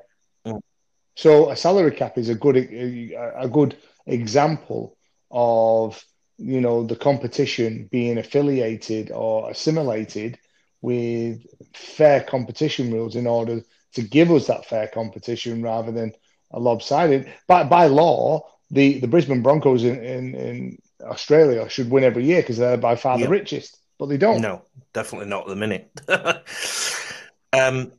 So 1.21 1.51
a 1.51 1.55
salary 1.55 1.91
cap 1.91 2.17
is 2.17 2.29
a 2.29 2.33
good 2.33 2.57
a, 2.57 3.47
good 3.47 3.77
example 4.07 4.97
of 5.29 6.03
you 6.39 6.59
know 6.59 6.81
the 6.83 6.95
competition 6.95 7.87
being 7.91 8.17
affiliated 8.17 9.11
or 9.11 9.51
assimilated 9.51 10.39
with 10.81 11.45
fair 11.75 12.23
competition 12.23 12.91
rules 12.91 13.15
in 13.15 13.27
order 13.27 13.61
to 13.93 14.01
give 14.01 14.31
us 14.31 14.47
that 14.47 14.65
fair 14.65 14.87
competition 14.87 15.61
rather 15.61 15.91
than 15.91 16.11
a 16.49 16.59
lopsided. 16.59 17.31
By 17.47 17.65
by 17.65 17.85
law, 17.85 18.49
the, 18.71 18.97
the 18.97 19.07
Brisbane 19.07 19.43
Broncos 19.43 19.83
in, 19.83 20.03
in, 20.03 20.33
in 20.33 20.77
Australia 21.03 21.69
should 21.69 21.91
win 21.91 22.03
every 22.03 22.25
year 22.25 22.41
because 22.41 22.57
they're 22.57 22.77
by 22.77 22.95
far 22.95 23.19
Yep. 23.19 23.27
the 23.27 23.31
richest, 23.31 23.77
but 23.99 24.07
they 24.07 24.17
don't. 24.17 24.41
No, 24.41 24.63
definitely 24.93 25.27
not 25.27 25.43
at 25.43 25.49
the 25.49 25.55
minute. 25.55 25.91
um, 27.53 27.91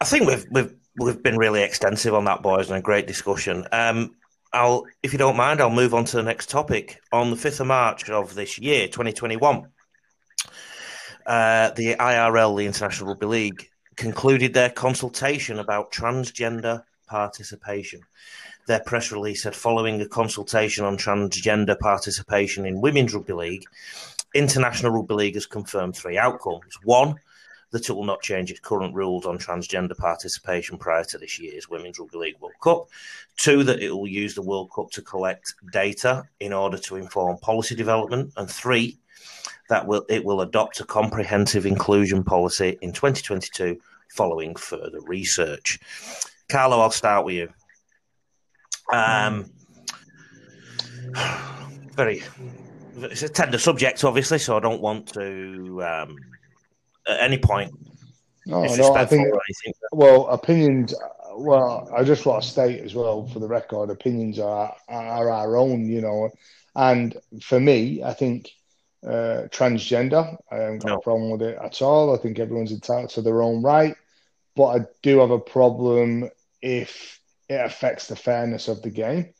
I 0.00 0.04
think 0.06 0.26
we've 0.26 0.44
we've 0.50 0.74
we've 0.96 1.22
been 1.22 1.36
really 1.36 1.62
extensive 1.62 2.14
on 2.14 2.24
that, 2.24 2.42
boys, 2.42 2.70
and 2.70 2.78
a 2.78 2.82
great 2.82 3.06
discussion. 3.06 3.66
Um, 3.72 4.14
I'll, 4.52 4.84
if 5.02 5.12
you 5.12 5.18
don't 5.18 5.36
mind, 5.36 5.60
I'll 5.60 5.70
move 5.70 5.94
on 5.94 6.04
to 6.06 6.16
the 6.16 6.22
next 6.22 6.48
topic. 6.48 7.00
On 7.12 7.30
the 7.30 7.36
fifth 7.36 7.60
of 7.60 7.66
March 7.66 8.08
of 8.08 8.34
this 8.34 8.58
year, 8.58 8.86
2021, 8.86 9.66
uh, 11.26 11.70
the 11.70 11.96
IRL, 11.96 12.56
the 12.56 12.66
International 12.66 13.08
Rugby 13.08 13.26
League, 13.26 13.68
concluded 13.96 14.54
their 14.54 14.70
consultation 14.70 15.58
about 15.58 15.92
transgender 15.92 16.84
participation. 17.06 18.00
Their 18.66 18.80
press 18.80 19.12
release 19.12 19.42
said, 19.42 19.54
following 19.54 20.00
a 20.00 20.08
consultation 20.08 20.84
on 20.84 20.96
transgender 20.96 21.78
participation 21.78 22.64
in 22.64 22.80
Women's 22.80 23.12
Rugby 23.12 23.32
League, 23.32 23.64
International 24.34 24.92
Rugby 24.92 25.14
League 25.14 25.34
has 25.34 25.46
confirmed 25.46 25.96
three 25.96 26.18
outcomes. 26.18 26.78
One, 26.82 27.16
that 27.74 27.90
it 27.90 27.92
will 27.92 28.04
not 28.04 28.22
change 28.22 28.52
its 28.52 28.60
current 28.60 28.94
rules 28.94 29.26
on 29.26 29.36
transgender 29.36 29.96
participation 29.96 30.78
prior 30.78 31.02
to 31.02 31.18
this 31.18 31.40
year's 31.40 31.68
Women's 31.68 31.98
Rugby 31.98 32.18
League 32.18 32.40
World 32.40 32.54
Cup. 32.62 32.86
Two, 33.36 33.64
that 33.64 33.82
it 33.82 33.90
will 33.90 34.06
use 34.06 34.36
the 34.36 34.42
World 34.42 34.70
Cup 34.72 34.92
to 34.92 35.02
collect 35.02 35.52
data 35.72 36.22
in 36.38 36.52
order 36.52 36.78
to 36.78 36.94
inform 36.94 37.36
policy 37.38 37.74
development. 37.74 38.32
And 38.36 38.48
three, 38.48 38.96
that 39.70 39.88
will 39.88 40.06
it 40.08 40.24
will 40.24 40.40
adopt 40.40 40.78
a 40.78 40.84
comprehensive 40.84 41.66
inclusion 41.66 42.22
policy 42.22 42.78
in 42.80 42.92
2022 42.92 43.80
following 44.08 44.54
further 44.54 45.00
research. 45.00 45.80
Carlo, 46.48 46.78
I'll 46.78 46.92
start 46.92 47.24
with 47.24 47.34
you. 47.34 47.48
Um, 48.96 49.50
very, 51.96 52.22
it's 52.98 53.24
a 53.24 53.28
tender 53.28 53.58
subject, 53.58 54.04
obviously, 54.04 54.38
so 54.38 54.56
I 54.56 54.60
don't 54.60 54.80
want 54.80 55.08
to 55.14 55.82
um, 55.82 56.16
at 57.06 57.20
any 57.20 57.38
point 57.38 57.72
No, 58.46 58.64
no, 58.64 58.94
I 58.94 59.06
think. 59.06 59.34
Well, 59.92 60.26
opinions. 60.28 60.94
Well, 61.36 61.90
I 61.96 62.04
just 62.04 62.26
want 62.26 62.42
to 62.42 62.48
state 62.48 62.80
as 62.84 62.94
well, 62.94 63.26
for 63.26 63.40
the 63.40 63.48
record, 63.48 63.90
opinions 63.90 64.38
are 64.38 64.74
are 64.88 65.30
our 65.30 65.56
own, 65.56 65.86
you 65.88 66.00
know. 66.00 66.30
And 66.76 67.16
for 67.42 67.58
me, 67.58 68.02
I 68.02 68.12
think 68.14 68.50
uh, 69.04 69.48
transgender. 69.50 70.36
I 70.50 70.56
haven't 70.56 70.82
got 70.82 70.88
No. 70.90 70.96
a 70.96 71.00
problem 71.00 71.30
with 71.30 71.42
it 71.42 71.58
at 71.62 71.82
all. 71.82 72.14
I 72.14 72.18
think 72.18 72.38
everyone's 72.38 72.72
entitled 72.72 73.10
to 73.10 73.22
their 73.22 73.42
own 73.42 73.62
right, 73.62 73.96
but 74.56 74.66
I 74.66 74.78
do 75.02 75.18
have 75.20 75.30
a 75.30 75.38
problem 75.38 76.30
if 76.62 77.20
it 77.48 77.60
affects 77.64 78.06
the 78.08 78.16
fairness 78.16 78.68
of 78.68 78.80
the 78.82 78.90
game. 78.90 79.34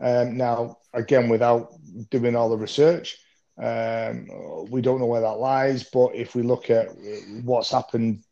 Um, 0.00 0.36
now, 0.36 0.78
again, 0.94 1.28
without 1.28 1.72
doing 2.10 2.36
all 2.36 2.50
the 2.50 2.56
research, 2.56 3.18
um, 3.60 4.28
we 4.70 4.80
don't 4.80 5.00
know 5.00 5.06
where 5.06 5.20
that 5.20 5.38
lies. 5.38 5.84
But 5.84 6.14
if 6.14 6.34
we 6.34 6.42
look 6.42 6.70
at 6.70 6.88
what's 7.42 7.70
happened 7.70 8.22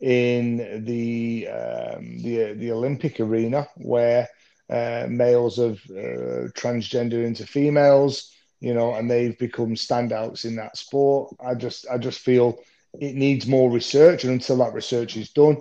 in 0.00 0.84
the 0.84 1.48
um, 1.48 2.18
the 2.18 2.54
the 2.54 2.72
Olympic 2.72 3.20
arena, 3.20 3.68
where 3.76 4.28
uh, 4.70 5.06
males 5.08 5.56
have 5.56 5.78
uh, 5.90 6.48
transgender 6.54 7.24
into 7.24 7.46
females, 7.46 8.32
you 8.60 8.74
know, 8.74 8.94
and 8.94 9.10
they've 9.10 9.38
become 9.38 9.74
standouts 9.74 10.44
in 10.44 10.56
that 10.56 10.76
sport. 10.76 11.34
I 11.44 11.54
just 11.54 11.86
I 11.90 11.98
just 11.98 12.20
feel 12.20 12.60
it 13.00 13.14
needs 13.14 13.46
more 13.46 13.70
research, 13.70 14.24
and 14.24 14.32
until 14.32 14.58
that 14.58 14.74
research 14.74 15.16
is 15.16 15.30
done, 15.30 15.58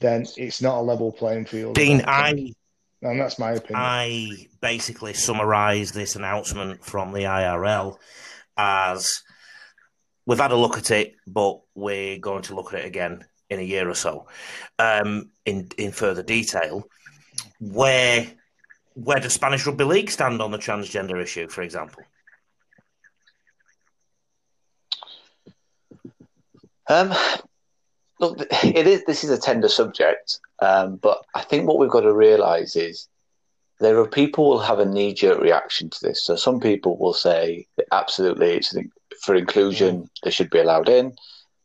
then 0.00 0.26
it's 0.36 0.62
not 0.62 0.78
a 0.78 0.82
level 0.82 1.10
playing 1.10 1.46
field. 1.46 1.74
Dean, 1.74 2.02
I. 2.06 2.28
I 2.28 2.54
and 3.02 3.18
that's 3.18 3.38
my 3.38 3.52
opinion. 3.52 3.76
I 3.76 4.46
basically 4.60 5.14
summarised 5.14 5.94
this 5.94 6.16
announcement 6.16 6.84
from 6.84 7.12
the 7.12 7.20
IRL 7.20 7.96
as 8.60 9.22
we've 10.26 10.38
had 10.38 10.52
a 10.52 10.56
look 10.56 10.76
at 10.76 10.90
it, 10.90 11.14
but 11.26 11.60
we're 11.74 12.18
going 12.18 12.42
to 12.42 12.54
look 12.54 12.72
at 12.74 12.80
it 12.80 12.86
again 12.86 13.24
in 13.48 13.58
a 13.58 13.62
year 13.62 13.88
or 13.88 13.94
so 13.94 14.26
um, 14.78 15.30
in 15.44 15.68
in 15.78 15.92
further 15.92 16.22
detail. 16.22 16.84
Where 17.58 18.26
where 18.94 19.20
does 19.20 19.32
Spanish 19.32 19.66
Rugby 19.66 19.84
League 19.84 20.10
stand 20.10 20.42
on 20.42 20.50
the 20.50 20.58
transgender 20.58 21.20
issue, 21.22 21.48
for 21.48 21.62
example? 21.62 22.02
Um, 26.88 27.14
look, 28.18 28.40
it 28.64 28.86
is. 28.86 29.04
This 29.04 29.24
is 29.24 29.30
a 29.30 29.38
tender 29.38 29.68
subject, 29.68 30.38
um, 30.60 30.96
but 30.96 31.24
I 31.34 31.42
think 31.42 31.66
what 31.66 31.78
we've 31.78 31.90
got 31.90 32.00
to 32.00 32.12
realise 32.12 32.76
is 32.76 33.08
there 33.80 33.98
are 33.98 34.06
people 34.06 34.44
who 34.44 34.50
will 34.50 34.58
have 34.60 34.78
a 34.78 34.84
knee 34.84 35.14
jerk 35.14 35.40
reaction 35.40 35.88
to 35.90 35.98
this. 36.02 36.22
So 36.22 36.36
some 36.36 36.60
people 36.60 36.98
will 36.98 37.14
say 37.14 37.66
absolutely, 37.90 38.52
it's 38.52 38.76
for 39.22 39.34
inclusion, 39.34 40.08
they 40.22 40.30
should 40.30 40.50
be 40.50 40.58
allowed 40.58 40.88
in, 40.88 41.14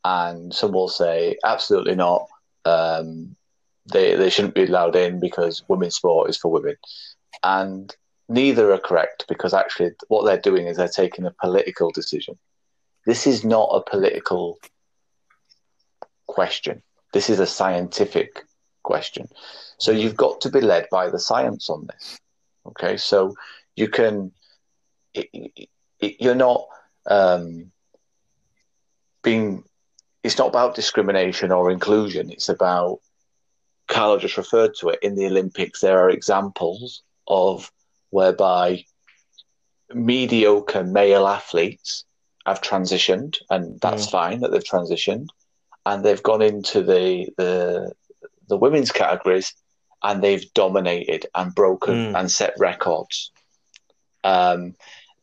and 0.04 0.52
some 0.52 0.72
will 0.72 0.88
say 0.88 1.36
absolutely 1.44 1.94
not. 1.94 2.26
Um, 2.64 3.36
they 3.92 4.16
they 4.16 4.30
shouldn't 4.30 4.54
be 4.54 4.64
allowed 4.64 4.96
in 4.96 5.20
because 5.20 5.62
women's 5.68 5.96
sport 5.96 6.30
is 6.30 6.36
for 6.36 6.50
women, 6.50 6.76
and 7.44 7.94
neither 8.28 8.72
are 8.72 8.78
correct 8.78 9.26
because 9.28 9.54
actually 9.54 9.90
what 10.08 10.24
they're 10.24 10.40
doing 10.40 10.66
is 10.66 10.78
they're 10.78 10.88
taking 10.88 11.26
a 11.26 11.34
political 11.40 11.90
decision. 11.90 12.36
This 13.04 13.26
is 13.26 13.44
not 13.44 13.68
a 13.72 13.88
political 13.88 14.58
question. 16.26 16.82
This 17.12 17.30
is 17.30 17.38
a 17.38 17.46
scientific 17.46 18.45
question. 18.92 19.26
So 19.78 19.90
you've 19.92 20.16
got 20.24 20.40
to 20.42 20.50
be 20.50 20.62
led 20.72 20.86
by 20.90 21.10
the 21.10 21.18
science 21.18 21.68
on 21.68 21.86
this. 21.90 22.18
Okay, 22.68 22.96
so 22.96 23.34
you 23.74 23.88
can, 23.88 24.32
it, 25.12 25.28
it, 26.00 26.14
you're 26.22 26.42
not 26.48 26.62
um, 27.18 27.72
being, 29.22 29.64
it's 30.22 30.38
not 30.38 30.48
about 30.48 30.74
discrimination 30.74 31.52
or 31.52 31.70
inclusion. 31.70 32.30
It's 32.30 32.48
about, 32.48 33.00
Carlo 33.88 34.18
just 34.18 34.36
referred 34.36 34.74
to 34.78 34.90
it, 34.90 34.98
in 35.02 35.14
the 35.14 35.26
Olympics, 35.26 35.80
there 35.80 36.00
are 36.00 36.10
examples 36.10 37.02
of 37.26 37.70
whereby 38.10 38.84
mediocre 39.92 40.84
male 40.84 41.26
athletes 41.26 42.04
have 42.46 42.60
transitioned, 42.60 43.36
and 43.50 43.80
that's 43.80 44.06
mm. 44.06 44.10
fine 44.10 44.40
that 44.40 44.50
they've 44.50 44.72
transitioned, 44.74 45.28
and 45.84 46.04
they've 46.04 46.22
gone 46.30 46.42
into 46.42 46.82
the 46.82 47.28
the 47.36 47.92
the 48.48 48.56
women's 48.56 48.92
categories, 48.92 49.54
and 50.02 50.22
they've 50.22 50.52
dominated 50.54 51.26
and 51.34 51.54
broken 51.54 52.12
mm. 52.12 52.18
and 52.18 52.30
set 52.30 52.54
records. 52.58 53.32
Um, 54.24 54.74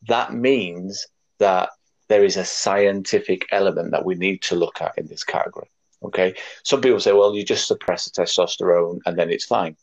that 0.08 0.32
means 0.34 1.06
that 1.38 1.70
there 2.08 2.24
is 2.24 2.36
a 2.36 2.44
scientific 2.44 3.46
element 3.50 3.92
that 3.92 4.04
we 4.04 4.14
need 4.14 4.42
to 4.42 4.56
look 4.56 4.80
at 4.80 4.98
in 4.98 5.06
this 5.06 5.24
category. 5.24 5.70
Okay, 6.02 6.34
some 6.64 6.82
people 6.82 7.00
say, 7.00 7.12
well, 7.12 7.34
you 7.34 7.44
just 7.44 7.66
suppress 7.66 8.04
the 8.04 8.22
testosterone 8.22 8.98
and 9.06 9.18
then 9.18 9.30
it's 9.30 9.46
fine. 9.46 9.76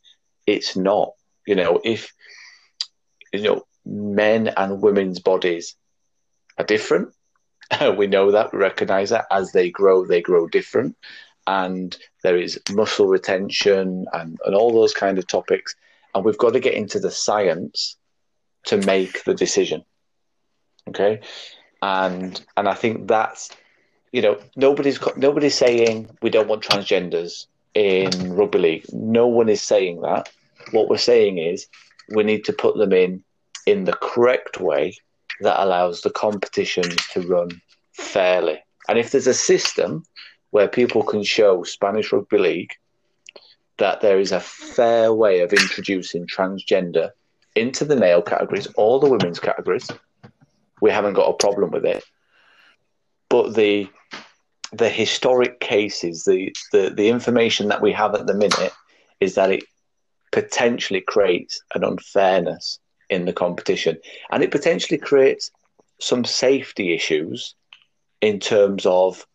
It's 0.46 0.76
not. 0.76 1.14
You 1.48 1.56
know, 1.56 1.82
if 1.84 2.14
you 3.34 3.42
know 3.42 3.64
men 3.86 4.50
and 4.50 4.82
women's 4.82 5.20
bodies 5.20 5.76
are 6.58 6.66
different. 6.66 7.14
we 7.98 8.08
know 8.08 8.32
that, 8.32 8.54
we 8.54 8.60
recognize 8.60 9.10
that. 9.10 9.26
As 9.32 9.52
they 9.52 9.72
grow, 9.72 10.06
they 10.06 10.22
grow 10.22 10.48
different. 10.48 10.96
And 11.48 11.98
there 12.24 12.38
is 12.38 12.60
muscle 12.72 13.08
retention 13.08 14.06
and, 14.14 14.40
and 14.46 14.56
all 14.56 14.72
those 14.72 14.94
kind 14.94 15.18
of 15.18 15.28
topics. 15.28 15.76
And 16.14 16.24
we've 16.24 16.38
got 16.38 16.54
to 16.54 16.60
get 16.60 16.76
into 16.76 17.00
the 17.00 17.12
science 17.12 17.98
to 18.66 18.78
make 18.78 19.24
the 19.24 19.34
decision. 19.34 19.84
Okay. 20.88 21.22
And 21.82 22.44
and 22.58 22.70
I 22.70 22.76
think 22.76 23.08
that's 23.08 23.50
you 24.12 24.22
know, 24.22 24.40
nobody's 24.56 25.00
nobody's 25.16 25.56
saying 25.56 26.10
we 26.22 26.30
don't 26.30 26.48
want 26.48 26.64
transgenders 26.64 27.46
in 27.74 28.34
rugby 28.34 28.60
league. 28.60 28.86
No 28.92 29.28
one 29.28 29.50
is 29.50 29.62
saying 29.62 30.02
that. 30.02 30.30
What 30.72 30.90
we're 30.90 30.98
saying 30.98 31.38
is 31.38 31.68
we 32.14 32.24
need 32.24 32.44
to 32.46 32.54
put 32.54 32.78
them 32.78 32.92
in 32.92 33.24
in 33.66 33.86
the 33.86 33.94
correct 33.94 34.60
way 34.60 34.96
that 35.42 35.64
allows 35.64 36.02
the 36.02 36.10
competitions 36.10 36.96
to 37.14 37.22
run 37.22 37.62
fairly. 37.94 38.60
And 38.90 39.00
if 39.00 39.12
there's 39.12 39.28
a 39.28 39.34
system 39.34 40.04
where 40.52 40.68
people 40.68 41.04
can 41.04 41.24
show 41.24 41.64
Spanish 41.64 42.12
Rugby 42.12 42.38
League 42.38 42.74
that 43.78 44.02
there 44.02 44.20
is 44.20 44.32
a 44.32 44.40
fair 44.40 45.14
way 45.14 45.42
of 45.42 45.54
introducing 45.54 46.28
transgender 46.28 47.10
into 47.56 47.84
the 47.84 47.96
male 47.96 48.22
categories 48.22 48.68
or 48.76 49.00
the 49.00 49.10
women's 49.10 49.40
categories, 49.40 49.90
we 50.82 50.92
haven't 50.92 51.14
got 51.14 51.30
a 51.30 51.34
problem 51.34 51.72
with 51.72 51.86
it. 51.86 52.04
But 53.30 53.56
the 53.56 53.90
the 54.74 54.90
historic 54.90 55.60
cases, 55.60 56.24
the, 56.24 56.56
the, 56.72 56.94
the 56.96 57.10
information 57.10 57.68
that 57.68 57.82
we 57.82 57.92
have 57.92 58.16
at 58.16 58.26
the 58.26 58.34
minute 58.34 58.72
is 59.20 59.36
that 59.36 59.52
it 59.52 59.66
potentially 60.32 61.02
creates 61.02 61.62
an 61.76 61.84
unfairness 61.84 62.80
in 63.10 63.26
the 63.26 63.34
competition. 63.34 63.98
And 64.32 64.44
it 64.44 64.52
potentially 64.52 64.98
creates 64.98 65.52
some 66.00 66.24
safety 66.24 66.94
issues 66.94 67.54
in 68.22 68.40
terms 68.40 68.86
of 68.86 69.28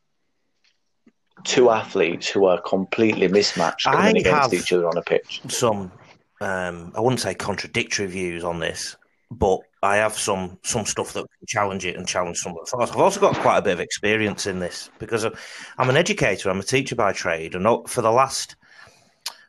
two 1.46 1.70
athletes 1.70 2.28
who 2.28 2.44
are 2.44 2.60
completely 2.60 3.28
mismatched 3.28 3.84
coming 3.84 4.16
I 4.16 4.20
against 4.20 4.52
each 4.52 4.72
other 4.72 4.88
on 4.88 4.96
a 4.98 5.02
pitch. 5.02 5.40
Some, 5.48 5.92
um, 6.40 6.92
I 6.94 7.00
wouldn't 7.00 7.20
say 7.20 7.34
contradictory 7.34 8.06
views 8.06 8.44
on 8.44 8.58
this, 8.58 8.96
but 9.30 9.60
I 9.82 9.96
have 9.96 10.18
some 10.18 10.58
some 10.64 10.84
stuff 10.84 11.12
that 11.12 11.20
can 11.38 11.46
challenge 11.46 11.86
it 11.86 11.96
and 11.96 12.06
challenge 12.06 12.38
some 12.38 12.52
of 12.52 12.58
the 12.64 12.70
thoughts. 12.70 12.90
I've 12.90 13.00
also 13.00 13.20
got 13.20 13.36
quite 13.36 13.58
a 13.58 13.62
bit 13.62 13.74
of 13.74 13.80
experience 13.80 14.46
in 14.46 14.58
this 14.58 14.90
because 14.98 15.24
I'm 15.24 15.88
an 15.88 15.96
educator. 15.96 16.50
I'm 16.50 16.60
a 16.60 16.64
teacher 16.64 16.96
by 16.96 17.12
trade, 17.12 17.54
and 17.54 17.88
for 17.88 18.02
the 18.02 18.12
last 18.12 18.56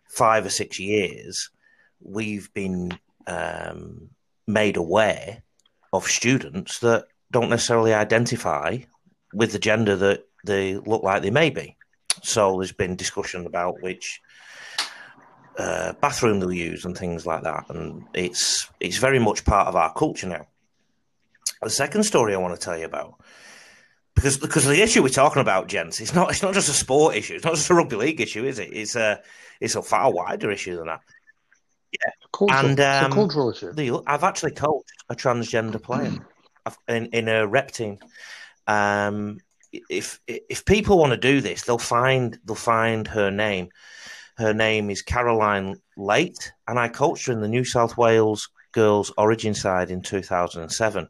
five 0.07 0.45
or 0.45 0.49
six 0.49 0.79
years, 0.79 1.49
we've 2.01 2.53
been 2.53 2.97
um, 3.25 4.09
made 4.47 4.77
aware 4.77 5.43
of 5.93 6.05
students 6.05 6.79
that 6.79 7.05
don't 7.31 7.49
necessarily 7.49 7.93
identify 7.93 8.77
with 9.33 9.51
the 9.51 9.59
gender 9.59 9.95
that 9.95 10.27
they 10.45 10.75
look 10.77 11.03
like 11.03 11.21
they 11.21 11.31
may 11.31 11.49
be. 11.49 11.76
So 12.23 12.57
there's 12.57 12.71
been 12.71 12.95
discussion 12.95 13.45
about 13.45 13.81
which 13.81 14.21
uh, 15.57 15.93
bathroom 15.93 16.39
they'll 16.39 16.53
use 16.53 16.85
and 16.85 16.97
things 16.97 17.25
like 17.25 17.43
that, 17.43 17.65
and 17.69 18.05
it's 18.13 18.69
it's 18.79 18.97
very 18.97 19.19
much 19.19 19.45
part 19.45 19.67
of 19.67 19.75
our 19.75 19.93
culture 19.93 20.27
now. 20.27 20.47
The 21.61 21.69
second 21.69 22.03
story 22.03 22.33
I 22.33 22.37
want 22.37 22.59
to 22.59 22.63
tell 22.63 22.77
you 22.77 22.85
about, 22.85 23.15
because 24.13 24.37
because 24.37 24.65
the 24.65 24.81
issue 24.81 25.01
we're 25.01 25.09
talking 25.09 25.41
about, 25.41 25.67
gents, 25.67 25.99
it's 25.99 26.13
not 26.13 26.29
it's 26.29 26.43
not 26.43 26.53
just 26.53 26.69
a 26.69 26.73
sport 26.73 27.15
issue, 27.15 27.35
it's 27.35 27.45
not 27.45 27.55
just 27.55 27.69
a 27.69 27.73
rugby 27.73 27.95
league 27.95 28.21
issue, 28.21 28.45
is 28.45 28.59
it? 28.59 28.69
It's 28.71 28.95
a 28.95 29.21
it's 29.59 29.75
a 29.75 29.81
far 29.81 30.13
wider 30.13 30.51
issue 30.51 30.77
than 30.77 30.87
that. 30.87 31.01
Yeah, 31.91 32.11
cultural, 32.31 32.65
and 32.65 32.79
um, 32.79 33.11
cultural 33.11 33.49
issue. 33.49 33.71
The, 33.71 34.01
I've 34.05 34.23
actually 34.23 34.51
coached 34.51 34.91
a 35.09 35.15
transgender 35.15 35.81
player 35.81 36.13
in 36.87 37.07
in 37.07 37.27
a 37.27 37.47
rep 37.47 37.71
team. 37.71 37.97
Um, 38.67 39.39
if 39.89 40.19
if 40.27 40.65
people 40.65 40.97
want 40.97 41.11
to 41.11 41.17
do 41.17 41.41
this, 41.41 41.63
they'll 41.63 41.77
find 41.77 42.37
they'll 42.45 42.55
find 42.55 43.07
her 43.07 43.31
name. 43.31 43.69
Her 44.37 44.53
name 44.53 44.89
is 44.89 45.01
Caroline 45.01 45.75
Late, 45.95 46.51
and 46.67 46.77
I 46.77 46.89
coached 46.89 47.27
her 47.27 47.33
in 47.33 47.41
the 47.41 47.47
New 47.47 47.65
South 47.65 47.97
Wales 47.97 48.49
girls 48.71 49.11
Origin 49.17 49.55
side 49.55 49.89
in 49.89 50.01
2007. 50.01 51.09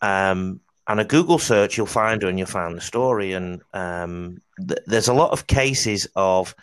Um, 0.00 0.60
and 0.88 1.00
a 1.00 1.04
Google 1.04 1.38
search, 1.38 1.76
you'll 1.76 1.86
find 1.86 2.22
her 2.22 2.28
and 2.28 2.38
you'll 2.38 2.48
find 2.48 2.76
the 2.76 2.80
story. 2.80 3.34
And 3.34 3.62
um, 3.74 4.40
th- 4.56 4.80
there's 4.86 5.08
a 5.08 5.14
lot 5.14 5.32
of 5.32 5.46
cases 5.46 6.08
of 6.16 6.54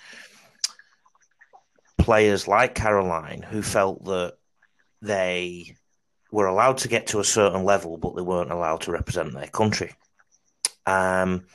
players 1.97 2.47
like 2.47 2.75
Caroline 2.75 3.43
who 3.43 3.61
felt 3.61 4.03
that 4.05 4.33
they 5.01 5.75
were 6.31 6.47
allowed 6.47 6.79
to 6.79 6.87
get 6.87 7.07
to 7.07 7.19
a 7.19 7.23
certain 7.23 7.63
level, 7.63 7.97
but 7.97 8.15
they 8.15 8.21
weren't 8.21 8.51
allowed 8.51 8.81
to 8.81 8.91
represent 8.91 9.33
their 9.33 9.47
country. 9.47 9.93
Um, 10.85 11.45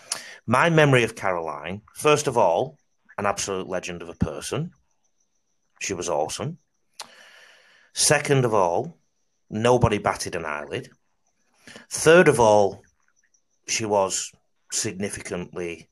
my 0.46 0.70
memory 0.70 1.04
of 1.04 1.14
Caroline, 1.14 1.82
first 1.94 2.26
of 2.26 2.36
all, 2.36 2.78
an 3.18 3.26
absolute 3.26 3.68
legend 3.68 4.02
of 4.02 4.08
a 4.08 4.14
person. 4.14 4.72
She 5.80 5.94
was 5.94 6.08
awesome. 6.08 6.58
Second 7.94 8.44
of 8.44 8.54
all, 8.54 8.96
nobody 9.48 9.98
batted 9.98 10.34
an 10.34 10.44
eyelid. 10.44 10.90
Third 11.90 12.28
of 12.28 12.40
all, 12.40 12.82
she 13.66 13.84
was 13.84 14.32
significantly 14.72 15.88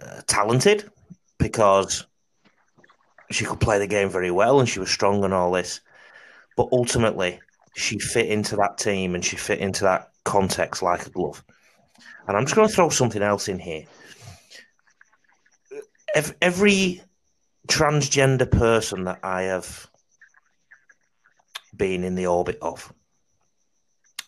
uh, 0.00 0.20
talented 0.26 0.90
because 1.38 2.06
she 3.30 3.44
could 3.44 3.60
play 3.60 3.78
the 3.78 3.86
game 3.86 4.08
very 4.08 4.30
well 4.30 4.60
and 4.60 4.68
she 4.68 4.80
was 4.80 4.90
strong 4.90 5.24
and 5.24 5.34
all 5.34 5.52
this. 5.52 5.80
But 6.56 6.68
ultimately, 6.72 7.40
she 7.74 7.98
fit 7.98 8.26
into 8.26 8.56
that 8.56 8.78
team 8.78 9.14
and 9.14 9.24
she 9.24 9.36
fit 9.36 9.58
into 9.58 9.84
that 9.84 10.10
context 10.24 10.82
like 10.82 11.06
a 11.06 11.10
glove. 11.10 11.42
And 12.26 12.36
I'm 12.36 12.44
just 12.44 12.54
going 12.54 12.68
to 12.68 12.74
throw 12.74 12.88
something 12.88 13.22
else 13.22 13.48
in 13.48 13.58
here. 13.58 13.84
Every 16.40 17.02
transgender 17.68 18.50
person 18.50 19.04
that 19.04 19.20
I 19.22 19.42
have 19.42 19.88
been 21.76 22.04
in 22.04 22.14
the 22.14 22.26
orbit 22.26 22.58
of, 22.60 22.92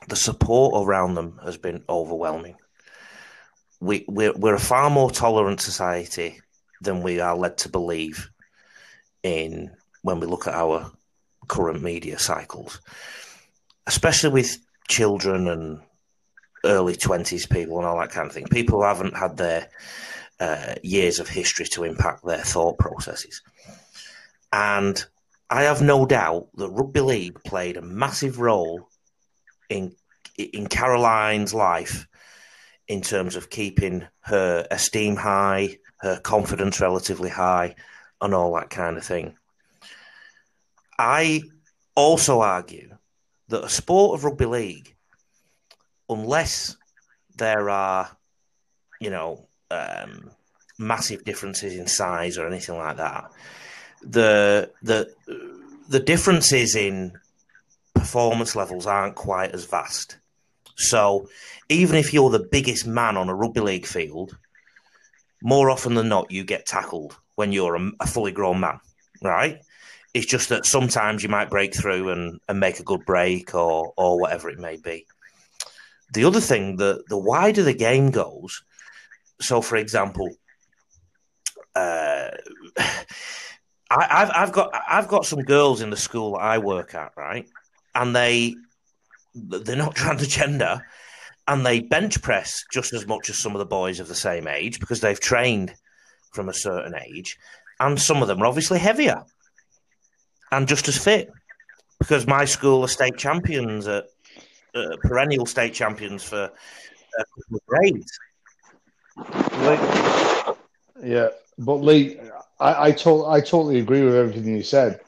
the 0.09 0.17
support 0.17 0.87
around 0.87 1.15
them 1.15 1.41
has 1.45 1.57
been 1.57 1.85
overwhelming. 1.89 2.57
We, 3.81 4.05
we're, 4.09 4.33
we're 4.33 4.55
a 4.55 4.61
far 4.61 4.91
more 4.91 5.11
tolerant 5.11 5.61
society 5.61 6.41
than 6.81 7.03
we 7.03 7.21
are 7.21 7.37
led 7.37 7.59
to 7.59 7.69
believe 7.69 8.31
in 9.23 9.71
when 10.03 10.21
we 10.21 10.27
look 10.27 10.47
at 10.47 10.55
our 10.55 10.91
current 11.49 11.83
media 11.83 12.19
cycles, 12.19 12.81
especially 13.87 14.31
with 14.31 14.57
children 14.89 15.49
and 15.49 15.81
early 16.65 16.95
20s 16.95 17.49
people 17.51 17.79
and 17.79 17.87
all 17.87 17.99
that 17.99 18.11
kind 18.11 18.27
of 18.27 18.33
thing. 18.33 18.47
People 18.47 18.79
who 18.79 18.85
haven't 18.85 19.17
had 19.17 19.37
their 19.37 19.69
uh, 20.41 20.75
years 20.83 21.21
of 21.21 21.29
history 21.29 21.67
to 21.67 21.85
impact 21.85 22.25
their 22.25 22.39
thought 22.39 22.79
processes. 22.79 23.43
And 24.53 25.05
I 25.51 25.65
have 25.65 25.83
no 25.83 26.07
doubt 26.07 26.49
that 26.57 26.71
rugby 26.71 27.01
league 27.01 27.43
played 27.45 27.77
a 27.77 27.83
massive 27.83 28.41
role 28.41 28.89
in 29.69 29.95
in 30.37 30.67
Caroline's 30.67 31.55
life 31.55 32.09
in 32.89 33.01
terms 33.01 33.37
of 33.37 33.51
keeping 33.51 34.07
her 34.21 34.67
esteem 34.71 35.17
high, 35.17 35.79
her 35.99 36.19
confidence 36.21 36.81
relatively 36.81 37.31
high, 37.31 37.77
and 38.21 38.35
all 38.35 38.55
that 38.55 38.71
kind 38.71 38.97
of 38.97 39.05
thing. 39.05 39.37
I 40.99 41.43
also 41.95 42.41
argue 42.41 42.97
that 43.49 43.65
a 43.65 43.69
sport 43.69 44.19
of 44.19 44.25
rugby 44.25 44.47
league, 44.47 44.94
unless 46.09 46.77
there 47.37 47.69
are, 47.71 48.17
you 49.01 49.11
know, 49.11 49.47
um, 49.71 50.31
massive 50.79 51.25
differences 51.25 51.75
in 51.75 51.87
size 51.87 52.39
or 52.39 52.47
anything 52.47 52.77
like 52.77 52.97
that. 52.97 53.31
The 54.03 54.71
the 54.83 55.13
the 55.89 56.01
differences 56.01 56.77
in 56.77 57.13
performance 57.95 58.55
levels 58.55 58.87
aren't 58.87 59.15
quite 59.15 59.53
as 59.53 59.65
vast. 59.65 60.19
So 60.77 61.29
even 61.69 61.97
if 61.97 62.13
you're 62.13 62.31
the 62.31 62.49
biggest 62.51 62.87
man 62.87 63.17
on 63.17 63.29
a 63.29 63.35
rugby 63.35 63.61
league 63.61 63.87
field, 63.87 64.37
more 65.43 65.71
often 65.71 65.95
than 65.95 66.09
not, 66.09 66.31
you 66.31 66.45
get 66.45 66.67
tackled 66.67 67.17
when 67.37 67.53
you're 67.53 67.77
a, 67.77 67.91
a 68.01 68.07
fully 68.07 68.33
grown 68.33 68.61
man, 68.61 68.81
right? 69.23 69.61
It's 70.13 70.27
just 70.27 70.49
that 70.51 70.67
sometimes 70.67 71.23
you 71.23 71.29
might 71.29 71.51
break 71.51 71.75
through 71.75 72.11
and, 72.11 72.41
and 72.49 72.61
make 72.61 72.79
a 72.79 72.85
good 72.85 73.05
break 73.05 73.55
or 73.55 73.93
or 73.97 74.21
whatever 74.21 74.49
it 74.49 74.59
may 74.59 74.77
be. 74.77 75.07
The 76.13 76.25
other 76.25 76.41
thing, 76.41 76.77
the 76.77 77.03
the 77.09 77.19
wider 77.19 77.63
the 77.63 77.75
game 77.75 78.11
goes, 78.11 78.63
so 79.41 79.61
for 79.61 79.77
example, 79.77 80.29
uh, 81.75 82.31
I, 83.91 84.07
have 84.11 84.31
I've 84.35 84.53
got 84.53 84.71
I've 84.89 85.09
got 85.09 85.27
some 85.27 85.43
girls 85.43 85.81
in 85.81 85.91
the 85.91 85.97
school 85.97 86.33
that 86.33 86.43
I 86.43 86.59
work 86.59 86.95
at, 86.95 87.13
right, 87.17 87.47
and 87.95 88.15
they 88.15 88.55
they're 89.35 89.77
not 89.77 89.97
transgender, 89.97 90.83
and 91.49 91.65
they 91.65 91.81
bench 91.81 92.23
press 92.23 92.65
just 92.73 92.93
as 92.93 93.07
much 93.07 93.31
as 93.31 93.39
some 93.39 93.55
of 93.55 93.59
the 93.59 93.67
boys 93.67 94.01
of 94.01 94.09
the 94.09 94.15
same 94.15 94.47
age 94.47 94.81
because 94.81 95.01
they've 95.01 95.21
trained 95.21 95.75
from 96.33 96.49
a 96.49 96.55
certain 96.55 96.95
age, 96.95 97.37
and 97.81 98.01
some 98.01 98.23
of 98.23 98.29
them 98.29 98.43
are 98.43 98.47
obviously 98.47 98.79
heavier 98.79 99.25
and 100.55 100.69
just 100.69 100.89
as 100.89 100.97
fit 100.97 101.31
because 101.99 102.27
my 102.27 102.45
school 102.45 102.83
are 102.83 102.89
state 102.89 103.17
champions 103.17 103.87
at 103.87 104.05
uh, 104.75 104.97
perennial 105.03 105.47
state 105.47 105.75
champions 105.75 106.25
for 106.25 106.45
a 106.45 107.21
of 107.53 107.61
grades. 107.67 108.19
Yeah, 111.03 111.29
but 111.59 111.77
Lee, 111.77 112.19
I 112.61 112.89
I, 112.89 112.93
to- 112.93 113.27
I 113.27 113.41
totally 113.41 113.79
agree 113.79 114.03
with 114.03 114.15
everything 114.15 114.57
you 114.57 114.63
said. 114.63 115.01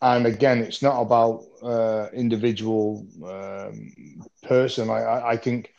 And 0.00 0.26
again, 0.26 0.58
it's 0.58 0.82
not 0.82 1.00
about 1.00 1.44
uh, 1.62 2.08
individual 2.12 3.06
um, 3.24 3.92
person. 4.42 4.90
I, 4.90 5.00
I, 5.00 5.30
I 5.32 5.36
think 5.36 5.70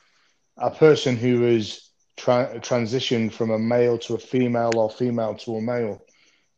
a 0.58 0.70
person 0.70 1.16
who 1.16 1.46
is 1.46 1.90
tra- 2.18 2.60
transitioned 2.60 3.32
from 3.32 3.52
a 3.52 3.60
male 3.60 3.98
to 4.00 4.16
a 4.16 4.20
female 4.20 4.78
or 4.78 4.90
female 4.90 5.36
to 5.36 5.56
a 5.58 5.62
male, 5.62 6.02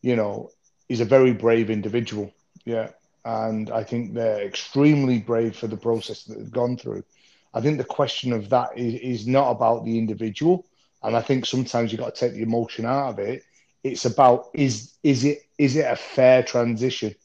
you 0.02 0.16
know, 0.16 0.50
is 0.90 1.02
a 1.02 1.06
very 1.06 1.34
brave 1.34 1.70
individual. 1.70 2.32
Yeah. 2.66 2.90
And 3.24 3.70
I 3.70 3.84
think 3.84 4.14
they're 4.14 4.42
extremely 4.42 5.20
brave 5.20 5.56
for 5.56 5.68
the 5.68 5.78
process 5.78 6.24
that 6.24 6.38
they've 6.38 6.52
gone 6.52 6.78
through. 6.78 7.04
I 7.54 7.62
think 7.62 7.78
the 7.78 7.84
question 7.84 8.34
of 8.34 8.50
that 8.50 8.78
is, 8.78 9.20
is 9.22 9.28
not 9.28 9.52
about 9.52 9.86
the 9.86 9.98
individual. 9.98 10.66
And 11.04 11.16
I 11.16 11.22
think 11.22 11.46
sometimes 11.46 11.92
you've 11.92 12.02
got 12.02 12.16
to 12.16 12.20
take 12.20 12.34
the 12.34 12.44
emotion 12.44 12.86
out 12.86 13.10
of 13.10 13.20
it. 13.20 13.44
It's 13.84 14.06
about 14.06 14.50
is 14.54 14.94
is 15.04 15.26
it 15.26 15.44
is 15.58 15.76
it 15.76 15.86
a 15.86 15.96
fair 15.96 16.44
transition? 16.44 17.16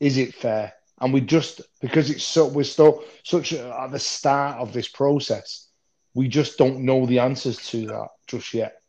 Is 0.00 0.18
it 0.18 0.34
fair? 0.34 0.74
And 1.00 1.12
we 1.12 1.20
just 1.22 1.62
because 1.80 2.10
it's 2.10 2.24
so 2.24 2.46
we're 2.46 2.64
still 2.64 3.02
such 3.24 3.54
at 3.54 3.90
the 3.90 3.98
start 3.98 4.58
of 4.58 4.72
this 4.72 4.88
process, 4.88 5.68
we 6.14 6.28
just 6.28 6.58
don't 6.58 6.80
know 6.80 7.06
the 7.06 7.18
answers 7.20 7.56
to 7.70 7.86
that 7.86 8.08
just 8.26 8.52
yet. 8.52 8.82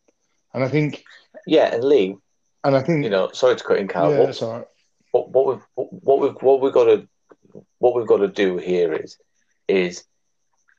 And 0.53 0.64
I 0.64 0.68
think 0.68 1.03
Yeah, 1.47 1.74
and 1.74 1.84
Lee, 1.84 2.18
and 2.64 2.76
I 2.76 2.82
think 2.82 3.03
you 3.05 3.09
know, 3.09 3.30
sorry 3.32 3.55
to 3.55 3.64
cut 3.64 3.78
in, 3.78 3.88
Carl. 3.88 4.11
yeah, 4.11 4.26
that's 4.26 4.41
all 4.41 4.59
right. 4.59 4.68
What, 5.14 5.30
what 5.30 5.47
we've 5.47 5.66
what 5.76 6.20
we've 6.22 6.41
what 6.41 6.61
we've 6.61 6.74
got 6.74 6.86
to 6.86 7.07
what 7.80 7.95
we've 7.95 8.07
got 8.07 8.18
to 8.18 8.28
do 8.28 8.57
here 8.57 8.93
is 8.93 9.18
is 9.68 10.03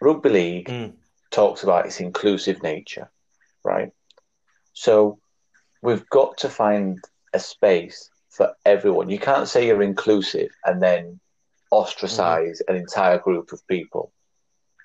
rugby 0.00 0.28
league 0.30 0.68
Mm. 0.68 0.92
talks 1.30 1.62
about 1.62 1.86
its 1.86 2.00
inclusive 2.00 2.62
nature, 2.62 3.10
right? 3.64 3.90
So 4.72 5.18
we've 5.82 6.08
got 6.10 6.38
to 6.38 6.48
find 6.48 6.98
a 7.32 7.38
space 7.40 8.10
for 8.30 8.54
everyone. 8.64 9.08
You 9.10 9.18
can't 9.18 9.48
say 9.48 9.66
you're 9.66 9.82
inclusive 9.82 10.50
and 10.64 10.82
then 10.82 11.20
ostracize 11.70 12.60
an 12.68 12.76
entire 12.76 13.18
group 13.18 13.52
of 13.52 13.66
people. 13.68 14.12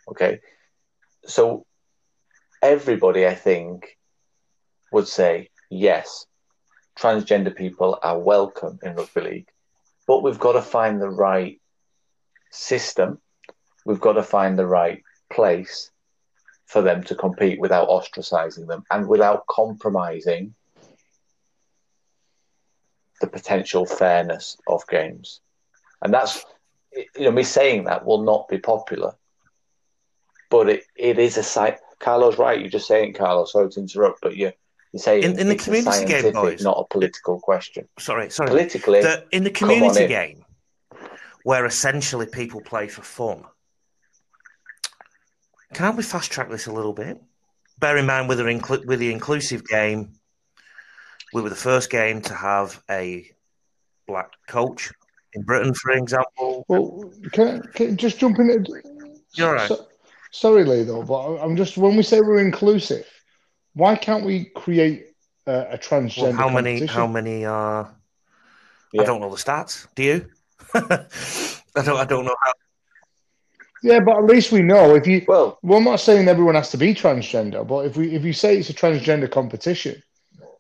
Okay, 0.10 0.40
so 1.26 1.66
everybody, 2.62 3.28
I 3.28 3.36
think, 3.36 3.98
would 4.92 5.08
say 5.08 5.50
yes, 5.70 6.26
transgender 7.00 7.56
people 7.56 7.98
are 8.04 8.20
welcome 8.20 8.80
in 8.84 8.96
rugby 8.96 9.22
league, 9.22 9.48
but 10.06 10.22
we've 10.22 10.40
got 10.40 10.54
to 10.54 10.62
find 10.62 11.02
the 11.02 11.10
right 11.10 11.60
system. 12.52 13.20
We've 13.86 14.02
got 14.02 14.14
to 14.14 14.24
find 14.24 14.60
the 14.60 14.68
right 14.68 15.04
place 15.32 15.92
for 16.66 16.82
them 16.82 17.04
to 17.04 17.16
compete 17.16 17.60
without 17.60 17.88
ostracizing 17.88 18.68
them 18.68 18.84
and 18.92 19.08
without 19.08 19.48
compromising 19.48 20.54
the 23.22 23.28
potential 23.28 23.86
fairness 23.86 24.58
of 24.68 24.88
games. 24.88 25.42
And 26.02 26.14
that's, 26.14 26.46
you 26.94 27.26
know, 27.26 27.32
me 27.32 27.44
saying 27.44 27.86
that 27.86 28.06
will 28.06 28.24
not 28.24 28.48
be 28.48 28.58
popular, 28.58 29.16
but 30.50 30.70
it, 30.70 30.84
it 30.96 31.18
is 31.20 31.38
a 31.38 31.44
site. 31.44 31.80
Carlos, 32.00 32.38
right? 32.38 32.60
You're 32.60 32.70
just 32.70 32.88
saying, 32.88 33.14
Carlos. 33.14 33.52
Sorry 33.52 33.70
to 33.70 33.80
interrupt, 33.80 34.22
but 34.22 34.36
you 34.38 34.54
you're 34.94 35.02
saying 35.02 35.24
In- 35.24 35.40
in 35.40 35.48
the 35.50 35.56
community 35.56 36.00
game, 36.06 36.08
scientific, 36.08 36.34
boys. 36.34 36.64
not 36.64 36.78
a 36.80 36.86
political 36.94 37.40
question. 37.40 37.88
Sorry, 38.00 38.30
sorry. 38.30 38.50
Politically, 38.50 39.02
The, 39.02 39.26
in 39.32 39.44
the 39.44 39.52
Come 39.52 39.70
on 39.70 39.76
community 39.76 40.04
in. 40.06 40.10
game, 40.10 40.46
where 41.44 41.66
essentially 41.66 42.26
people 42.26 42.62
play 42.62 42.88
for 42.88 43.02
fun, 43.04 43.44
can't 45.74 45.96
we 45.96 46.04
fast 46.04 46.32
track 46.32 46.50
this 46.50 46.68
a 46.68 46.72
little 46.72 46.94
bit? 46.94 47.22
Bear 47.80 47.98
in 47.98 48.06
mind, 48.06 48.28
with 48.28 48.40
the, 48.40 48.44
inclu- 48.46 48.86
with 48.86 49.00
the 49.00 49.12
inclusive 49.12 49.66
game, 49.66 50.14
we 51.34 51.42
were 51.42 51.50
the 51.50 51.56
first 51.56 51.90
game 51.90 52.22
to 52.24 52.34
have 52.34 52.82
a 52.90 53.30
black 54.08 54.32
coach 54.48 54.92
in 55.34 55.44
Britain, 55.44 55.74
for 55.76 55.92
example. 55.92 56.66
Well, 56.68 57.14
can, 57.32 57.62
I- 57.62 57.68
can 57.74 57.92
I 57.92 57.96
just 57.96 58.18
jump 58.20 58.40
in? 58.40 58.66
You're 59.36 59.54
right. 59.54 59.68
So- 59.68 59.88
sorry, 60.32 60.66
Lee, 60.66 60.84
though, 60.84 61.04
but 61.04 61.38
I'm 61.38 61.56
just 61.56 61.78
when 61.78 61.96
we 61.96 62.04
say 62.04 62.20
we're 62.22 62.40
inclusive, 62.40 63.06
why 63.80 63.96
can't 63.96 64.26
we 64.26 64.46
create 64.46 65.08
a, 65.48 65.74
a 65.74 65.78
transgender? 65.78 66.24
Well, 66.24 66.34
how 66.34 66.50
many? 66.50 66.86
How 66.86 67.08
many 67.08 67.46
are? 67.46 67.90
I 69.00 69.04
don't 69.04 69.22
know 69.22 69.30
the 69.30 69.38
stats. 69.38 69.88
Do 69.96 70.04
you? 70.04 70.26
I 70.74 71.84
don't. 71.84 71.98
I 71.98 72.06
don't 72.06 72.26
know 72.26 72.36
how. 72.46 72.54
Yeah, 73.82 74.02
but 74.02 74.18
at 74.18 74.26
least 74.26 74.52
we 74.52 74.62
know 74.62 74.96
if 74.96 75.08
you. 75.08 75.24
well, 75.28 75.58
Well, 75.64 75.78
I'm 75.78 75.86
not 75.86 76.02
saying 76.02 76.28
everyone 76.28 76.56
has 76.56 76.72
to 76.72 76.78
be 76.78 76.94
transgender, 76.94 77.66
but 77.66 77.86
if 77.86 77.96
we 77.96 78.14
if 78.14 78.24
you 78.24 78.34
say 78.34 78.58
it's 78.58 78.70
a 78.70 78.74
transgender 78.74 79.32
competition, 79.32 80.04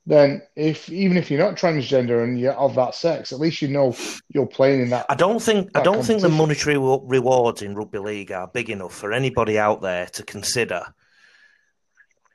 then 0.05 0.41
if 0.55 0.89
even 0.89 1.17
if 1.17 1.29
you're 1.29 1.45
not 1.45 1.57
transgender 1.57 2.23
and 2.23 2.39
you're 2.39 2.53
of 2.53 2.75
that 2.75 2.95
sex, 2.95 3.33
at 3.33 3.39
least 3.39 3.61
you 3.61 3.67
know 3.67 3.95
you're 4.33 4.47
playing 4.47 4.81
in 4.81 4.89
that. 4.91 5.05
I 5.09 5.15
don't 5.15 5.41
think 5.41 5.69
I 5.75 5.83
don't 5.83 6.03
think 6.03 6.21
the 6.21 6.29
monetary 6.29 6.77
rewards 6.77 7.61
in 7.61 7.75
rugby 7.75 7.99
league 7.99 8.31
are 8.31 8.47
big 8.47 8.69
enough 8.69 8.93
for 8.93 9.11
anybody 9.11 9.59
out 9.59 9.81
there 9.81 10.05
to 10.07 10.23
consider 10.23 10.83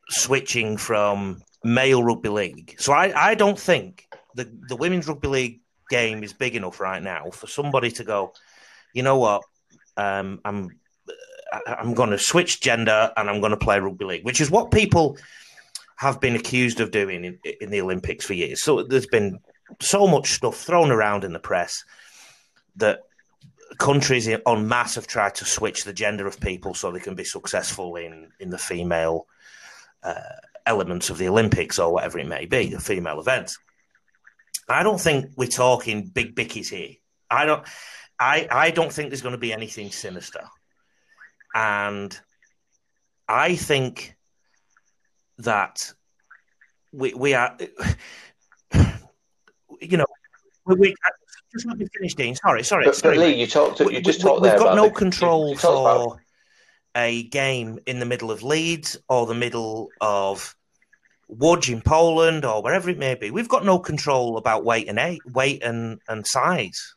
switching 0.08 0.76
from 0.76 1.42
male 1.62 2.02
rugby 2.02 2.28
league. 2.28 2.76
So 2.78 2.92
I, 2.92 3.30
I 3.30 3.34
don't 3.34 3.58
think 3.58 4.06
the 4.34 4.50
the 4.68 4.76
women's 4.76 5.08
rugby 5.08 5.28
league 5.28 5.60
game 5.90 6.22
is 6.22 6.32
big 6.32 6.56
enough 6.56 6.80
right 6.80 7.02
now 7.02 7.30
for 7.30 7.46
somebody 7.46 7.90
to 7.92 8.04
go. 8.04 8.32
You 8.92 9.02
know 9.02 9.18
what? 9.18 9.42
Um, 9.96 10.40
I'm 10.44 10.70
I'm 11.66 11.94
going 11.94 12.10
to 12.10 12.18
switch 12.18 12.60
gender 12.60 13.12
and 13.16 13.30
I'm 13.30 13.40
going 13.40 13.50
to 13.50 13.56
play 13.56 13.78
rugby 13.78 14.04
league, 14.04 14.24
which 14.24 14.40
is 14.40 14.50
what 14.50 14.70
people 14.70 15.16
have 15.96 16.20
been 16.20 16.34
accused 16.34 16.80
of 16.80 16.90
doing 16.90 17.24
in, 17.24 17.38
in 17.60 17.70
the 17.70 17.80
Olympics 17.80 18.26
for 18.26 18.34
years. 18.34 18.62
So 18.62 18.82
there's 18.82 19.06
been 19.06 19.38
so 19.80 20.06
much 20.06 20.32
stuff 20.32 20.56
thrown 20.56 20.90
around 20.90 21.24
in 21.24 21.32
the 21.32 21.38
press 21.38 21.84
that 22.76 23.00
countries 23.78 24.28
en 24.28 24.68
masse 24.68 24.96
have 24.96 25.06
tried 25.06 25.34
to 25.36 25.44
switch 25.44 25.84
the 25.84 25.92
gender 25.92 26.26
of 26.26 26.40
people 26.40 26.74
so 26.74 26.90
they 26.90 27.00
can 27.00 27.14
be 27.14 27.24
successful 27.24 27.96
in 27.96 28.30
in 28.40 28.50
the 28.50 28.58
female 28.58 29.26
uh, 30.04 30.14
elements 30.66 31.10
of 31.10 31.18
the 31.18 31.28
Olympics 31.28 31.78
or 31.78 31.92
whatever 31.92 32.18
it 32.18 32.26
may 32.28 32.46
be, 32.46 32.68
the 32.68 32.80
female 32.80 33.20
events. 33.20 33.58
I 34.68 34.82
don't 34.82 35.00
think 35.00 35.30
we're 35.36 35.48
talking 35.48 36.06
big 36.06 36.34
bickies 36.34 36.68
here. 36.68 36.94
I 37.30 37.44
don't. 37.46 37.66
I 38.18 38.46
I 38.50 38.70
don't 38.70 38.92
think 38.92 39.10
there's 39.10 39.22
going 39.22 39.32
to 39.32 39.38
be 39.38 39.52
anything 39.52 39.90
sinister, 39.90 40.44
and 41.54 42.18
I 43.28 43.56
think 43.56 44.14
that 45.38 45.92
we 46.92 47.12
we 47.14 47.34
are. 47.34 47.56
You 49.80 49.98
know, 49.98 50.06
we, 50.64 50.76
we 50.76 50.94
just 51.52 51.66
let 51.66 51.76
me 51.76 51.86
finish, 51.94 52.14
Dean. 52.14 52.34
Sorry, 52.36 52.62
sorry, 52.62 52.86
but, 52.86 52.96
sorry. 52.96 53.16
but 53.16 53.26
Lee, 53.26 53.40
you 53.40 53.46
talked. 53.46 53.80
You 53.80 53.86
We- 53.86 54.00
just 54.00 54.20
we- 54.20 54.30
talked 54.30 54.42
We've 54.42 54.56
got 54.56 54.76
no 54.76 54.84
the- 54.88 54.94
control 54.94 55.50
you 55.50 55.56
for 55.56 55.68
about- 56.06 56.20
a 56.96 57.24
game 57.24 57.78
in 57.86 57.98
the 57.98 58.06
middle 58.06 58.30
of 58.30 58.42
Leeds 58.42 58.96
or 59.08 59.26
the 59.26 59.34
middle 59.34 59.88
of 60.00 60.54
Łódź 61.30 61.72
in 61.72 61.80
Poland 61.80 62.44
or 62.44 62.62
wherever 62.62 62.90
it 62.90 62.98
may 62.98 63.14
be. 63.14 63.30
We've 63.30 63.48
got 63.48 63.64
no 63.64 63.78
control 63.78 64.36
about 64.36 64.64
weight 64.64 64.88
and 64.88 64.98
eight, 64.98 65.22
weight 65.26 65.62
and, 65.62 66.00
and 66.08 66.26
size. 66.26 66.94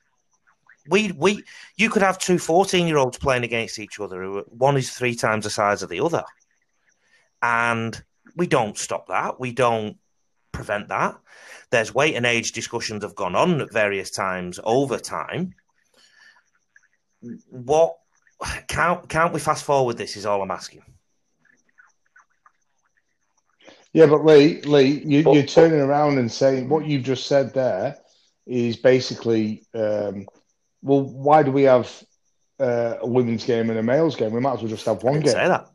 We 0.89 1.12
we 1.12 1.43
you 1.76 1.89
could 1.89 2.02
have 2.02 2.18
two 2.18 2.39
14 2.39 2.88
year 2.88 2.98
olds 2.98 3.18
playing 3.18 3.43
against 3.43 3.80
each 3.80 4.00
other. 4.00 4.22
who 4.22 4.43
One 4.48 4.78
is 4.78 4.89
three 4.89 5.16
times 5.16 5.43
the 5.43 5.50
size 5.50 5.84
of 5.84 5.89
the 5.89 6.00
other, 6.00 6.24
and 7.41 8.02
we 8.36 8.48
don't 8.48 8.78
stop 8.78 9.08
that. 9.08 9.39
We 9.39 9.52
don't 9.52 9.98
prevent 10.54 10.88
that. 10.89 11.18
There's 11.72 11.93
weight 11.93 12.16
and 12.16 12.26
age 12.26 12.54
discussions 12.54 13.04
have 13.04 13.16
gone 13.16 13.36
on 13.36 13.62
at 13.62 13.74
various 13.74 14.10
times 14.10 14.60
over 14.64 14.98
time. 14.98 15.56
What 17.50 17.98
can't 18.67 19.07
can't 19.09 19.33
we 19.33 19.39
fast 19.39 19.63
forward 19.63 19.97
this? 19.97 20.17
Is 20.17 20.25
all 20.25 20.41
I'm 20.41 20.51
asking. 20.51 20.83
Yeah, 23.93 24.05
but 24.05 24.23
Lee, 24.23 24.61
Lee, 24.61 25.01
you, 25.05 25.27
are 25.27 25.43
turning 25.43 25.79
around 25.79 26.19
and 26.19 26.31
saying 26.31 26.69
what 26.69 26.85
you've 26.85 27.03
just 27.03 27.25
said 27.25 27.53
there 27.53 27.97
is 28.45 28.77
basically, 28.77 29.63
um, 29.73 30.27
well, 30.83 31.01
why 31.01 31.41
do 31.41 31.51
we 31.51 31.63
have 31.63 31.91
uh, 32.59 32.95
a 33.01 33.07
women's 33.07 33.43
game 33.43 33.71
and 33.71 33.79
a 33.79 33.81
male's 33.81 34.15
game? 34.15 34.33
We 34.33 34.39
might 34.39 34.53
as 34.53 34.59
well 34.59 34.69
just 34.69 34.85
have 34.85 35.01
one 35.01 35.21
game. 35.21 35.33
Say 35.33 35.47
that. 35.47 35.69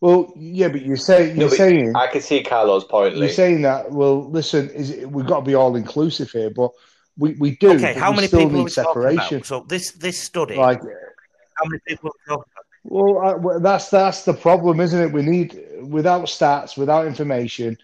Well, 0.00 0.32
yeah, 0.36 0.68
but 0.68 0.82
you're 0.82 0.96
saying 0.96 1.36
you're 1.36 1.50
no, 1.50 1.54
saying 1.56 1.96
I 1.96 2.08
can 2.08 2.20
see 2.20 2.42
Carlo's 2.42 2.84
point. 2.84 3.16
You're 3.16 3.28
saying 3.28 3.62
that. 3.62 3.90
Well, 3.92 4.30
listen, 4.30 4.68
is 4.70 4.90
it, 4.90 5.10
we've 5.10 5.26
got 5.26 5.40
to 5.40 5.46
be 5.46 5.54
all 5.54 5.76
inclusive 5.76 6.30
here, 6.30 6.50
but 6.50 6.70
we, 7.18 7.32
we 7.34 7.56
do. 7.56 7.72
Okay, 7.72 7.94
how 7.94 8.12
many 8.12 8.28
people 8.28 8.50
need 8.50 8.70
separation? 8.70 9.42
So 9.42 9.64
this 9.68 9.92
this 9.92 10.18
study, 10.18 10.56
like, 10.56 10.80
how 10.80 11.64
many 11.66 11.80
people 11.86 12.10
are 12.10 12.36
talking 12.36 12.52
about? 12.52 12.66
Well, 12.84 13.54
I, 13.54 13.58
that's 13.58 13.90
that's 13.90 14.24
the 14.24 14.34
problem, 14.34 14.80
isn't 14.80 15.00
it? 15.00 15.12
We 15.12 15.22
need 15.22 15.60
without 15.82 16.24
stats, 16.24 16.76
without 16.76 17.06
information. 17.06 17.78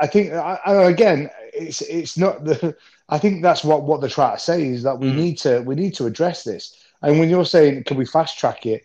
I 0.00 0.06
think, 0.06 0.32
I, 0.32 0.58
again, 0.84 1.30
it's 1.52 1.82
it's 1.82 2.18
not 2.18 2.44
the. 2.44 2.76
I 3.08 3.18
think 3.18 3.42
that's 3.42 3.64
what 3.64 3.82
what 3.82 4.00
they're 4.00 4.10
trying 4.10 4.36
to 4.36 4.42
say 4.42 4.66
is 4.66 4.82
that 4.84 4.98
we 4.98 5.10
mm. 5.10 5.16
need 5.16 5.38
to 5.38 5.60
we 5.60 5.74
need 5.74 5.94
to 5.94 6.06
address 6.06 6.44
this. 6.44 6.76
And 7.02 7.18
when 7.18 7.28
you're 7.28 7.44
saying, 7.44 7.84
can 7.84 7.96
we 7.96 8.06
fast 8.06 8.38
track 8.38 8.64
it? 8.66 8.84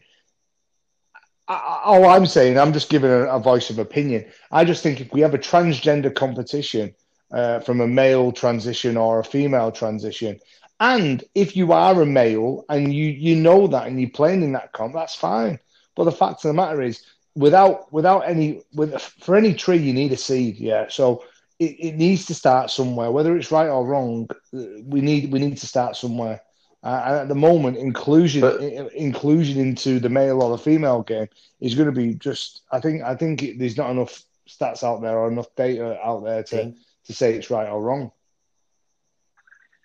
I, 1.47 1.82
all 1.86 2.05
I'm 2.05 2.25
saying, 2.25 2.57
I'm 2.59 2.73
just 2.73 2.89
giving 2.89 3.09
a, 3.09 3.25
a, 3.28 3.39
voice 3.39 3.69
of 3.69 3.80
opinion. 3.80 4.25
I 4.51 4.65
just 4.65 4.84
think 4.84 4.99
if 4.99 5.13
we 5.13 5.21
have 5.21 5.34
a 5.34 5.38
transgender 5.38 6.13
competition 6.13 6.93
uh, 7.32 7.59
from 7.59 7.82
a 7.82 7.88
male 7.88 8.32
transition 8.32 8.97
or 8.97 9.19
a 9.19 9.23
female 9.23 9.71
transition, 9.71 10.39
and 10.80 11.23
if 11.36 11.55
you 11.55 11.71
are 11.71 12.01
a 12.01 12.05
male 12.05 12.65
and 12.69 12.93
you 12.93 13.05
you 13.05 13.36
know 13.36 13.67
that 13.67 13.88
and 13.88 13.99
you're 13.99 14.09
playing 14.09 14.43
in 14.43 14.53
that 14.53 14.73
comp, 14.73 14.93
that's 14.93 15.15
fine. 15.15 15.59
But 15.95 16.05
the 16.05 16.11
fact 16.11 16.45
of 16.45 16.49
the 16.49 16.53
matter 16.53 16.82
is, 16.82 17.03
without 17.36 17.91
without 17.91 18.21
any 18.21 18.61
with 18.73 18.99
for 19.01 19.36
any 19.36 19.53
tree 19.53 19.78
you 19.78 19.93
need 19.93 20.11
a 20.11 20.17
seed. 20.17 20.57
Yeah, 20.57 20.88
so 20.89 21.23
it, 21.59 21.75
it 21.80 21.95
needs 21.95 22.25
to 22.28 22.36
start 22.36 22.69
somewhere. 22.69 23.11
Whether 23.11 23.36
it's 23.36 23.51
right 23.51 23.69
or 23.69 23.86
wrong, 23.86 24.30
we 24.51 25.01
need 25.01 25.32
we 25.32 25.39
need 25.39 25.57
to 25.57 25.67
start 25.67 25.95
somewhere. 25.95 26.41
Uh, 26.84 27.03
and 27.05 27.15
at 27.15 27.28
the 27.28 27.36
moment, 27.36 27.75
inclusion 27.75 28.41
but, 28.41 28.61
inclusion 28.93 29.59
into 29.59 29.99
the 29.99 30.09
male 30.09 30.41
or 30.43 30.51
the 30.51 30.63
female 30.63 31.01
game 31.01 31.28
is 31.59 31.75
going 31.75 31.88
to 31.88 31.91
be 31.91 32.13
just. 32.13 32.61
I 32.71 32.80
think 32.80 33.01
I 33.03 33.15
think 33.15 33.43
it, 33.43 33.59
there's 33.59 33.78
not 33.78 33.89
enough 33.89 34.23
stats 34.47 34.84
out 34.84 35.01
there 35.01 35.17
or 35.17 35.30
enough 35.30 35.53
data 35.55 35.99
out 36.03 36.23
there 36.23 36.43
to, 36.43 36.73
to 37.07 37.13
say 37.13 37.33
it's 37.33 37.49
right 37.49 37.67
or 37.67 37.81
wrong. 37.81 38.11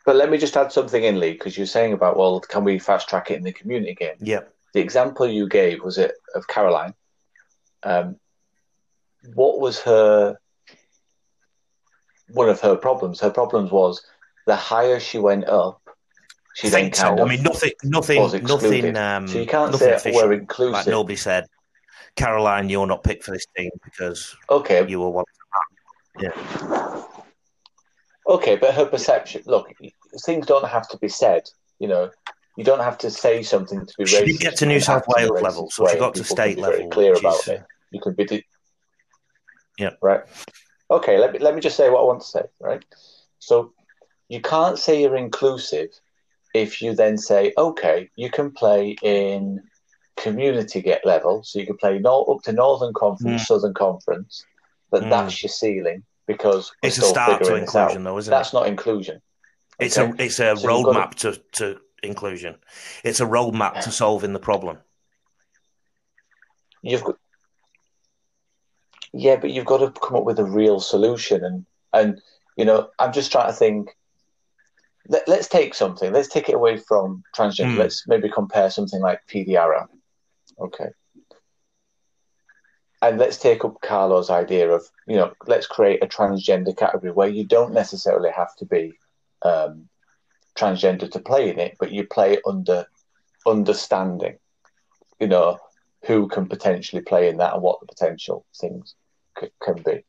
But 0.04 0.16
let 0.16 0.30
me 0.30 0.38
just 0.38 0.56
add 0.56 0.72
something 0.72 1.02
in, 1.02 1.20
Lee, 1.20 1.32
because 1.32 1.56
you're 1.56 1.66
saying 1.66 1.92
about, 1.92 2.16
well, 2.16 2.40
can 2.40 2.64
we 2.64 2.78
fast 2.78 3.08
track 3.08 3.30
it 3.30 3.36
in 3.36 3.44
the 3.44 3.52
community 3.52 3.94
game? 3.94 4.16
Yeah. 4.20 4.40
The 4.74 4.80
example 4.80 5.28
you 5.28 5.48
gave 5.48 5.82
was 5.82 5.98
it 5.98 6.12
of 6.34 6.48
Caroline. 6.48 6.94
Um, 7.84 8.16
what 9.34 9.60
was 9.60 9.80
her 9.80 10.36
one 12.28 12.48
of 12.48 12.60
her 12.60 12.74
problems? 12.76 13.20
Her 13.20 13.30
problems 13.30 13.70
was 13.70 14.04
the 14.46 14.56
higher 14.56 14.98
she 14.98 15.18
went 15.18 15.46
up, 15.46 15.82
she 16.54 16.68
then 16.68 16.90
kind 16.90 17.18
of 17.18 17.26
I 17.26 17.30
mean, 17.30 17.42
nothing, 17.42 17.72
nothing, 17.84 18.42
nothing. 18.42 18.96
Um, 18.96 19.28
so 19.28 19.38
you 19.38 19.46
can't 19.46 19.74
say 19.74 19.94
official. 19.94 20.22
we're 20.22 20.32
inclusive. 20.34 20.72
Like 20.72 20.86
nobody 20.86 21.16
said, 21.16 21.46
Caroline, 22.16 22.68
you're 22.68 22.86
not 22.86 23.02
picked 23.02 23.24
for 23.24 23.30
this 23.30 23.46
team 23.56 23.70
because 23.84 24.36
okay, 24.50 24.86
you 24.86 25.00
were 25.00 25.10
one. 25.10 25.24
Yeah. 26.20 27.02
Okay, 28.32 28.56
but 28.56 28.74
her 28.74 28.86
perception. 28.86 29.42
Look, 29.44 29.70
things 30.24 30.46
don't 30.46 30.66
have 30.66 30.88
to 30.88 30.96
be 30.96 31.08
said. 31.08 31.42
You 31.78 31.88
know, 31.88 32.10
you 32.56 32.64
don't 32.64 32.80
have 32.80 32.96
to 32.98 33.10
say 33.10 33.42
something 33.42 33.84
to 33.84 33.94
be 33.98 34.06
she 34.06 34.16
racist. 34.16 34.26
She 34.26 34.38
get 34.38 34.56
to 34.56 34.66
New 34.66 34.80
South 34.80 35.04
Wales 35.06 35.42
level, 35.42 35.70
so 35.70 35.86
she 35.86 35.98
got 35.98 36.14
to 36.14 36.24
state 36.24 36.58
level. 36.58 36.78
Very 36.78 36.88
Clear 36.88 37.14
about 37.14 37.46
it. 37.46 37.62
You 37.90 38.00
can 38.00 38.14
be. 38.14 38.42
yeah. 39.78 39.90
Right. 40.00 40.22
Okay. 40.90 41.18
Let 41.18 41.34
me 41.34 41.40
let 41.40 41.54
me 41.54 41.60
just 41.60 41.76
say 41.76 41.90
what 41.90 42.00
I 42.00 42.04
want 42.04 42.22
to 42.22 42.26
say. 42.26 42.42
Right. 42.58 42.82
So 43.38 43.74
you 44.30 44.40
can't 44.40 44.78
say 44.78 45.02
you're 45.02 45.16
inclusive 45.16 45.90
if 46.54 46.80
you 46.80 46.94
then 46.94 47.18
say, 47.18 47.52
okay, 47.58 48.08
you 48.16 48.30
can 48.30 48.50
play 48.50 48.96
in 49.02 49.62
community 50.16 50.80
get 50.80 51.04
level, 51.04 51.42
so 51.44 51.58
you 51.58 51.66
can 51.66 51.76
play 51.76 51.98
no, 51.98 52.24
up 52.24 52.42
to 52.44 52.52
Northern 52.52 52.94
Conference, 52.94 53.42
mm. 53.42 53.46
Southern 53.46 53.74
Conference, 53.74 54.46
but 54.90 55.02
mm. 55.02 55.10
that's 55.10 55.42
your 55.42 55.50
ceiling 55.50 56.02
because 56.26 56.72
it's 56.82 56.98
a 56.98 57.02
start 57.02 57.44
to 57.44 57.56
inclusion, 57.56 58.04
though, 58.04 58.18
isn't 58.18 58.30
That's 58.30 58.48
it? 58.48 58.52
That's 58.52 58.52
not 58.52 58.66
inclusion. 58.66 59.20
It's 59.78 59.96
a 59.96 60.12
it's 60.18 60.38
a 60.38 60.56
so 60.56 60.66
roadmap 60.66 61.14
to... 61.16 61.32
to 61.32 61.42
to 61.52 61.80
inclusion. 62.02 62.56
It's 63.04 63.20
a 63.20 63.24
roadmap 63.26 63.80
to 63.82 63.90
solving 63.90 64.32
the 64.32 64.40
problem. 64.40 64.78
You've 66.82 67.04
got, 67.04 67.16
yeah, 69.12 69.36
but 69.36 69.50
you've 69.50 69.66
got 69.66 69.78
to 69.78 70.00
come 70.00 70.16
up 70.16 70.24
with 70.24 70.38
a 70.40 70.44
real 70.44 70.80
solution, 70.80 71.44
and 71.44 71.66
and 71.92 72.20
you 72.56 72.64
know, 72.64 72.90
I'm 72.98 73.12
just 73.12 73.32
trying 73.32 73.48
to 73.48 73.52
think. 73.52 73.96
Let, 75.08 75.28
us 75.28 75.48
take 75.48 75.74
something. 75.74 76.12
Let's 76.12 76.28
take 76.28 76.48
it 76.48 76.54
away 76.54 76.76
from 76.76 77.24
transgender. 77.36 77.74
Mm. 77.74 77.78
Let's 77.78 78.06
maybe 78.06 78.28
compare 78.28 78.70
something 78.70 79.00
like 79.00 79.20
PDRL. 79.26 79.88
Okay 80.60 80.90
and 83.02 83.18
let's 83.18 83.36
take 83.36 83.64
up 83.64 83.80
Carlo's 83.82 84.30
idea 84.30 84.70
of 84.70 84.82
you 85.06 85.16
know 85.16 85.32
let's 85.46 85.66
create 85.66 86.02
a 86.02 86.06
transgender 86.06 86.76
category 86.76 87.12
where 87.12 87.28
you 87.28 87.44
don't 87.44 87.74
necessarily 87.74 88.30
have 88.30 88.54
to 88.56 88.64
be 88.66 88.92
um, 89.42 89.88
transgender 90.56 91.10
to 91.10 91.18
play 91.20 91.50
in 91.50 91.58
it, 91.58 91.76
but 91.78 91.92
you 91.92 92.06
play 92.06 92.38
under 92.46 92.86
understanding, 93.46 94.38
you 95.20 95.26
know, 95.26 95.58
who 96.06 96.28
can 96.28 96.46
potentially 96.46 97.02
play 97.02 97.28
in 97.28 97.38
that 97.38 97.54
and 97.54 97.62
what 97.62 97.80
the 97.80 97.86
potential 97.86 98.46
things 98.60 98.94
c- 99.40 99.50
can 99.62 99.82
be. 99.82 100.04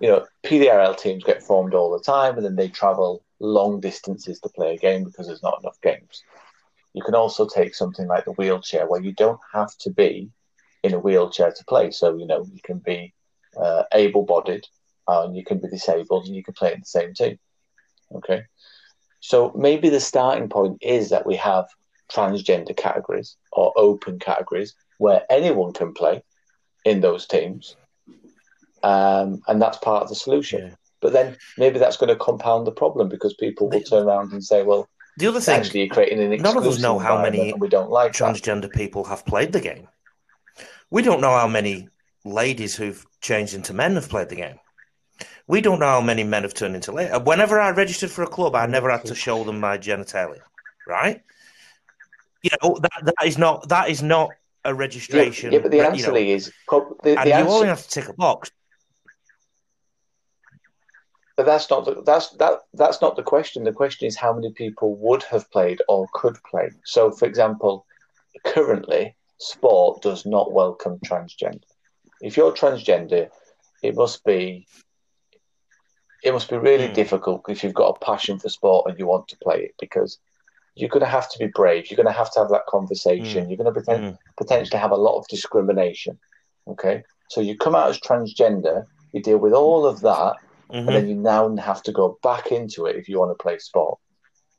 You 0.00 0.08
know, 0.08 0.26
PDRL 0.44 0.96
teams 0.98 1.24
get 1.24 1.42
formed 1.42 1.74
all 1.74 1.90
the 1.90 2.02
time, 2.02 2.36
and 2.36 2.44
then 2.44 2.56
they 2.56 2.68
travel 2.68 3.22
long 3.40 3.80
distances 3.80 4.40
to 4.40 4.48
play 4.50 4.74
a 4.74 4.78
game 4.78 5.04
because 5.04 5.26
there's 5.26 5.42
not 5.42 5.60
enough 5.62 5.80
games. 5.82 6.24
You 6.94 7.02
can 7.02 7.14
also 7.14 7.46
take 7.46 7.74
something 7.74 8.06
like 8.06 8.24
the 8.24 8.32
wheelchair, 8.32 8.86
where 8.86 9.00
you 9.00 9.12
don't 9.12 9.40
have 9.52 9.76
to 9.78 9.90
be 9.90 10.30
in 10.82 10.94
a 10.94 10.98
wheelchair 10.98 11.52
to 11.52 11.64
play. 11.64 11.90
So 11.90 12.16
you 12.16 12.26
know 12.26 12.44
you 12.52 12.60
can 12.62 12.78
be 12.78 13.12
uh, 13.56 13.84
able-bodied 13.92 14.66
and 15.08 15.36
you 15.36 15.44
can 15.44 15.58
be 15.58 15.68
disabled 15.68 16.26
and 16.26 16.36
you 16.36 16.44
can 16.44 16.54
play 16.54 16.72
in 16.72 16.80
the 16.80 16.86
same 16.86 17.14
team. 17.14 17.38
Okay, 18.14 18.44
so 19.20 19.52
maybe 19.56 19.88
the 19.88 20.00
starting 20.00 20.48
point 20.48 20.78
is 20.80 21.10
that 21.10 21.26
we 21.26 21.36
have 21.36 21.66
transgender 22.10 22.76
categories 22.76 23.36
or 23.52 23.72
open 23.76 24.18
categories 24.18 24.74
where 24.98 25.24
anyone 25.30 25.72
can 25.72 25.94
play 25.94 26.22
in 26.84 27.00
those 27.00 27.26
teams, 27.26 27.76
um, 28.82 29.42
and 29.46 29.60
that's 29.60 29.78
part 29.78 30.02
of 30.02 30.08
the 30.08 30.14
solution. 30.14 30.66
Yeah. 30.66 30.74
But 31.00 31.14
then 31.14 31.36
maybe 31.56 31.78
that's 31.78 31.96
going 31.96 32.08
to 32.08 32.16
compound 32.16 32.66
the 32.66 32.72
problem 32.72 33.08
because 33.08 33.32
people 33.34 33.70
will 33.70 33.80
turn 33.80 34.06
around 34.06 34.32
and 34.32 34.44
say, 34.44 34.62
"Well, 34.62 34.88
the 35.16 35.26
other 35.26 35.40
thing, 35.40 35.60
actually, 35.60 35.80
you're 35.80 35.88
creating 35.94 36.20
an 36.20 36.40
none 36.40 36.56
of 36.56 36.66
us 36.66 36.80
know 36.80 36.98
how 36.98 37.20
many 37.20 37.52
we 37.52 37.68
don't 37.68 37.90
like 37.90 38.12
transgender 38.12 38.62
that. 38.62 38.72
people 38.72 39.04
have 39.04 39.24
played 39.26 39.52
the 39.52 39.60
game. 39.60 39.88
We 40.90 41.02
don't 41.02 41.20
know 41.20 41.30
how 41.30 41.46
many 41.46 41.88
ladies 42.24 42.76
who've 42.76 43.04
changed 43.20 43.54
into 43.54 43.72
men 43.72 43.94
have 43.94 44.08
played 44.08 44.28
the 44.28 44.36
game. 44.36 44.58
We 45.46 45.60
don't 45.60 45.80
know 45.80 45.86
how 45.86 46.00
many 46.00 46.24
men 46.24 46.42
have 46.42 46.54
turned 46.54 46.74
into 46.74 46.92
ladies. 46.92 47.18
Whenever 47.24 47.60
I 47.60 47.70
registered 47.70 48.10
for 48.10 48.22
a 48.22 48.26
club, 48.26 48.54
I 48.54 48.66
never 48.66 48.90
had 48.90 49.04
to 49.06 49.14
show 49.14 49.44
them 49.44 49.60
my 49.60 49.78
genitalia, 49.78 50.40
right? 50.86 51.22
You 52.42 52.50
know 52.62 52.78
that 52.80 53.04
that 53.04 53.26
is 53.26 53.36
not 53.36 53.68
that 53.68 53.90
is 53.90 54.02
not 54.02 54.30
a 54.64 54.74
registration. 54.74 55.52
Yeah, 55.52 55.58
yeah 55.58 55.62
but 55.62 55.70
the 55.72 55.80
answer 55.80 56.06
you 56.06 56.26
know, 56.26 56.34
is 56.34 56.52
the, 56.68 56.96
the 57.02 57.10
and 57.10 57.28
answer, 57.28 57.38
you 57.38 57.50
only 57.50 57.68
have 57.68 57.82
to 57.82 57.88
tick 57.88 58.08
a 58.08 58.14
box. 58.14 58.50
But 61.36 61.46
that's 61.46 61.68
not 61.70 61.84
the, 61.84 62.02
that's 62.04 62.30
that 62.36 62.60
that's 62.74 63.00
not 63.00 63.16
the 63.16 63.22
question. 63.22 63.64
The 63.64 63.72
question 63.72 64.06
is 64.06 64.16
how 64.16 64.32
many 64.32 64.52
people 64.52 64.96
would 64.96 65.22
have 65.24 65.50
played 65.50 65.82
or 65.88 66.06
could 66.12 66.36
play. 66.50 66.70
So, 66.84 67.10
for 67.10 67.26
example, 67.26 67.86
currently 68.44 69.16
sport 69.40 70.02
does 70.02 70.24
not 70.26 70.52
welcome 70.52 70.98
transgender. 71.04 71.64
If 72.20 72.36
you're 72.36 72.52
transgender, 72.52 73.30
it 73.82 73.96
must 73.96 74.24
be 74.24 74.66
it 76.22 76.32
must 76.32 76.50
be 76.50 76.58
really 76.58 76.88
mm. 76.88 76.94
difficult 76.94 77.42
if 77.48 77.64
you've 77.64 77.74
got 77.74 77.96
a 77.96 78.04
passion 78.04 78.38
for 78.38 78.50
sport 78.50 78.86
and 78.88 78.98
you 78.98 79.06
want 79.06 79.26
to 79.28 79.38
play 79.38 79.62
it 79.62 79.74
because 79.80 80.18
you're 80.74 80.90
going 80.90 81.00
to 81.00 81.06
have 81.06 81.30
to 81.30 81.38
be 81.38 81.46
brave. 81.46 81.90
You're 81.90 81.96
going 81.96 82.06
to 82.06 82.12
have 82.12 82.30
to 82.32 82.40
have 82.40 82.50
that 82.50 82.66
conversation. 82.68 83.46
Mm. 83.46 83.48
You're 83.48 83.56
going 83.64 83.72
to 83.72 83.80
poten- 83.80 84.10
mm. 84.12 84.18
potentially 84.36 84.78
have 84.78 84.90
a 84.90 84.96
lot 84.96 85.18
of 85.18 85.26
discrimination. 85.28 86.18
Okay, 86.68 87.02
so 87.28 87.40
you 87.40 87.56
come 87.56 87.74
out 87.74 87.88
as 87.88 87.98
transgender, 87.98 88.84
you 89.12 89.22
deal 89.22 89.38
with 89.38 89.54
all 89.54 89.86
of 89.86 90.02
that, 90.02 90.36
mm-hmm. 90.70 90.76
and 90.76 90.88
then 90.88 91.08
you 91.08 91.14
now 91.14 91.56
have 91.56 91.82
to 91.84 91.92
go 91.92 92.18
back 92.22 92.52
into 92.52 92.84
it 92.84 92.96
if 92.96 93.08
you 93.08 93.18
want 93.18 93.36
to 93.36 93.42
play 93.42 93.58
sport. 93.58 93.98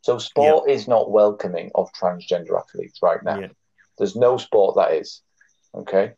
So 0.02 0.18
sport 0.18 0.68
is 0.68 0.88
not 0.88 1.12
welcoming 1.12 1.70
of 1.76 1.94
transgender 1.94 2.60
athletes 2.60 3.00
right 3.04 3.24
now. 3.24 3.50
There's 4.02 4.16
no 4.16 4.38
sport 4.38 4.76
that 4.78 4.94
is. 4.94 5.22
Okay. 5.76 6.14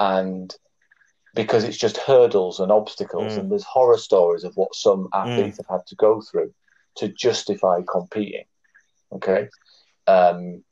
And 0.00 0.54
because 1.34 1.62
it's 1.62 1.76
just 1.76 1.96
hurdles 1.96 2.58
and 2.58 2.72
obstacles, 2.72 3.34
Mm. 3.34 3.38
and 3.38 3.50
there's 3.52 3.62
horror 3.64 3.98
stories 3.98 4.42
of 4.42 4.56
what 4.56 4.74
some 4.74 5.08
athletes 5.12 5.58
have 5.58 5.66
had 5.68 5.86
to 5.86 5.94
go 5.94 6.20
through 6.20 6.52
to 6.96 7.08
justify 7.08 7.82
competing. 7.86 8.46
Okay, 9.12 9.48
um, 10.08 10.64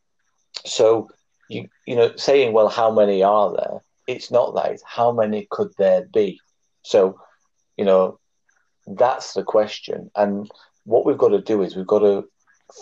so 0.65 1.09
you 1.49 1.69
you 1.87 1.95
know 1.97 2.15
saying 2.17 2.53
well 2.53 2.69
how 2.69 2.91
many 2.91 3.23
are 3.23 3.53
there? 3.53 3.85
It's 4.09 4.31
not 4.33 4.55
that. 4.55 4.73
It's 4.73 4.83
how 4.85 5.13
many 5.13 5.47
could 5.51 5.73
there 5.79 6.03
be? 6.13 6.41
So 6.83 7.21
you 7.77 7.85
know 7.85 8.19
that's 8.87 9.35
the 9.35 9.45
question, 9.45 10.11
and 10.17 10.51
what 10.85 11.05
we've 11.07 11.19
got 11.25 11.29
to 11.29 11.41
do 11.41 11.63
is 11.63 11.77
we've 11.77 11.87
got 11.87 12.01
to 12.01 12.29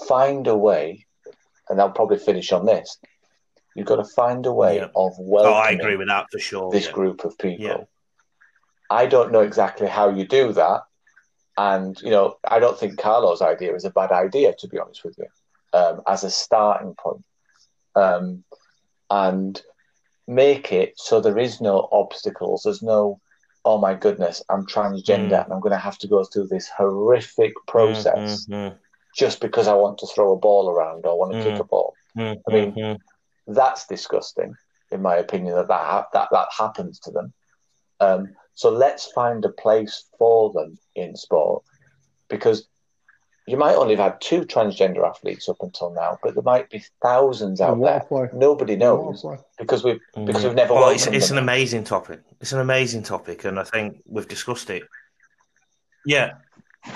find 0.08 0.46
a 0.46 0.56
way, 0.56 1.06
and 1.68 1.80
I'll 1.80 1.90
probably 1.90 2.18
finish 2.18 2.52
on 2.52 2.64
this. 2.66 2.98
You've 3.74 3.86
got 3.86 3.96
to 3.96 4.04
find 4.04 4.44
a 4.46 4.52
way 4.52 4.76
Yeah. 4.76 4.84
of 4.94 5.12
Oh, 5.18 5.22
welcoming 5.22 5.56
I 5.56 5.70
agree 5.70 5.96
with 5.96 6.08
that 6.08 6.26
for 6.30 6.38
sure. 6.38 6.70
this 6.72 6.86
yeah. 6.86 6.92
group 6.92 7.24
of 7.24 7.38
people. 7.38 7.64
Yeah. 7.64 7.84
I 8.90 9.06
don't 9.06 9.30
know 9.32 9.40
exactly 9.42 9.86
how 9.86 10.08
you 10.08 10.26
do 10.26 10.52
that, 10.54 10.82
and 11.56 12.00
you 12.02 12.10
know, 12.10 12.38
I 12.44 12.58
don't 12.58 12.78
think 12.78 12.98
Carlo's 12.98 13.40
idea 13.42 13.74
is 13.74 13.84
a 13.84 13.90
bad 13.90 14.10
idea, 14.10 14.52
to 14.58 14.68
be 14.68 14.78
honest 14.80 15.04
with 15.04 15.16
you, 15.18 15.26
um, 15.72 16.02
as 16.08 16.24
a 16.24 16.30
starting 16.30 16.94
point, 16.94 17.24
um, 17.94 18.42
and 19.10 19.62
make 20.26 20.72
it 20.72 20.94
so 20.98 21.20
there 21.20 21.38
is 21.38 21.60
no 21.60 21.88
obstacles. 21.92 22.62
There's 22.64 22.82
no, 22.82 23.20
oh 23.64 23.78
my 23.78 23.94
goodness, 23.94 24.42
I'm 24.48 24.66
transgender 24.66 25.30
Mm. 25.30 25.44
and 25.44 25.52
I'm 25.52 25.60
going 25.60 25.72
to 25.72 25.78
have 25.78 25.98
to 25.98 26.08
go 26.08 26.24
through 26.24 26.48
this 26.48 26.68
horrific 26.68 27.52
process 27.68 28.46
Mm, 28.46 28.72
mm, 28.72 28.78
just 29.16 29.40
because 29.40 29.68
I 29.68 29.74
want 29.74 29.98
to 29.98 30.06
throw 30.06 30.32
a 30.32 30.36
ball 30.36 30.68
around 30.70 31.04
or 31.06 31.18
want 31.18 31.32
to 31.32 31.38
Mm. 31.38 31.44
kick 31.44 31.58
a 31.60 31.64
ball 31.64 31.94
mm, 32.16 32.40
I 32.48 32.52
mean, 32.52 32.72
mm, 32.72 32.98
that's 33.55 33.86
disgusting, 33.86 34.55
in 34.90 35.03
my 35.03 35.16
opinion, 35.16 35.55
that 35.55 35.68
that, 35.68 35.80
ha- 35.80 36.09
that, 36.12 36.28
that 36.32 36.48
happens 36.57 36.98
to 37.01 37.11
them. 37.11 37.32
Um, 38.01 38.34
so 38.55 38.70
let's 38.70 39.11
find 39.12 39.44
a 39.44 39.51
place 39.51 40.05
for 40.18 40.53
them 40.53 40.78
in 40.94 41.16
sport 41.16 41.62
because 42.28 42.66
you 43.46 43.57
might 43.57 43.74
only 43.74 43.96
have 43.96 44.12
had 44.12 44.20
two 44.20 44.42
transgender 44.42 45.09
athletes 45.09 45.48
up 45.48 45.57
until 45.61 45.90
now, 45.92 46.18
but 46.22 46.34
there 46.34 46.42
might 46.42 46.70
be 46.70 46.82
thousands 47.03 47.61
out 47.61 47.80
there. 47.80 48.07
Waterplay. 48.11 48.32
Nobody 48.34 48.76
knows 48.76 49.24
because 49.59 49.82
we've 49.82 49.98
mm. 50.16 50.26
because 50.26 50.44
we've 50.44 50.55
never. 50.55 50.74
Well, 50.74 50.90
it's, 50.90 51.07
it's 51.07 51.30
an 51.30 51.38
amazing 51.38 51.84
topic. 51.84 52.20
It's 52.40 52.53
an 52.53 52.61
amazing 52.61 53.03
topic, 53.03 53.44
and 53.44 53.59
I 53.59 53.64
think 53.64 54.03
we've 54.07 54.28
discussed 54.28 54.70
it. 54.70 54.84
Yeah, 56.07 56.34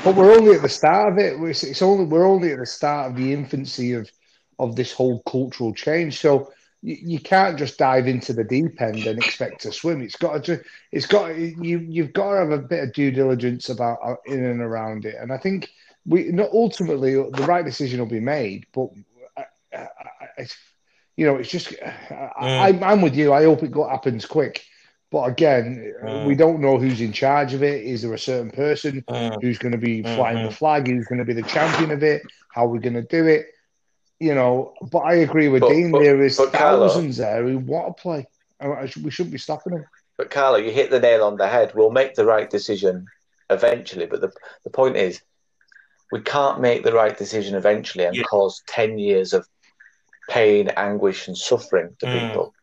But 0.02 0.16
we're 0.16 0.32
only 0.32 0.56
at 0.56 0.62
the 0.62 0.68
start 0.68 1.12
of 1.12 1.18
it. 1.18 1.34
It's, 1.40 1.62
it's 1.62 1.82
only 1.82 2.04
we're 2.04 2.26
only 2.26 2.52
at 2.52 2.58
the 2.58 2.66
start 2.66 3.10
of 3.10 3.16
the 3.16 3.32
infancy 3.32 3.92
of 3.92 4.10
of 4.58 4.76
this 4.76 4.92
whole 4.92 5.22
cultural 5.22 5.72
change. 5.74 6.18
So 6.18 6.52
you, 6.82 6.96
you 7.00 7.20
can't 7.20 7.58
just 7.58 7.78
dive 7.78 8.06
into 8.06 8.32
the 8.32 8.44
deep 8.44 8.80
end 8.80 9.06
and 9.06 9.18
expect 9.18 9.62
to 9.62 9.72
swim. 9.72 10.02
It's 10.02 10.16
got 10.16 10.44
to. 10.44 10.60
It's 10.92 11.06
got 11.06 11.36
you. 11.36 11.78
You've 11.80 12.12
got 12.12 12.32
to 12.32 12.38
have 12.38 12.50
a 12.50 12.58
bit 12.58 12.84
of 12.84 12.92
due 12.92 13.10
diligence 13.10 13.68
about 13.68 13.98
uh, 14.04 14.16
in 14.26 14.44
and 14.44 14.60
around 14.60 15.06
it. 15.06 15.16
And 15.18 15.32
I 15.32 15.38
think 15.38 15.70
we 16.06 16.24
not 16.24 16.50
ultimately 16.52 17.16
uh, 17.16 17.24
the 17.32 17.44
right 17.44 17.64
decision 17.64 18.00
will 18.00 18.06
be 18.06 18.20
made. 18.20 18.66
But 18.72 18.90
I, 19.36 19.44
I, 19.72 19.86
I, 20.38 20.46
you 21.16 21.26
know, 21.26 21.36
it's 21.36 21.50
just 21.50 21.74
uh, 21.82 21.90
I, 22.36 22.70
I, 22.70 22.92
I'm 22.92 23.00
with 23.00 23.16
you. 23.16 23.32
I 23.32 23.44
hope 23.44 23.62
it 23.62 23.72
go, 23.72 23.88
happens 23.88 24.26
quick. 24.26 24.64
But 25.10 25.24
again, 25.30 25.94
uh, 26.04 26.24
we 26.26 26.34
don't 26.34 26.60
know 26.60 26.76
who's 26.76 27.00
in 27.00 27.12
charge 27.12 27.54
of 27.54 27.62
it. 27.62 27.84
Is 27.84 28.02
there 28.02 28.12
a 28.14 28.18
certain 28.18 28.50
person? 28.50 29.04
Who's 29.40 29.58
going 29.58 29.72
to 29.72 29.78
be 29.78 30.02
flying 30.02 30.42
the 30.42 30.50
flag, 30.50 30.88
who's 30.88 31.06
going 31.06 31.20
to 31.20 31.24
be 31.24 31.32
the 31.34 31.42
champion 31.42 31.92
of 31.92 32.02
it, 32.02 32.22
how 32.50 32.64
are 32.64 32.68
we're 32.68 32.80
going 32.80 32.94
to 32.94 33.02
do 33.02 33.26
it. 33.26 33.46
You 34.24 34.34
know, 34.34 34.72
but 34.90 35.00
I 35.00 35.14
agree 35.16 35.48
with 35.48 35.60
But- 35.60 35.70
Dean. 35.70 35.90
but- 35.90 36.02
there 36.02 36.22
is 36.22 36.36
but 36.38 36.52
Carlo- 36.52 36.88
thousands 36.88 37.18
there 37.18 37.42
who 37.46 37.58
want 37.58 37.94
to 37.96 38.02
play. 38.02 38.26
I- 38.60 38.72
I 38.82 38.86
should- 38.86 39.04
We 39.04 39.10
shouldn't 39.10 39.32
be 39.32 39.38
stopping 39.38 39.74
them. 39.74 39.84
But 40.16 40.30
Carlo, 40.30 40.56
you 40.58 40.70
hit 40.70 40.90
the 40.90 41.00
nail 41.00 41.24
on 41.24 41.36
the 41.36 41.48
head. 41.48 41.72
We'll 41.74 41.90
make 41.90 42.14
the 42.14 42.24
right 42.24 42.48
decision 42.48 43.06
eventually, 43.50 44.06
but 44.06 44.20
the 44.22 44.30
the 44.64 44.70
point 44.70 44.96
is, 44.96 45.20
we 46.12 46.20
can't 46.20 46.60
make 46.60 46.84
the 46.84 46.92
right 46.92 47.16
decision 47.18 47.54
eventually 47.54 48.04
and 48.06 48.16
Yeah. 48.16 48.22
cause 48.22 48.62
ten 48.66 48.98
years 48.98 49.32
of 49.34 49.46
pain, 50.30 50.68
anguish, 50.88 51.28
and 51.28 51.36
suffering 51.36 51.94
to 52.00 52.06
Mm. 52.06 52.28
people. 52.28 52.54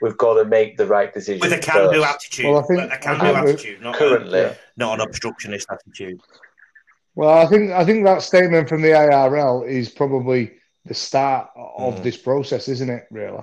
We've 0.00 0.16
got 0.16 0.34
to 0.34 0.44
make 0.46 0.78
the 0.78 0.86
right 0.86 1.12
decision 1.12 1.40
with 1.40 1.52
a 1.52 1.58
can-do 1.58 2.00
first. 2.00 2.14
attitude. 2.14 2.46
Well, 2.46 2.58
I 2.60 2.62
think- 2.62 2.92
a 2.92 2.98
can-do 2.98 3.26
I 3.26 3.34
think 3.34 3.48
attitude, 3.48 3.82
not 3.82 3.94
Currently, 3.96 4.40
a, 4.40 4.56
not 4.78 4.94
an 4.94 5.00
obstructionist 5.06 5.66
attitude. 5.70 6.20
Well, 7.16 7.28
I 7.28 7.46
think 7.46 7.72
I 7.72 7.84
think 7.84 8.04
that 8.04 8.22
statement 8.22 8.68
from 8.70 8.80
the 8.82 8.94
ARL 8.94 9.64
is 9.64 9.90
probably 9.90 10.52
the 10.90 10.96
start 10.96 11.50
of 11.56 12.02
Mm. 12.02 12.04
this 12.04 12.18
process, 12.18 12.68
isn't 12.68 12.90
it? 12.90 13.06
Really, 13.12 13.42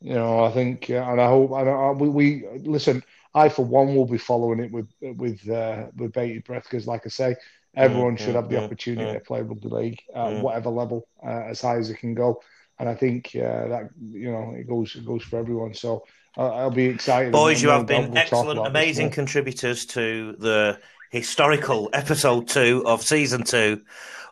you 0.00 0.14
know, 0.14 0.44
I 0.44 0.50
think, 0.52 0.90
uh, 0.90 0.94
and 1.08 1.20
I 1.20 1.28
hope, 1.28 1.52
and 1.52 1.68
I, 1.70 1.90
we, 1.92 2.08
we 2.10 2.46
listen. 2.64 3.02
I, 3.34 3.48
for 3.48 3.64
one, 3.64 3.94
will 3.94 4.06
be 4.06 4.18
following 4.18 4.60
it 4.60 4.72
with 4.72 4.88
with 5.02 5.48
uh, 5.48 5.86
with 5.96 6.12
bated 6.12 6.44
breath 6.44 6.64
because, 6.64 6.86
like 6.86 7.02
I 7.06 7.10
say, 7.10 7.36
everyone 7.76 8.16
Mm, 8.16 8.34
should 8.34 8.34
have 8.36 8.48
the 8.48 8.58
opportunity 8.58 9.10
to 9.12 9.20
play 9.20 9.42
rugby 9.42 9.68
league 9.68 10.00
at 10.14 10.34
whatever 10.34 10.70
level, 10.70 11.08
uh, 11.24 11.44
as 11.50 11.60
high 11.62 11.78
as 11.78 11.90
it 11.90 11.98
can 11.98 12.14
go. 12.14 12.42
And 12.78 12.88
I 12.88 12.94
think 12.94 13.30
uh, 13.36 13.68
that 13.68 13.90
you 14.10 14.32
know 14.32 14.52
it 14.56 14.68
goes 14.68 14.96
it 14.96 15.06
goes 15.06 15.22
for 15.24 15.38
everyone. 15.38 15.74
So 15.74 16.04
uh, 16.36 16.50
I'll 16.54 16.70
be 16.70 16.86
excited. 16.86 17.32
Boys, 17.32 17.62
you 17.62 17.70
have 17.70 17.86
been 17.86 18.10
we'll 18.10 18.16
excellent, 18.16 18.60
amazing 18.64 19.10
contributors 19.10 19.84
to 19.86 20.34
the 20.38 20.80
historical 21.12 21.90
episode 21.92 22.48
two 22.48 22.82
of 22.86 23.02
season 23.02 23.44
two 23.44 23.82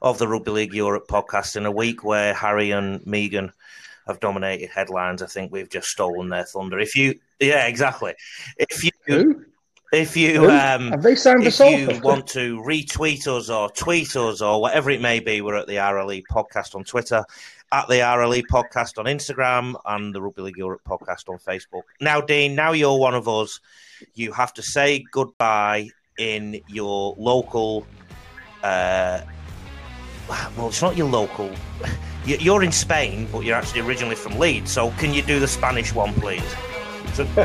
of 0.00 0.16
the 0.16 0.26
Rugby 0.26 0.50
League 0.50 0.72
Europe 0.72 1.06
podcast. 1.08 1.54
In 1.54 1.66
a 1.66 1.70
week 1.70 2.02
where 2.04 2.32
Harry 2.32 2.70
and 2.70 3.00
Meghan 3.02 3.52
have 4.06 4.18
dominated 4.18 4.70
headlines, 4.70 5.22
I 5.22 5.26
think 5.26 5.52
we've 5.52 5.68
just 5.68 5.88
stolen 5.88 6.30
their 6.30 6.44
thunder. 6.44 6.78
If 6.78 6.96
you, 6.96 7.20
yeah, 7.38 7.66
exactly. 7.66 8.14
If 8.56 8.82
you, 8.82 8.90
Who? 9.06 9.44
if 9.92 10.16
you, 10.16 10.40
Who? 10.40 10.48
um, 10.48 10.90
Have 10.92 11.02
they 11.02 11.16
signed 11.16 11.46
if 11.46 11.60
you 11.60 12.00
want 12.02 12.26
to 12.28 12.62
retweet 12.62 13.26
us 13.26 13.50
or 13.50 13.68
tweet 13.68 14.16
us 14.16 14.40
or 14.40 14.62
whatever 14.62 14.88
it 14.88 15.02
may 15.02 15.20
be, 15.20 15.42
we're 15.42 15.56
at 15.56 15.66
the 15.66 15.76
RLE 15.76 16.22
podcast 16.32 16.74
on 16.74 16.84
Twitter, 16.84 17.22
at 17.72 17.88
the 17.88 17.96
RLE 17.96 18.44
podcast 18.50 18.96
on 18.98 19.04
Instagram, 19.04 19.78
and 19.84 20.14
the 20.14 20.22
Rugby 20.22 20.40
League 20.40 20.56
Europe 20.56 20.80
podcast 20.88 21.28
on 21.28 21.36
Facebook. 21.36 21.82
Now, 22.00 22.22
Dean, 22.22 22.54
now 22.54 22.72
you're 22.72 22.98
one 22.98 23.14
of 23.14 23.28
us. 23.28 23.60
You 24.14 24.32
have 24.32 24.54
to 24.54 24.62
say 24.62 25.04
goodbye 25.12 25.90
in 26.18 26.60
your 26.68 27.14
local. 27.18 27.86
Uh, 28.62 29.20
well, 30.56 30.68
it's 30.68 30.82
not 30.82 30.96
your 30.96 31.08
local. 31.08 31.50
You- 32.26 32.36
You're 32.38 32.62
in 32.62 32.70
Spain, 32.70 33.26
but 33.32 33.44
you're 33.46 33.56
actually 33.56 33.80
originally 33.80 34.14
from 34.14 34.38
Leeds. 34.38 34.70
So, 34.70 34.90
can 34.98 35.14
you 35.14 35.22
do 35.22 35.40
the 35.40 35.48
Spanish 35.48 35.94
one, 35.94 36.12
please? 36.12 36.44
So- 37.14 37.22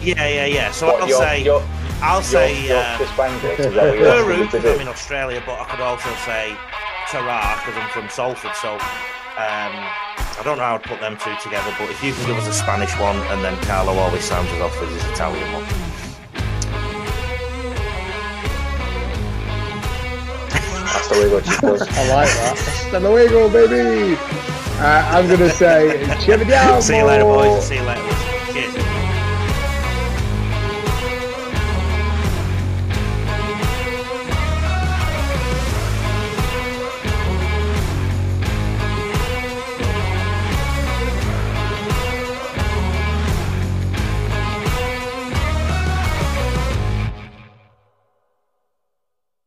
yeah, 0.00 0.28
yeah, 0.28 0.46
yeah. 0.46 0.70
So 0.70 0.86
What, 0.86 1.02
I'll 1.02 1.08
you're- 1.08 1.18
say, 1.20 1.42
you're- 1.42 1.64
I'll 2.00 2.20
you're- 2.20 2.22
say. 2.22 2.66
you're 2.68 2.76
uh, 2.78 2.96
Chris 2.98 3.10
Bangle, 3.16 3.50
is 3.50 3.74
that 3.74 3.74
what 3.74 3.98
you're 3.98 4.06
asking 4.06 4.26
Uru, 4.30 4.36
me 4.38 4.46
to 4.46 4.52
because 4.52 4.74
I'm 4.76 4.80
in 4.82 4.86
Australia, 4.88 5.42
but 5.44 5.58
I 5.60 5.64
could 5.64 5.80
also 5.80 6.08
say 6.24 6.54
Tara 7.10 7.58
because 7.58 7.82
I'm 7.82 7.90
from 7.90 8.08
Salford. 8.08 8.54
So 8.54 8.74
um, 8.74 9.74
I 9.74 10.40
don't 10.44 10.56
know 10.56 10.62
how 10.62 10.76
I'd 10.76 10.84
put 10.84 11.00
them 11.00 11.16
two 11.18 11.34
together, 11.42 11.74
but 11.80 11.90
if 11.90 12.00
you 12.04 12.12
can 12.14 12.26
give 12.26 12.38
us 12.38 12.46
a 12.46 12.52
Spanish 12.54 12.96
one 13.00 13.16
and 13.34 13.42
then 13.42 13.58
Carlo 13.64 13.92
always 13.94 14.22
sounds 14.22 14.48
us 14.52 14.60
off 14.60 14.80
with 14.80 14.90
his 14.94 15.04
Italian 15.10 15.52
one. 15.52 15.64
Hasta 20.98 21.14
luego, 21.14 21.40
chicos. 21.40 21.80
I 21.82 22.08
like 22.08 22.28
that. 22.28 22.58
Hasta 22.58 22.98
luego, 22.98 23.48
baby. 23.48 24.16
Uh, 24.80 25.08
I'm 25.12 25.28
going 25.28 25.38
to 25.38 25.50
say, 25.50 26.04
cheer. 26.20 26.38
See 26.80 26.96
you 26.96 27.04
later, 27.04 27.24
boys. 27.24 27.68
See 27.68 27.76
you 27.76 27.82
later. 27.82 28.02
Cheers. 28.52 28.97